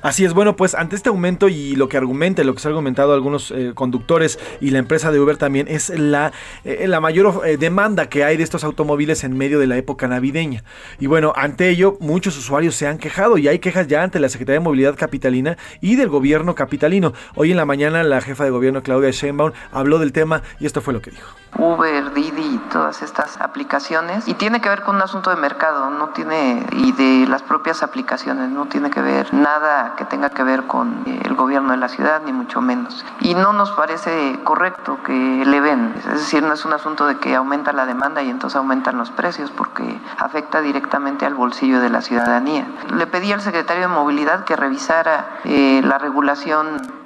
[0.00, 2.70] Así es, bueno, pues ante este aumento y lo que argumenta, lo que se ha
[2.70, 6.32] argumentado algunos eh, conductores y la empresa de Uber también, es la,
[6.64, 10.06] eh, la mayor eh, demanda que hay de estos automóviles en medio de la época
[10.06, 10.62] navideña.
[11.00, 14.28] Y bueno, ante ello, muchos usuarios se han quejado y hay quejas ya ante la
[14.28, 17.12] Secretaría de Movilidad Capitalina y del gobierno capitalino.
[17.34, 20.80] Hoy en la mañana la jefa de gobierno Claudia Sheinbaum habló del tema y esto
[20.80, 21.28] fue lo que dijo.
[21.56, 26.10] Uber, Didi todas estas aplicaciones y tiene que ver con un asunto de mercado, no
[26.10, 30.64] tiene y de las propias aplicaciones, no tiene que ver nada que tenga que ver
[30.64, 33.04] con el gobierno de la ciudad ni mucho menos.
[33.20, 37.34] Y no nos parece correcto que eleven, es decir, no es un asunto de que
[37.34, 42.02] aumenta la demanda y entonces aumentan los precios porque afecta directamente al bolsillo de la
[42.02, 42.66] ciudadanía.
[42.94, 46.98] Le pedí al secretario de Movilidad que revisara eh, la regulación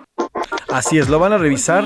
[0.73, 1.85] Así es, lo van a revisar.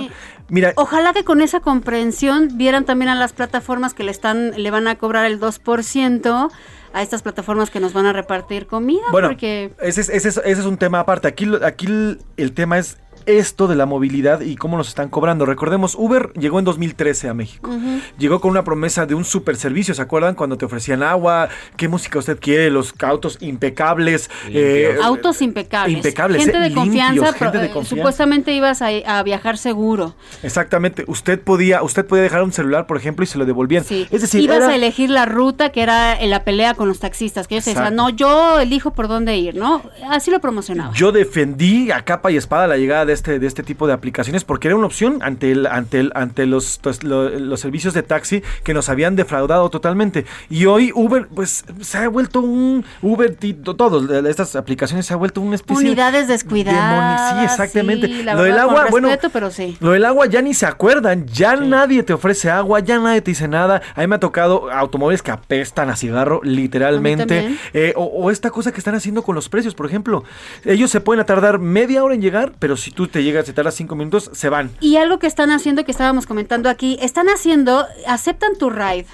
[0.49, 4.71] Mira, Ojalá que con esa comprensión vieran también a las plataformas que le están le
[4.71, 6.51] van a cobrar el 2%
[6.93, 10.37] a estas plataformas que nos van a repartir comida Bueno, porque ese es, ese, es,
[10.45, 11.29] ese es un tema aparte.
[11.29, 15.09] Aquí, lo- aquí el, el tema es esto de la movilidad y cómo nos están
[15.09, 15.47] cobrando.
[15.47, 17.71] Recordemos, Uber llegó en 2013 a México.
[18.19, 20.35] Llegó con una promesa de un super servicio, ¿se acuerdan?
[20.35, 24.31] Cuando te ofrecían agua, qué música usted quiere, los autos impecables.
[24.49, 27.97] eh, autos impecables, impecables, gente eh, de limpios, confianza, gente de eh, confianza.
[27.97, 30.15] supuestamente ibas a, a viajar seguro.
[30.43, 31.05] Exactamente.
[31.09, 33.85] Usted podía, usted podía dejar un celular, por ejemplo, y se lo devolvían.
[33.89, 37.01] Es decir, ibas era- a elegir la ruta que era en la pelea con los
[37.01, 39.83] taxistas, que ellos decían, no, yo elijo por dónde ir, ¿no?
[40.09, 40.93] Así lo promocionaba.
[40.95, 44.45] Yo defendí a capa y espada la llegada de este, de este tipo de aplicaciones
[44.45, 48.03] porque era una opción ante el, ante el, ante los, pues, lo- los servicios de
[48.03, 50.25] taxi que nos habían defraudado totalmente.
[50.49, 53.37] Y hoy Uber, pues, se ha vuelto un Uber,
[53.77, 57.39] todos, estas aplicaciones se ha vuelto una especie Unidades descuidadas.
[57.39, 58.07] Sí, exactamente.
[58.07, 59.77] sí, lo del agua, bueno, respeto, pero sí.
[59.81, 63.31] lo del agua ya ni se acuerdan, ya nadie te ofrece agua, ya nadie te
[63.33, 63.83] dice nada.
[63.95, 67.57] A mí me ha tocado automóviles que apestan a cigarro, literalmente.
[67.73, 70.25] Eh, o, o esta cosa que están haciendo con los precios, por ejemplo.
[70.65, 73.75] Ellos se pueden tardar media hora en llegar, pero si tú te llegas, te tardas
[73.75, 74.71] cinco minutos, se van.
[74.81, 79.07] Y algo que están haciendo, que estábamos comentando aquí, están haciendo, aceptan tu ride,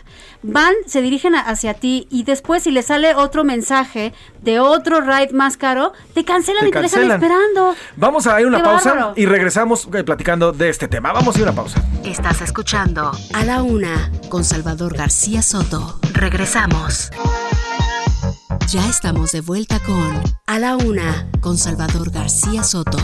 [0.43, 4.13] van, se dirigen a- hacia ti y después si les sale otro mensaje
[4.43, 7.23] de otro ride más caro, te cancelan Te y te dejan cancelan.
[7.23, 7.75] esperando.
[7.97, 9.13] Vamos a ir a una Qué pausa bárbaro.
[9.17, 11.13] y regresamos eh, platicando de este tema.
[11.13, 11.83] Vamos a ir a una pausa.
[12.05, 15.99] Estás escuchando A la Una con Salvador García Soto.
[16.13, 17.11] Regresamos.
[18.69, 22.99] Ya estamos de vuelta con A la Una con Salvador García Soto.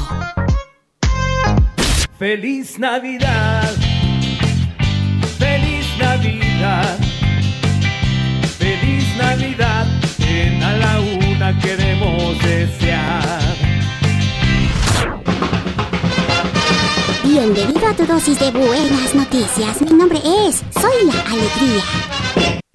[2.18, 3.70] Feliz Navidad,
[5.38, 6.98] feliz Navidad,
[8.58, 9.86] feliz Navidad,
[10.18, 13.54] en a la una queremos desear.
[17.22, 19.80] Bienvenido a tu dosis de buenas noticias.
[19.80, 22.67] Mi nombre es Soy la Alegría.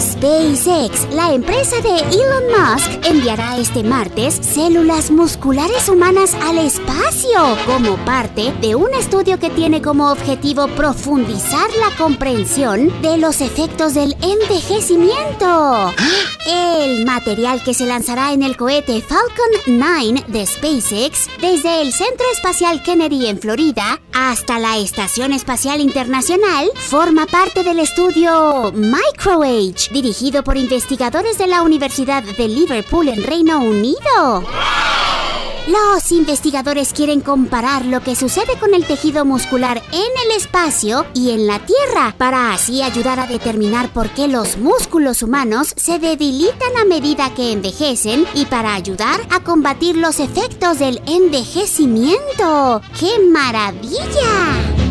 [0.00, 7.96] SpaceX, la empresa de Elon Musk, enviará este martes células musculares humanas al espacio como
[8.04, 14.14] parte de un estudio que tiene como objetivo profundizar la comprensión de los efectos del
[14.22, 15.92] envejecimiento.
[16.46, 22.26] El material que se lanzará en el cohete Falcon 9 de SpaceX desde el Centro
[22.32, 30.42] Espacial Kennedy en Florida hasta la Estación Espacial Internacional forma parte del estudio MicroAge, dirigido
[30.42, 34.44] por investigadores de la Universidad de Liverpool en Reino Unido.
[35.68, 41.32] Los investigadores quieren comparar lo que sucede con el tejido muscular en el espacio y
[41.32, 46.74] en la Tierra para así ayudar a determinar por qué los músculos humanos se debilitan
[46.80, 52.80] a medida que envejecen y para ayudar a combatir los efectos del envejecimiento.
[52.98, 54.87] ¡Qué maravilla!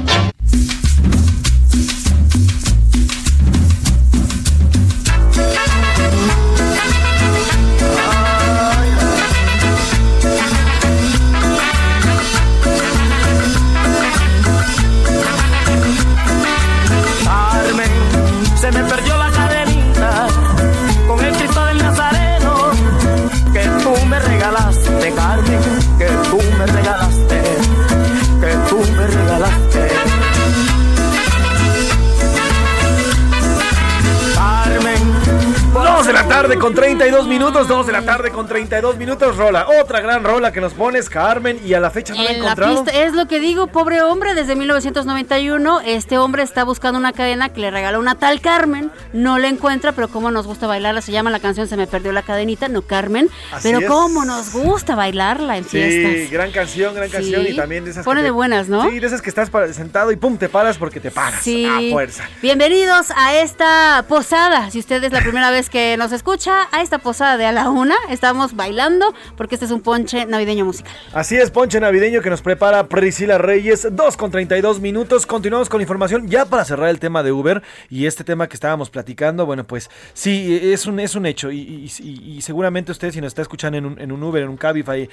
[36.47, 39.67] Tarde con 32 minutos, 2 de la tarde con 32 minutos, rola.
[39.81, 42.85] Otra gran rola que nos pones, Carmen, y a la fecha no la he encontrado.
[42.85, 47.49] pista, es lo que digo, pobre hombre, desde 1991, este hombre está buscando una cadena
[47.49, 51.11] que le regaló una tal Carmen, no la encuentra, pero cómo nos gusta bailarla, se
[51.11, 53.87] llama la canción Se me perdió la cadenita, no Carmen, Así pero es.
[53.87, 56.31] cómo nos gusta bailarla en Sí, fiestas.
[56.31, 57.51] gran canción, gran canción Sí.
[57.51, 58.89] y también de esas Pone que te- de buenas, ¿no?
[58.89, 61.65] Sí, de esas que estás sentado y pum, te paras porque te paras Sí.
[61.65, 62.23] a fuerza.
[62.41, 64.71] Bienvenidos a esta posada.
[64.71, 67.69] Si usted es la primera vez que nos escucha, a esta posada de a la
[67.71, 70.91] una, estamos bailando porque este es un ponche navideño musical.
[71.13, 75.25] Así es, ponche navideño que nos prepara Priscila Reyes, 2 con 32 minutos.
[75.25, 78.91] Continuamos con información ya para cerrar el tema de Uber y este tema que estábamos
[78.91, 79.47] platicando.
[79.47, 83.19] Bueno, pues sí, es un, es un hecho y, y- y- y seguramente usted si
[83.19, 85.09] nos está escuchando en un, en un Uber, en un Cabify, eh,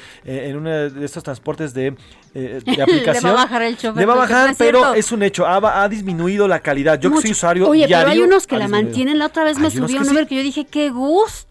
[0.50, 1.94] en uno de estos transportes de,
[2.34, 3.14] eh, de aplicación.
[3.14, 4.94] Le va a bajar el chofer, Le va a bajar, es pero cierto.
[4.94, 5.46] es un hecho.
[5.46, 7.00] Ha, ha disminuido la calidad.
[7.00, 8.88] Yo que soy usuario Oye, diario, pero hay unos que la disminuido.
[8.90, 9.18] mantienen.
[9.18, 10.28] La otra vez me subí a un Uber sí.
[10.28, 11.46] que yo dije, qué gusto, terus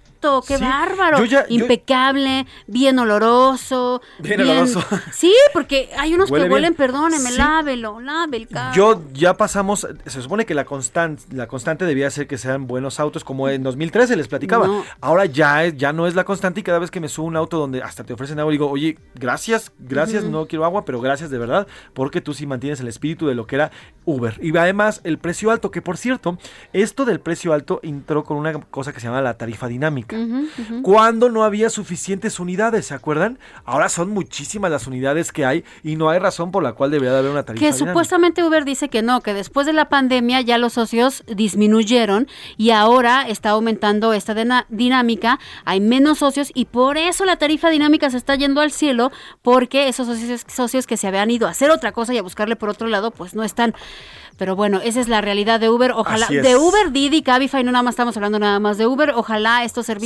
[0.48, 0.64] qué Sí.
[0.64, 1.18] bárbaro.
[1.20, 4.02] Yo ya- yo- Impecable, bien oloroso.
[4.20, 4.84] Bien oloroso.
[5.14, 6.54] Sí, porque hay unos Huele que bien.
[6.54, 7.38] huelen, perdóneme, Sí.
[7.38, 8.74] lávelo, lave el carro.
[8.76, 13.00] Yo ya pasamos, se supone que la constante, la constante debía ser que sean buenos
[13.00, 14.68] autos, como en 2013 les platicaba.
[14.68, 14.84] No.
[15.02, 17.36] Ahora ya ya no es la constante y cada vez que me subo a un
[17.38, 21.30] auto donde hasta te ofrecen agua, digo, oye, gracias, gracias, no quiero agua, pero gracias
[21.30, 23.72] de verdad, porque tú sí mantienes el espíritu de lo que era
[24.06, 24.38] Uber.
[24.42, 26.38] Y además el precio alto, que por cierto,
[26.74, 30.13] esto del precio alto entró con una cosa que se llama la tarifa dinámica.
[30.82, 33.40] Cuando no había suficientes unidades, ¿se acuerdan?
[33.66, 37.14] Ahora son muchísimas las unidades que hay y no hay razón por la cual debería
[37.14, 37.92] de haber una tarifa Que dinámica.
[37.92, 42.28] supuestamente Uber dice que no, que después de la pandemia ya los socios disminuyeron
[42.58, 44.36] y ahora está aumentando esta
[44.70, 49.12] dinámica, hay menos socios y por eso la tarifa dinámica se está yendo al cielo,
[49.42, 52.56] porque esos socios, socios que se habían ido a hacer otra cosa y a buscarle
[52.56, 53.74] por otro lado, pues no están.
[54.36, 55.92] Pero bueno, esa es la realidad de Uber.
[55.92, 59.64] Ojalá, de Uber, Didi, Cabify, no nada más estamos hablando nada más de Uber, ojalá
[59.64, 60.03] estos servicios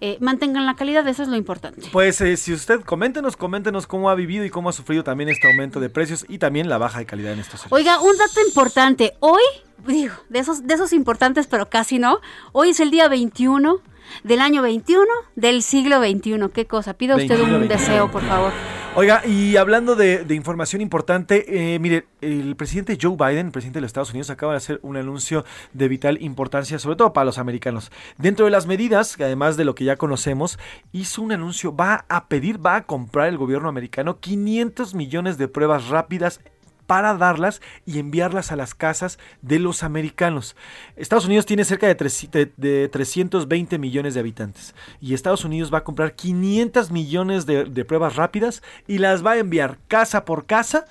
[0.00, 1.88] eh, mantengan la calidad, eso es lo importante.
[1.92, 5.48] Pues eh, si usted, coméntenos, coméntenos cómo ha vivido y cómo ha sufrido también este
[5.50, 7.78] aumento de precios y también la baja de calidad en estos servicios.
[7.78, 9.14] Oiga, un dato importante.
[9.20, 9.42] Hoy,
[9.86, 12.20] digo, de esos, de esos importantes, pero casi no.
[12.52, 13.80] Hoy es el día 21
[14.22, 15.04] del año 21
[15.34, 16.50] del siglo 21.
[16.50, 16.94] ¿Qué cosa?
[16.94, 17.80] Pida usted 21, un 21.
[17.80, 18.52] deseo, por favor.
[18.98, 23.82] Oiga, y hablando de, información importante, eh, mire, el presidente Joe Biden, el presidente de
[23.82, 25.44] los Estados Unidos, acaba de hacer un anuncio
[25.74, 27.92] de vital importancia, sobre todo para los americanos.
[28.16, 30.58] Dentro de las medidas, además de lo que ya conocemos,
[30.92, 35.48] hizo un anuncio, va a pedir, va a comprar el gobierno americano 500 millones de
[35.48, 36.40] pruebas rápidas
[36.86, 40.56] para darlas y enviarlas a las casas de los americanos.
[40.96, 45.72] Estados Unidos tiene cerca de, tres- de- de 320 millones de habitantes y Estados Unidos
[45.72, 50.24] va a comprar 500 millones de, de pruebas rápidas y las va a enviar casa
[50.24, 50.86] por casa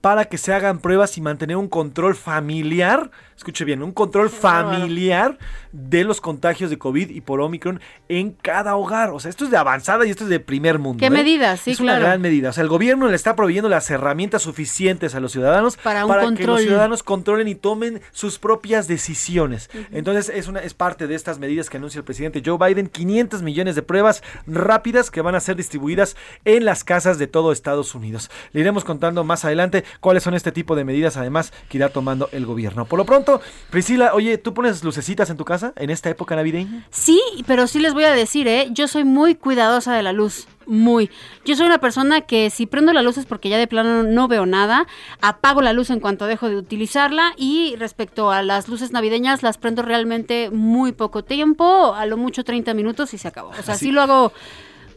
[0.00, 5.36] para que se hagan pruebas y mantener un control familiar, escuche bien, un control familiar
[5.72, 9.10] de los contagios de COVID y por Omicron en cada hogar.
[9.10, 11.00] O sea, esto es de avanzada y esto es de primer mundo.
[11.00, 11.10] ¿Qué ¿eh?
[11.10, 11.60] medidas?
[11.60, 12.50] Sí, es una gran medida.
[12.50, 16.46] O sea, el gobierno le está proveyendo las herramientas suficientes a los ciudadanos Para que
[16.46, 19.70] los ciudadanos controlen y tomen sus propias decisiones.
[19.92, 22.88] Entonces, es, una, es parte de estas medidas que anuncia el presidente Joe Biden.
[22.88, 27.52] 500 millones de pruebas rápidas que van a ser distribuidas en las casas de todo
[27.52, 28.30] Estados Unidos.
[28.52, 32.28] Le iremos contando más adelante cuáles son este tipo de medidas, además, que irá tomando
[32.32, 32.84] el gobierno.
[32.84, 33.40] Por lo pronto,
[33.70, 36.86] Priscila, oye, ¿tú pones lucecitas en tu casa en esta época navideña?
[36.90, 38.68] Sí, pero sí les voy a decir, ¿eh?
[38.72, 40.46] Yo soy muy cuidadosa de la luz.
[40.66, 41.10] Muy.
[41.44, 44.28] Yo soy una persona que si prendo la luz es porque ya de plano no
[44.28, 44.86] veo nada.
[45.20, 47.32] Apago la luz en cuanto dejo de utilizarla.
[47.36, 51.94] Y respecto a las luces navideñas, las prendo realmente muy poco tiempo.
[51.94, 53.48] A lo mucho 30 minutos y se acabó.
[53.50, 54.32] O sea, Así- sí lo hago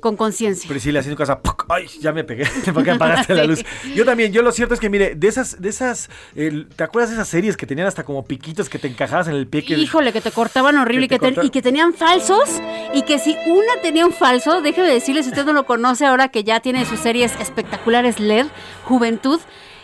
[0.03, 0.69] con conciencia.
[0.69, 1.65] Priscila, así en tu casa, ¡puc!
[1.69, 1.87] ¡ay!
[1.99, 3.63] Ya me pegué, porque apagaste la luz.
[3.95, 7.09] Yo también, yo lo cierto es que, mire, de esas, de esas, el- ¿te acuerdas
[7.09, 9.65] de esas series que tenían hasta como piquitos que te encajabas en el pie?
[9.65, 12.49] Que, Híjole, que te cortaban horrible Que y, que ten- y que tenían falsos.
[12.93, 16.27] Y que si una tenía un falso, déjeme decirle, si usted no lo conoce ahora
[16.27, 18.47] que ya tiene sus series espectaculares LED,
[18.83, 19.39] Juventud.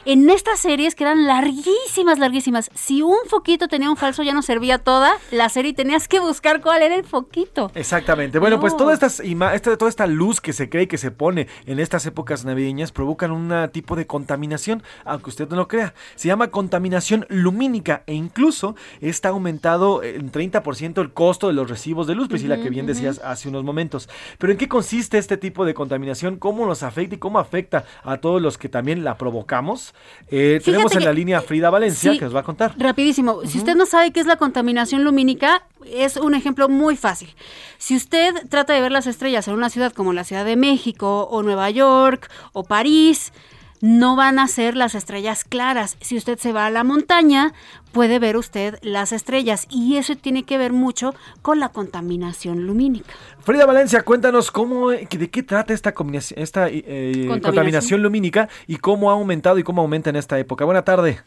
[0.05, 4.41] En estas series que eran larguísimas, larguísimas, si un foquito tenía un falso ya no
[4.41, 7.69] servía toda la serie y tenías que buscar cuál era el foquito.
[7.75, 8.39] Exactamente.
[8.39, 8.77] Bueno, pues No.
[8.77, 12.05] toda, estas esta, toda esta luz que se cree y que se pone en estas
[12.05, 15.93] épocas navideñas provocan un tipo de contaminación, aunque usted no lo crea.
[16.15, 22.07] Se llama contaminación lumínica e incluso está aumentado en 30% el costo de los recibos
[22.07, 24.09] de luz, Priscila, Ujú, que bien decías hace unos momentos.
[24.37, 26.37] Pero ¿en qué consiste este tipo de contaminación?
[26.37, 29.88] ¿Cómo nos afecta y cómo afecta a todos los que también la provocamos?
[30.31, 32.19] Eh, tenemos en que- la línea Frida Valencia, sí.
[32.19, 32.73] que nos va a contar.
[32.77, 37.33] Rapidísimo, si usted no sabe qué es la contaminación lumínica, es un ejemplo muy fácil.
[37.77, 41.23] Si usted trata de ver las estrellas en una ciudad como la Ciudad de México
[41.31, 43.31] o Nueva York o París,
[43.81, 45.97] no van a ser las estrellas claras.
[46.01, 47.53] Si usted se va a la montaña,
[47.91, 53.13] puede ver usted las estrellas y eso tiene que ver mucho con la contaminación lumínica.
[53.39, 57.41] Frida Valencia, cuéntanos cómo, de qué trata esta, combinación, esta eh, Contaminación.
[57.41, 60.65] contaminación lumínica y cómo ha aumentado y cómo aumenta en esta época.
[60.65, 61.19] Buena tarde.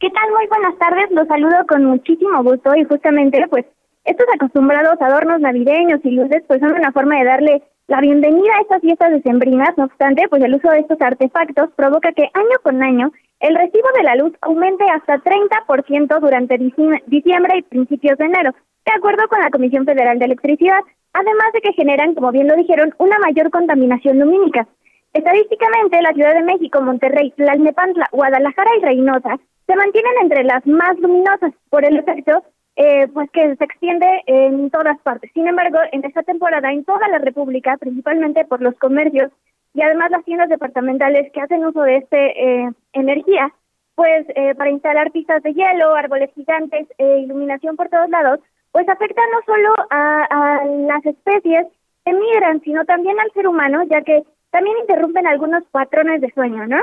[0.00, 0.30] ¿Qué tal?
[0.32, 1.10] Muy buenas tardes.
[1.10, 3.64] Los saludo con muchísimo gusto y justamente pues
[4.04, 8.60] estos acostumbrados adornos navideños y luces pues son una forma de darle la bienvenida a
[8.62, 9.76] estas fiestas decembrinas.
[9.76, 13.88] No obstante, pues el uso de estos artefactos provoca que año con año el recibo
[13.96, 18.52] de la luz aumente hasta 30% durante dici- diciembre y principios de enero,
[18.86, 20.80] de acuerdo con la Comisión Federal de Electricidad,
[21.12, 24.66] además de que generan, como bien lo dijeron, una mayor contaminación lumínica.
[25.12, 30.98] Estadísticamente, la Ciudad de México, Monterrey, Tlalnepantla, Guadalajara y Reynosa se mantienen entre las más
[31.00, 32.42] luminosas por el efecto
[32.76, 35.30] eh, pues que se extiende en todas partes.
[35.34, 39.30] Sin embargo, en esta temporada en toda la República, principalmente por los comercios
[39.74, 43.52] y además las tiendas departamentales que hacen uso de este eh, energía,
[43.94, 48.40] pues eh, para instalar pistas de hielo, árboles gigantes, e iluminación por todos lados,
[48.70, 51.66] pues afecta no solo a, a las especies
[52.04, 56.66] que migran, sino también al ser humano, ya que también interrumpen algunos patrones de sueño,
[56.66, 56.78] ¿no?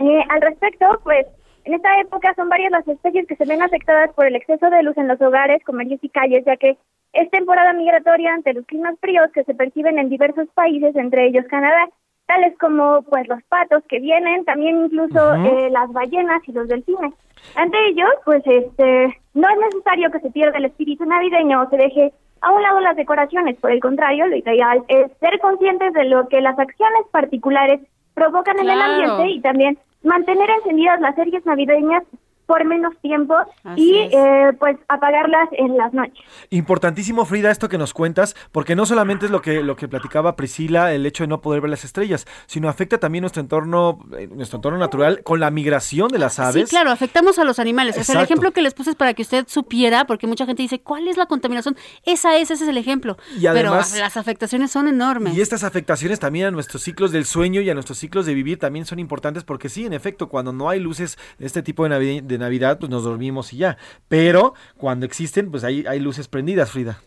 [0.00, 1.26] Eh, al respecto, pues
[1.64, 4.82] en esta época son varias las especies que se ven afectadas por el exceso de
[4.82, 6.76] luz en los hogares, comercios y calles, ya que
[7.12, 11.46] es temporada migratoria ante los climas fríos que se perciben en diversos países, entre ellos
[11.48, 11.88] Canadá,
[12.26, 17.14] tales como pues los patos que vienen, también incluso eh, las ballenas y los delfines.
[17.54, 21.76] Ante ello, pues este no es necesario que se pierda el espíritu navideño o se
[21.76, 26.04] deje a un lado las decoraciones, por el contrario, lo ideal es ser conscientes de
[26.04, 27.80] lo que las acciones particulares
[28.12, 32.04] provocan en el ambiente y también mantener encendidas las series navideñas
[32.46, 33.34] por menos tiempo
[33.64, 36.24] Así y eh, pues apagarlas en las noches.
[36.50, 40.36] Importantísimo, Frida, esto que nos cuentas, porque no solamente es lo que, lo que platicaba
[40.36, 44.28] Priscila, el hecho de no poder ver las estrellas, sino afecta también nuestro entorno, eh,
[44.32, 46.68] nuestro entorno natural con la migración de las aves.
[46.68, 47.96] Sí, claro, afectamos a los animales.
[47.98, 48.24] O sea, el Exacto.
[48.34, 51.16] ejemplo que les puse es para que usted supiera, porque mucha gente dice, ¿cuál es
[51.16, 51.76] la contaminación?
[52.04, 53.16] Esa es, ese es el ejemplo.
[53.38, 55.34] Y además- Pero las afectaciones son enormes.
[55.36, 58.58] Y estas afectaciones también a nuestros ciclos del sueño y a nuestros ciclos de vivir
[58.58, 61.90] también son importantes porque sí, en efecto, cuando no hay luces de este tipo de,
[61.90, 63.76] Navi- de Navidad, pues nos dormimos y ya.
[64.08, 66.98] Pero cuando existen, pues hay, hay luces prendidas, Frida.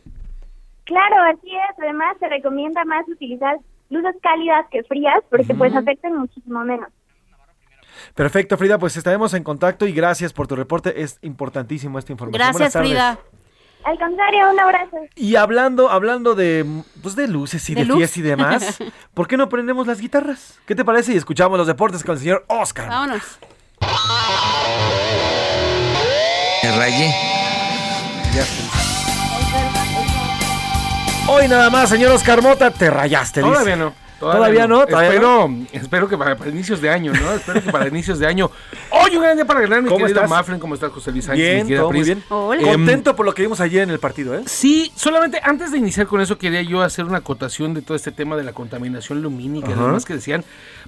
[0.85, 1.79] Claro, así es.
[1.83, 3.57] Además, se recomienda más utilizar
[3.89, 6.89] luces cálidas que frías porque pues afectan muchísimo menos.
[8.15, 11.01] Perfecto, Frida, pues estaremos en contacto y gracias por tu reporte.
[11.01, 12.39] Es importantísimo esta información.
[12.39, 12.89] Buenas Gracias, tardes.
[12.89, 13.19] Frida.
[13.83, 14.97] Al contrario, un abrazo.
[15.15, 16.65] Y hablando, hablando de,
[17.01, 17.97] pues de luces y ¿De de, luz?
[17.97, 18.79] fiesta y demás,
[19.13, 20.59] ¿por qué no prendemos las guitarras?
[20.65, 21.13] ¿Qué te parece?
[21.13, 22.89] Y escuchamos los deportes con el señor Oscar.
[22.89, 23.39] Vámonos.
[26.63, 27.13] Me rayé.
[31.27, 33.41] Hoy nada más, señor Oscar Mota, te rayaste.
[33.41, 33.51] dice.
[33.51, 33.93] Todavía no.
[34.19, 37.33] Todavía no, todavía espero, espero que para, para inicios de año, ¿no?
[37.33, 38.49] Espero que para inicios de año.
[38.91, 40.29] Hoy un gran día para ganar, mi ¿Cómo querido estás?
[40.29, 40.59] Mafren.
[40.59, 41.65] ¿Cómo estás, José Luis Sánchez?
[41.67, 42.23] Bien, todo muy bien.
[42.29, 42.61] Hola.
[42.61, 44.41] Em, Contento por lo que vimos ayer en el partido, ¿eh?
[44.47, 48.11] Sí, solamente antes de iniciar con eso quería yo hacer una acotación de todo este
[48.11, 50.43] tema de la contaminación lumínica y demás que decían,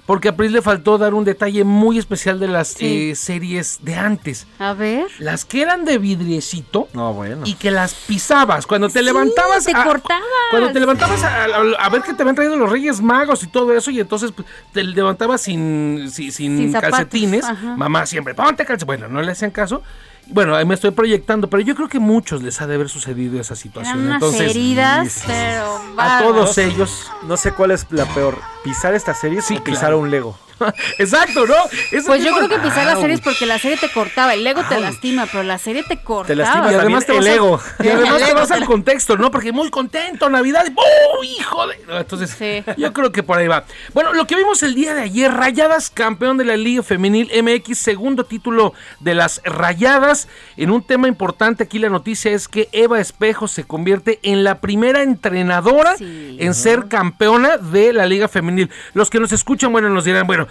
[0.06, 3.10] porque a Pris le faltó dar un detalle muy especial de las Sí.
[3.10, 4.46] eh, series de antes.
[4.58, 5.06] A ver.
[5.18, 7.42] Las que eran de vidriecito No, bueno.
[7.44, 8.66] y que las pisabas.
[8.66, 9.64] Cuando te levantabas.
[9.64, 10.22] te a- cortabas.
[10.50, 11.46] Cuando te levantabas a, a-
[11.78, 14.46] a ver que te habían traído los Reyes Magos y todo eso, y entonces pues,
[14.72, 17.44] te levantabas sin, sin, sin Sin zapatos, calcetines.
[17.44, 17.76] ajá.
[17.76, 18.86] Mamá siempre, ponte calcetines.
[18.86, 19.82] Bueno, no le hacían caso.
[20.26, 23.40] Bueno, ahí me estoy proyectando, pero yo creo que muchos les ha de haber sucedido
[23.40, 23.94] esa situación.
[23.96, 27.10] Eran unas entonces, heridas, pero a todos ellos.
[27.26, 29.98] No sé cuál es la peor, pisar esta serie Sí, o pisar claro.
[29.98, 30.38] un Lego.
[30.98, 31.54] Exacto, ¿no?
[31.90, 33.00] Ese Pues yo creo que pisar la Au.
[33.00, 34.34] serie es porque la serie te cortaba.
[34.34, 34.80] El Lego te Au.
[34.80, 36.34] lastima, pero la serie te cortaba.
[36.34, 37.60] lastima Y además te el ego.
[37.82, 39.30] Y además El te ego vas te al contexto, ¿no?
[39.30, 40.66] Porque muy contento, Navidad.
[40.74, 41.78] ¡Oh, hijo de!
[41.88, 42.62] No, Entonces, Sí.
[42.76, 43.64] yo creo que por ahí va.
[43.94, 47.78] Bueno, lo que vimos el día de ayer, Rayadas, campeón de la Liga Femenil MX,
[47.78, 50.28] segundo título de las Rayadas.
[50.56, 54.60] En un tema importante aquí la noticia es que Eva Espejo se convierte en la
[54.60, 56.36] primera entrenadora Sí.
[56.40, 58.70] en ser campeona de la Liga Femenil.
[58.94, 60.46] Los que nos escuchan, bueno, nos dirán, bueno,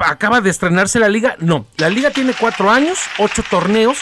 [0.00, 1.36] acaba de estrenarse la liga.
[1.38, 3.98] No, la liga tiene cuatro años, ocho torneos,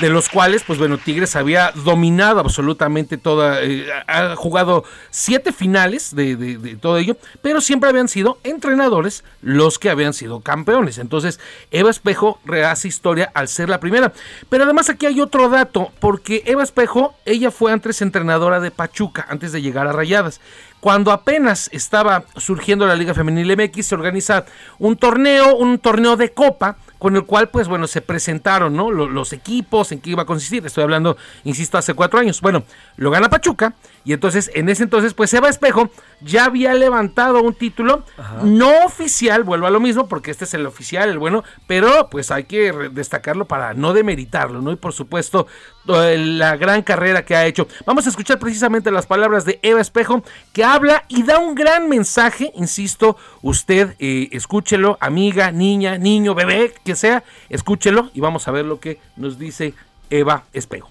[0.00, 6.14] de los cuales, pues bueno, Tigres había dominado absolutamente toda, eh, ha jugado siete finales
[6.16, 10.98] de- de todo ello, pero siempre habían sido entrenadores los que habían sido campeones.
[10.98, 11.38] Entonces,
[11.70, 14.12] Eva Espejo rehace historia al ser la primera.
[14.48, 19.26] Pero además aquí hay otro dato, porque Eva Espejo, ella fue antes entrenadora de Pachuca,
[19.28, 20.40] antes de llegar a Rayadas.
[20.84, 24.44] Cuando apenas estaba surgiendo la Liga Femenil MX, se organiza
[24.78, 28.90] un torneo, un torneo de copa, con el cual, pues bueno, se presentaron, ¿no?
[28.90, 30.64] Los, los equipos, en qué iba a consistir.
[30.64, 32.40] Estoy hablando, insisto, hace cuatro años.
[32.40, 32.62] Bueno,
[32.96, 33.74] lo gana Pachuca.
[34.04, 35.90] Y entonces, en ese entonces, pues Eva Espejo
[36.22, 38.04] ya había levantado un título
[38.42, 42.30] no oficial, vuelvo a lo mismo, porque este es el oficial, el bueno, pero pues
[42.30, 44.72] hay que destacarlo para no demeritarlo, ¿no?
[44.72, 45.46] Y por supuesto,
[45.88, 47.68] eh, la gran carrera que ha hecho.
[47.86, 50.22] Vamos a escuchar precisamente las palabras de Eva Espejo,
[50.52, 56.72] que habla y da un gran mensaje, insisto, usted eh, escúchelo, amiga, niña, niño, bebé,
[56.84, 59.74] que sea, escúchelo y vamos a ver lo que nos dice
[60.10, 60.88] Eva Espejo.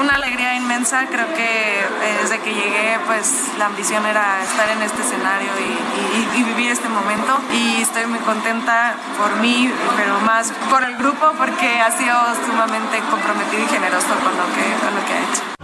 [0.00, 4.82] Una alegría inmensa, creo que eh, desde que llegué pues la ambición era estar en
[4.82, 10.18] este escenario y, y- y vivir este momento y estoy muy contenta por mí, pero
[10.20, 12.16] más por el grupo porque ha sido
[12.46, 15.55] sumamente comprometido y generoso con lo que, con lo que ha hecho.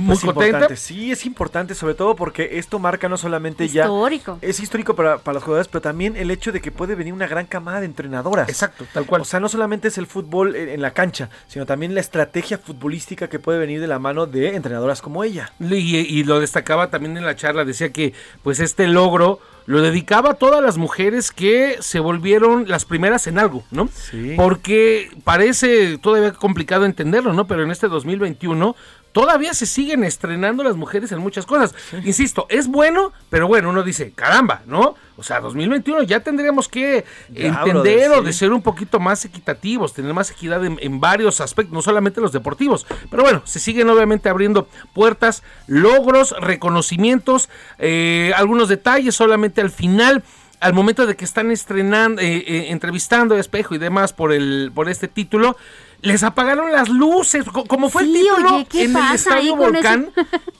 [0.00, 0.46] Muy Es contenta.
[0.48, 4.38] importante, sí, es importante, sobre todo porque esto marca no solamente Histórico.
[4.40, 4.48] ya.
[4.48, 7.26] Es histórico para, para las jugadoras, pero también el hecho de que puede venir una
[7.26, 8.48] gran camada de entrenadoras.
[8.48, 9.22] Exacto, tal cual.
[9.22, 12.58] O sea, no solamente es el fútbol en, en la cancha, sino también la estrategia
[12.58, 15.52] futbolística que puede venir de la mano de entrenadoras como ella.
[15.60, 18.12] Y, y lo destacaba también en la charla, decía que
[18.42, 23.38] pues este logro lo dedicaba a todas las mujeres que se volvieron las primeras en
[23.38, 23.88] algo, ¿no?
[23.92, 24.34] Sí.
[24.36, 27.46] Porque parece todavía complicado entenderlo, ¿no?
[27.46, 28.74] Pero en este 2021
[29.12, 31.74] todavía se siguen estrenando las mujeres en muchas cosas.
[32.04, 34.94] Insisto, es bueno, pero bueno, uno dice, caramba, ¿no?
[35.16, 39.24] O sea, 2021 ya tendríamos que Ya, entender brother, o de ser un poquito más
[39.26, 42.86] equitativos, tener más equidad en, en varios aspectos, no solamente los deportivos.
[43.10, 50.22] Pero bueno, se siguen obviamente abriendo puertas, logros, reconocimientos, eh, algunos detalles solamente al final.
[50.60, 54.70] Al momento de que están estrenando, eh, eh, entrevistando a Espejo y demás por el,
[54.74, 55.56] por este título,
[56.02, 60.10] les apagaron las luces, co- como fue el título oye, ¿qué en el Estadio Volcán.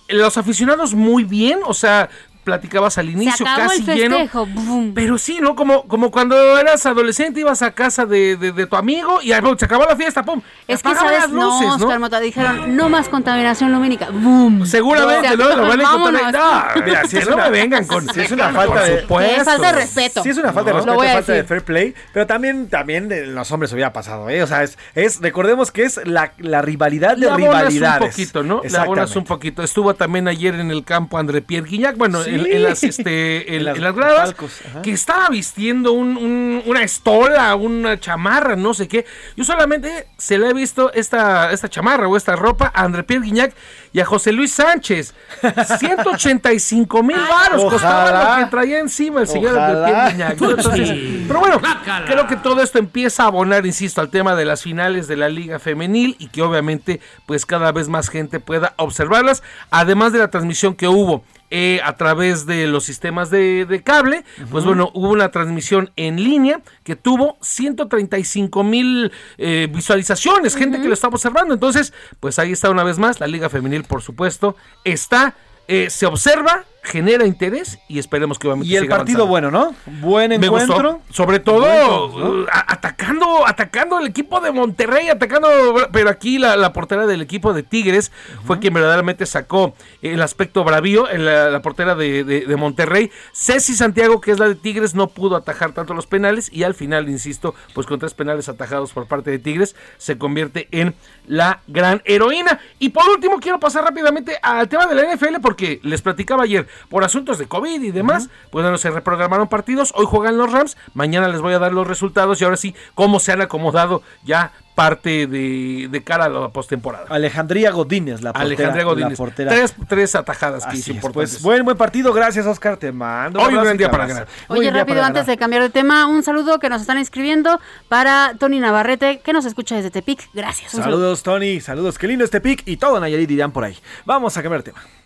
[0.08, 2.10] Los aficionados muy bien, o sea,
[2.44, 4.92] platicabas al Se inicio acabó casi el lleno.
[4.94, 5.54] Pero sí, ¿no?
[5.54, 9.56] Como, como cuando eras adolescente, ibas a casa de, de- de tu amigo y pum,
[9.58, 10.40] se acabó la fiesta, ¡pum!
[10.66, 11.84] Es que sabes, las luces, no, ¿no?
[11.84, 14.08] Oscar Mota, dijeron, no más contaminación lumínica.
[14.10, 14.66] ¡Boom!
[14.66, 15.44] Seguramente, Se ¿no?
[15.44, 16.76] acabó, Lo van a encontrar.
[16.76, 18.08] No, mira, si es no me vengan con.
[18.12, 19.06] sí es una falta de-.
[19.06, 20.22] Qué falta de respeto.
[20.22, 23.26] Sí, es una falta No, de respeto, falta de fair play, pero también, también de
[23.26, 24.42] los hombres hubiera pasado, ¿eh?
[24.42, 28.02] O sea, es, es recordemos que es la, la rivalidad de abonas rivalidades.
[28.02, 28.62] un poquito, ¿no?
[28.78, 29.62] Abonas un poquito.
[29.62, 32.34] Estuvo también ayer en el campo André Pierre Guignac, bueno, Sí.
[32.46, 34.52] en, en las, este, en, En las- las gradas, palcos,
[34.82, 39.04] que estaba vistiendo un- un- una estola, una chamarra, no sé qué.
[39.36, 43.24] Yo solamente se le he visto esta, esta chamarra o esta ropa a André Pierre
[43.24, 43.54] Guignac
[43.92, 45.14] y a José Luis Sánchez.
[45.78, 49.84] 185 mil varos costaba lo que traía encima el señor André.
[49.92, 50.40] Pierre Guignac.
[50.40, 50.50] ¿no?
[50.50, 51.24] Entonces, Sí.
[51.28, 51.60] pero bueno,
[52.06, 55.28] creo que todo esto empieza a abonar, insisto, al tema de las finales de la
[55.28, 60.28] Liga Femenil y que obviamente pues cada vez más gente pueda observarlas, además de la
[60.28, 61.24] transmisión que hubo.
[61.50, 66.22] Eh, a través de los sistemas de, de cable, pues bueno, hubo una transmisión en
[66.22, 71.54] línea que tuvo 135 mil eh, visualizaciones, gente que lo estaba observando.
[71.54, 75.34] Entonces, pues ahí está una vez más, la Liga Femenil, por supuesto, está,
[75.68, 79.50] eh, se observa, genera interés y esperemos que obviamente Y el siga partido avanzando.
[79.50, 80.00] bueno, ¿no?
[80.00, 80.74] Buen Me encuentro.
[80.94, 81.00] gustó.
[81.12, 85.48] Sobre todo uh, atacando, atacando el equipo de Monterrey, atacando,
[85.92, 88.10] pero aquí la, la portera del equipo de Tigres
[88.44, 93.10] fue quien verdaderamente sacó el aspecto bravío, en la, la portera de, de- de Monterrey.
[93.32, 96.74] Ceci Santiago, que es la de Tigres, no pudo atajar tanto los penales y al
[96.74, 100.94] final, insisto, pues con tres penales atajados por parte de Tigres, se convierte en
[101.26, 102.58] la gran heroína.
[102.78, 106.66] Y por último, quiero pasar rápidamente al tema de la NFL porque les platicaba ayer,
[106.88, 110.76] por asuntos de COVID y demás, pues bueno, se reprogramaron partidos, hoy juegan los Rams,
[110.94, 114.52] mañana les voy a dar los resultados y ahora sí, cómo se han acomodado ya
[114.80, 117.04] parte de, de cara a la postemporada.
[117.10, 118.46] Alejandría Godínez, la portera.
[118.46, 119.10] Alejandría Godínez.
[119.10, 119.50] la portera.
[119.50, 121.32] Tres, tres atajadas que Así hizo es, importantes.
[121.32, 123.40] Pues buen, buen partido, gracias Oscar, te mando.
[123.40, 124.26] Hoy un gran día para ganar.
[124.48, 125.26] Oye, rápido, antes ganar.
[125.26, 129.44] de cambiar de tema, un saludo que nos están escribiendo para Tony Navarrete, que nos
[129.44, 130.30] escucha desde Tepic.
[130.32, 130.72] Gracias.
[130.72, 130.84] saludo.
[130.84, 133.76] Saludos Tony, saludos, qué lindo este pick y todo Nayarit dirán por ahí.
[134.06, 134.99] Vamos a cambiar de tema.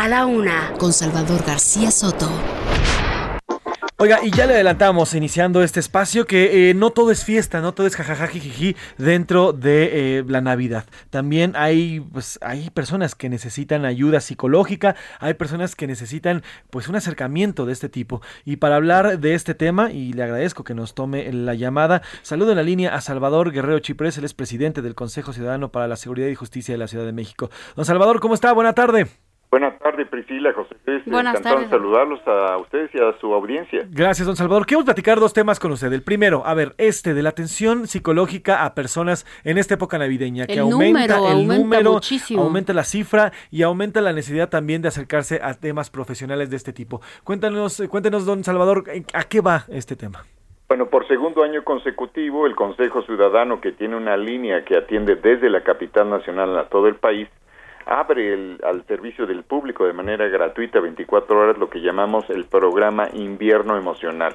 [0.00, 2.26] A la una, con Salvador García Soto.
[3.98, 7.74] Oiga, y ya le adelantamos iniciando este espacio que eh, no todo es fiesta, no
[7.74, 10.86] todo es jajajajiji dentro de eh, la Navidad.
[11.10, 16.96] También hay, pues, hay personas que necesitan ayuda psicológica, hay personas que necesitan pues un
[16.96, 18.22] acercamiento de este tipo.
[18.46, 22.52] Y para hablar de este tema, y le agradezco que nos tome la llamada, saludo
[22.52, 25.96] en la línea a Salvador Guerrero Chiprés, él es presidente del Consejo Ciudadano para la
[25.96, 27.50] Seguridad y Justicia de la Ciudad de México.
[27.76, 28.50] Don Salvador, ¿cómo está?
[28.54, 29.10] Buena tarde.
[29.50, 31.04] Buenas tardes, Priscila, José Luis.
[31.06, 31.70] Buenas Encantado de tardes.
[31.70, 33.84] saludarlos a ustedes y a su audiencia.
[33.90, 34.64] Gracias, don Salvador.
[34.64, 35.92] Quiero platicar dos temas con usted.
[35.92, 40.46] El primero, a ver, este de la atención psicológica a personas en esta época navideña,
[40.46, 42.42] que El aumenta número, el aumenta número, muchísimo.
[42.42, 46.72] aumenta la cifra y aumenta la necesidad también de acercarse a temas profesionales de este
[46.72, 47.00] tipo.
[47.24, 50.24] Cuéntanos, eh, cuéntenos, don Salvador, ¿en- ¿a qué va este tema?
[50.68, 55.50] Bueno, por segundo año consecutivo, el Consejo Ciudadano, que tiene una línea que atiende desde
[55.50, 57.28] la capital nacional a todo el país,
[57.90, 62.44] abre el- al servicio del público de manera gratuita 24 horas lo que llamamos el
[62.44, 64.34] programa Invierno Emocional.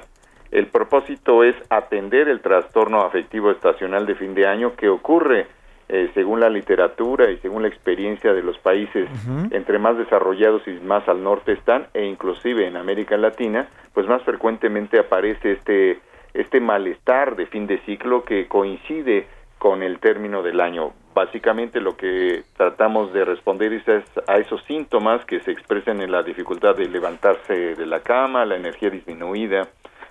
[0.50, 5.46] El propósito es atender el trastorno afectivo estacional de fin de año que ocurre,
[5.88, 9.08] eh, según la literatura y según la experiencia de los países
[9.52, 14.22] entre más desarrollados y más al norte están, e inclusive en América Latina, pues más
[14.22, 16.00] frecuentemente aparece este,
[16.34, 19.26] este malestar de fin de ciclo que coincide
[19.66, 20.92] con el término del año.
[21.12, 23.82] Básicamente lo que tratamos de responder es
[24.28, 28.54] a- esos síntomas que se expresan en la dificultad de levantarse de la cama, la
[28.54, 29.66] energía disminuida,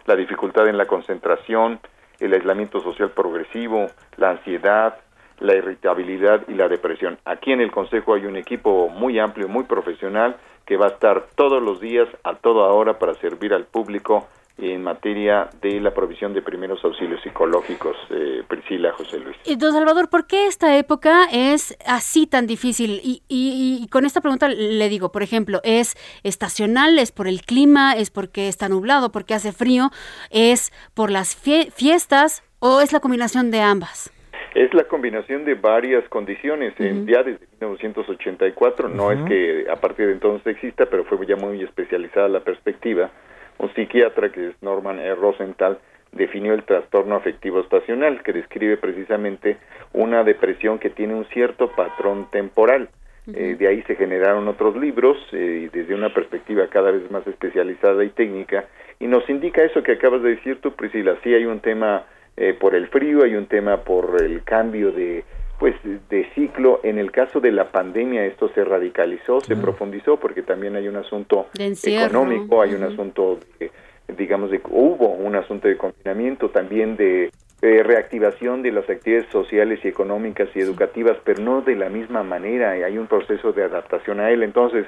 [0.07, 1.79] la dificultad en la concentración,
[2.19, 3.87] el aislamiento social progresivo,
[4.17, 4.97] la ansiedad,
[5.39, 7.17] la irritabilidad y la depresión.
[7.23, 11.27] Aquí en el Consejo hay un equipo muy amplio, muy profesional, que va a estar
[11.35, 14.27] todos los días, a toda hora, para servir al público
[14.57, 17.95] en materia de la provisión de primeros auxilios psicológicos.
[18.09, 19.35] Eh, Priscila, José Luis.
[19.45, 23.01] Y, Don Salvador, ¿por qué esta época es así tan difícil?
[23.03, 26.99] Y, y- y con esta pregunta le digo, por ejemplo, ¿es estacional?
[26.99, 27.93] ¿Es por el clima?
[27.97, 29.11] ¿Es porque está nublado?
[29.11, 29.89] ¿Porque hace frío?
[30.31, 32.41] ¿Es por las fie- fiestas?
[32.59, 34.11] ¿O es la combinación de ambas?
[34.55, 36.73] Es la combinación de varias condiciones.
[36.79, 41.35] En- ya desde 1984, no es que a partir de entonces exista, pero fue ya
[41.35, 43.11] muy especializada la perspectiva.
[43.57, 45.15] Un psiquiatra que es Norman E.
[45.15, 45.79] Rosenthal
[46.11, 49.57] definió el trastorno afectivo estacional, que describe precisamente
[49.93, 52.89] una depresión que tiene un cierto patrón temporal.
[53.33, 58.03] Eh, de ahí se generaron otros libros eh, desde una perspectiva cada vez más especializada
[58.03, 58.65] y técnica
[58.99, 62.05] y nos indica eso que acabas de decir tú Priscila, sí hay un tema
[62.37, 65.23] eh, por el frío, hay un tema por el cambio de
[65.59, 65.75] pues
[66.09, 66.79] de ciclo.
[66.83, 70.97] En el caso de la pandemia esto se radicalizó, se profundizó porque también hay un
[70.97, 73.71] asunto económico, hay un asunto de,
[74.17, 79.79] digamos de hubo un asunto de confinamiento, también de eh, reactivación de las actividades sociales
[79.83, 84.19] y económicas y educativas, pero no de la misma manera, hay un proceso de adaptación
[84.19, 84.43] a él.
[84.43, 84.85] Entonces,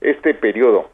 [0.00, 0.90] este periodo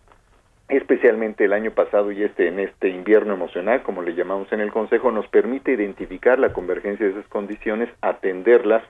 [0.69, 4.73] especialmente el año pasado y este en este invierno emocional, como le llamamos en el
[4.73, 8.83] Consejo, nos permite identificar la convergencia de esas condiciones, atenderlas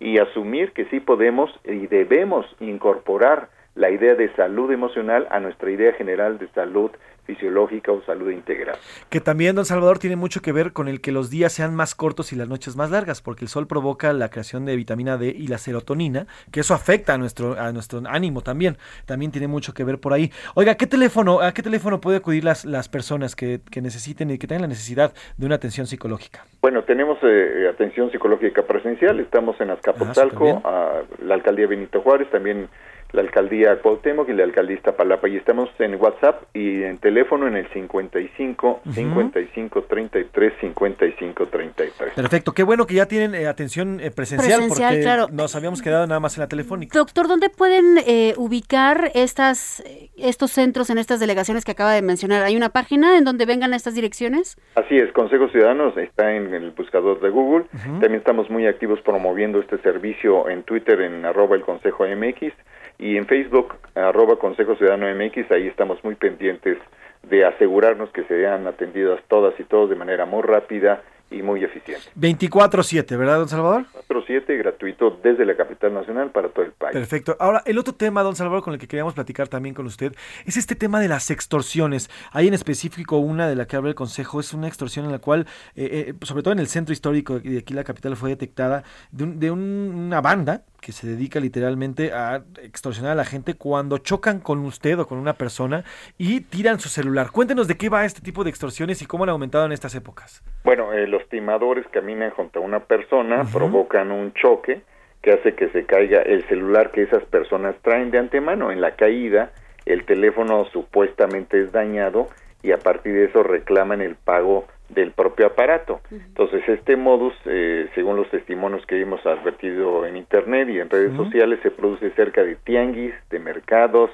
[0.00, 5.70] y asumir que sí podemos y debemos incorporar la idea de salud emocional a nuestra
[5.70, 6.90] idea general de salud
[7.24, 8.76] fisiológica o salud integral.
[9.10, 11.94] Que también, don Salvador, tiene mucho que ver con el que los días sean más
[11.94, 15.34] cortos y las noches más largas, porque el sol provoca la creación de vitamina D
[15.36, 18.76] y la serotonina, que eso afecta a nuestro, a nuestro ánimo también.
[19.06, 20.30] También tiene mucho que ver por ahí.
[20.54, 24.38] Oiga, ¿qué teléfono, ¿a qué teléfono puede acudir las, las personas que, que necesiten y
[24.38, 26.44] que tengan la necesidad de una atención psicológica?
[26.60, 32.68] Bueno, tenemos eh, atención psicológica presencial, estamos en Azcapotzalco, a la alcaldía Benito Juárez, también
[33.14, 35.28] la alcaldía Cuauhtémoc y la alcaldía Iztapalapa.
[35.28, 42.12] Y estamos en WhatsApp y en teléfono en el 55 55 33 55 33.
[42.14, 45.26] Perfecto, qué bueno que ya tienen eh, atención eh, presencial, Presencial, porque claro.
[45.30, 46.98] nos habíamos quedado nada más en la telefónica.
[46.98, 52.02] Doctor, ¿dónde pueden eh, ubicar estas, eh, estos centros en estas delegaciones que acaba de
[52.02, 52.42] mencionar?
[52.42, 54.56] ¿Hay una página en donde vengan estas direcciones?
[54.74, 57.66] Así es, Consejo Ciudadanos está en el buscador de Google.
[57.84, 62.52] También estamos muy activos promoviendo este servicio en Twitter en arroba el Consejo MX
[62.98, 65.50] y en Facebook arroba Consejo Ciudadano MX.
[65.50, 66.78] Ahí estamos muy pendientes
[67.22, 72.02] de asegurarnos que sean atendidas todas y todos de manera muy rápida y muy eficiente.
[72.16, 73.86] 24-7, ¿verdad, don Salvador?
[74.06, 76.92] 47 gratuito desde la capital nacional para todo el país.
[76.92, 77.36] Perfecto.
[77.40, 80.14] Ahora, el otro tema, don Salvador, con el que queríamos platicar también con usted,
[80.46, 82.10] es este tema de las extorsiones.
[82.32, 85.18] Hay en específico una de la que habla el Consejo, es una extorsión en la
[85.18, 88.84] cual, eh, eh, sobre todo en el centro histórico de aquí la capital, fue detectada
[89.10, 93.54] de, un- de un- una banda que se dedica literalmente a extorsionar a la gente
[93.54, 95.82] cuando chocan con usted o con una persona
[96.18, 97.30] y tiran su celular.
[97.30, 100.42] Cuéntenos de qué va este tipo de extorsiones y cómo han aumentado en estas épocas.
[100.62, 104.80] Bueno, eh, los timadores caminan junto a una persona, provocan un choque
[105.22, 108.72] que hace que se caiga el celular que esas personas traen de antemano.
[108.72, 109.52] En la caída,
[109.86, 112.28] el teléfono supuestamente es dañado
[112.62, 116.00] y a partir de eso reclaman el pago del propio aparato.
[116.10, 121.16] Entonces, este modus, eh, según los testimonios que hemos advertido en Internet y en redes
[121.16, 124.10] sociales, se produce cerca de tianguis, de mercados,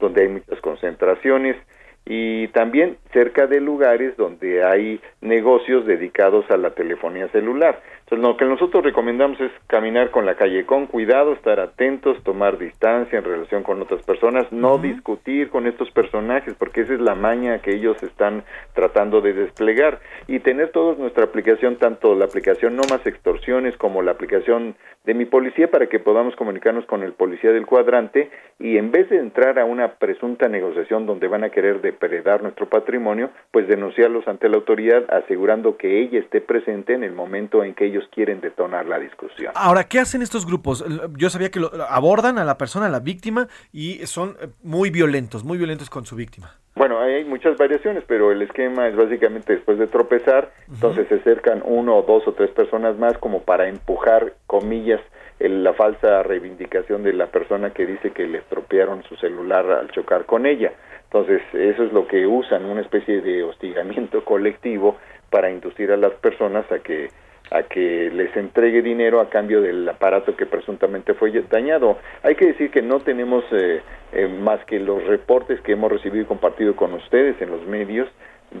[0.00, 1.56] donde hay muchas concentraciones
[2.04, 7.80] y también cerca de lugares donde hay negocios dedicados a la telefonía celular.
[8.10, 12.58] Entonces, lo que nosotros recomendamos es caminar con la calle con cuidado, estar atentos, tomar
[12.58, 17.14] distancia en relación con otras personas, no discutir con estos personajes, porque esa es la
[17.14, 18.42] maña que ellos están
[18.74, 20.00] tratando de desplegar.
[20.26, 24.74] Y tener todos nuestra aplicación, tanto la aplicación No Más Extorsiones como la aplicación
[25.04, 28.28] de mi policía, para que podamos comunicarnos con el policía del cuadrante
[28.58, 32.68] y en vez de entrar a una presunta negociación donde van a querer depredar nuestro
[32.68, 37.74] patrimonio, pues denunciarlos ante la autoridad, asegurando que ella esté presente en el momento en
[37.74, 39.52] que ellos quieren detonar la discusión.
[39.54, 40.84] Ahora, ¿qué hacen estos grupos?
[41.16, 44.90] Yo sabía que lo, abordan a la persona, a la víctima, y son eh, muy
[44.90, 46.52] violentos, muy violentos con su víctima.
[46.76, 51.62] Bueno, hay muchas variaciones, pero el esquema es básicamente después de tropezar, entonces se acercan
[51.64, 55.00] uno o dos o tres personas más como para empujar, comillas,
[55.40, 60.26] la falsa reivindicación de la persona que dice que le estropearon su celular al chocar
[60.26, 60.72] con ella.
[61.04, 64.96] Entonces, eso es lo que usan, una especie de hostigamiento colectivo
[65.30, 67.08] para inducir a las personas a que
[67.50, 71.98] a que les entregue dinero a cambio del aparato que presuntamente fue dañado.
[72.22, 73.82] Hay que decir que no tenemos eh,
[74.12, 78.08] eh, más que los reportes que hemos recibido y compartido con ustedes en los medios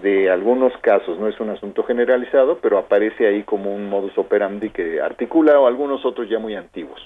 [0.02, 4.70] de algunos casos, no es un asunto generalizado, pero aparece ahí como un modus operandi
[4.70, 7.00] que articula o algunos otros ya muy antiguos.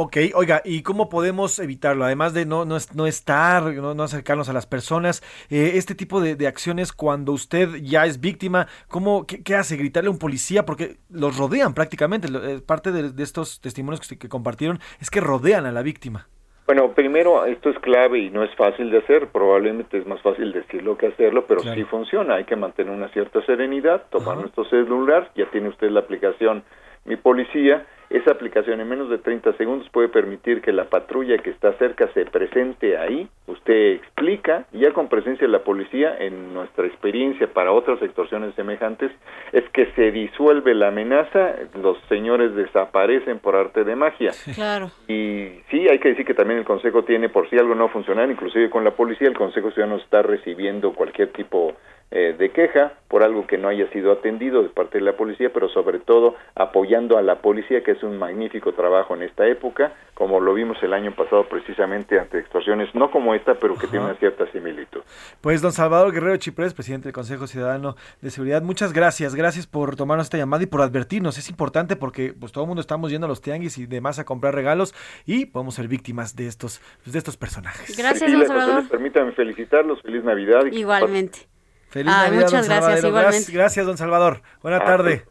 [0.00, 2.04] Ok, oiga, ¿y cómo podemos evitarlo?
[2.04, 6.46] Además de no, no, no estar, no, acercarnos a las personas, eh, este tipo de,
[6.46, 9.76] acciones cuando usted ya es víctima, ¿cómo, qué, hace?
[9.76, 10.64] ¿Gritarle a un policía?
[10.64, 12.28] Porque los rodean prácticamente.
[12.28, 16.28] Eh, parte de, estos testimonios que, que compartieron es que rodean a la víctima.
[16.66, 19.26] Bueno, primero, esto es clave y no es fácil de hacer.
[19.32, 22.36] Probablemente es más fácil decirlo que hacerlo, pero sí funciona.
[22.36, 25.32] Hay que mantener una cierta serenidad, tomar nuestro celular.
[25.34, 26.62] Ya tiene usted la aplicación
[27.04, 31.50] Mi Policía esa aplicación en menos de 30 segundos puede permitir que la patrulla que
[31.50, 36.54] está cerca se presente ahí, usted explica, y ya con presencia de la policía, en
[36.54, 39.12] nuestra experiencia para otras extorsiones semejantes,
[39.52, 44.32] es que se disuelve la amenaza, los señores desaparecen por arte de magia.
[44.58, 44.90] Claro.
[45.06, 48.28] Y sí, hay que decir que también el Consejo tiene, por si algo no funcionar,
[48.28, 51.74] inclusive con la policía, el Consejo Ciudadano está recibiendo cualquier tipo
[52.10, 55.50] eh, de queja por algo que no haya sido atendido de parte de la policía,
[55.52, 59.92] pero sobre todo apoyando a la policía, que es un magnífico trabajo en esta época,
[60.14, 64.06] como lo vimos el año pasado precisamente ante extorsiones, no como esta, pero que tiene
[64.06, 65.00] una cierta similitud.
[65.40, 69.96] Pues don Salvador Guerrero Chiprés, presidente del Consejo Ciudadano de Seguridad, muchas gracias, gracias por
[69.96, 73.26] tomarnos esta llamada y por advertirnos, es importante porque pues todo el mundo estamos yendo
[73.26, 74.94] a los tianguis y demás a comprar regalos
[75.26, 77.96] y podemos ser víctimas de estos, de estos personajes.
[77.96, 78.88] Gracias, don Salvador.
[78.88, 80.64] permítanme felicitarlos, feliz Navidad.
[80.72, 81.57] Igualmente.
[81.88, 83.52] Feliz Navidad, muchas gracias, igualmente.
[83.52, 84.42] Gracias, don Salvador.
[84.62, 85.24] Buena ah, tarde.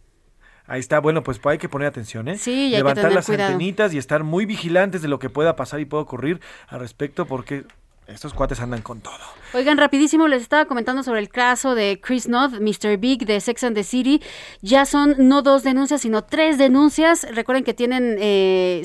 [0.65, 2.37] Ahí está, bueno, pues hay que poner atención, ¿eh?
[2.37, 6.03] Sí, Levantar las antenitas y estar muy vigilantes de lo que pueda pasar y pueda
[6.03, 7.63] ocurrir al respecto, porque
[8.07, 9.13] estos cuates andan con todo.
[9.53, 12.97] Oigan, rapidísimo, les estaba comentando sobre el caso de Chris Noth, Mr.
[12.97, 14.21] Big de Sex and the City.
[14.61, 17.25] Ya son no dos denuncias, sino tres denuncias.
[17.31, 18.83] Recuerden que tienen eh,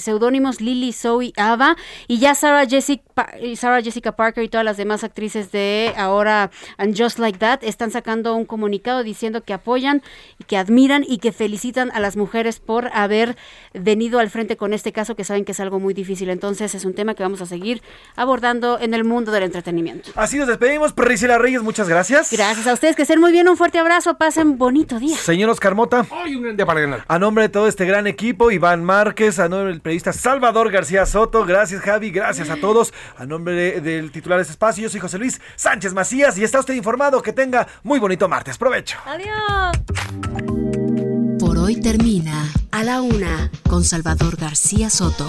[0.61, 1.77] Lily, Zoe, Ava.
[2.07, 6.97] Y ya Sarah Jessica, Sarah Jessica Parker y todas las demás actrices de ahora And
[6.97, 10.03] Just Like That están sacando un comunicado diciendo que apoyan,
[10.47, 13.37] que admiran y que felicitan a las mujeres por haber
[13.75, 16.31] venido al frente con este caso, que saben que es algo muy difícil.
[16.31, 17.83] Entonces es un tema que vamos a seguir
[18.17, 20.11] abordando en el mundo del entretenimiento.
[20.15, 22.31] Así nos despedimos, Priscila Reyes, muchas gracias.
[22.33, 25.17] Gracias a ustedes, que estén muy bien, un fuerte abrazo, pasen bonito día.
[25.17, 26.07] Señor Oscar Mota.
[26.27, 27.05] un día para ganar.
[27.07, 31.07] A nombre de todo este gran equipo, Iván Márquez, a nombre del periodista Salvador García
[31.07, 32.93] Soto, gracias Javi, gracias a todos.
[33.17, 36.61] A nombre del titular de este espacio, yo soy José Luis Sánchez Macías y está
[36.61, 38.59] usted informado que tenga muy bonito martes.
[38.59, 38.99] Provecho.
[39.05, 39.77] Adiós.
[41.39, 45.29] Por hoy termina A la Una con Salvador García Soto.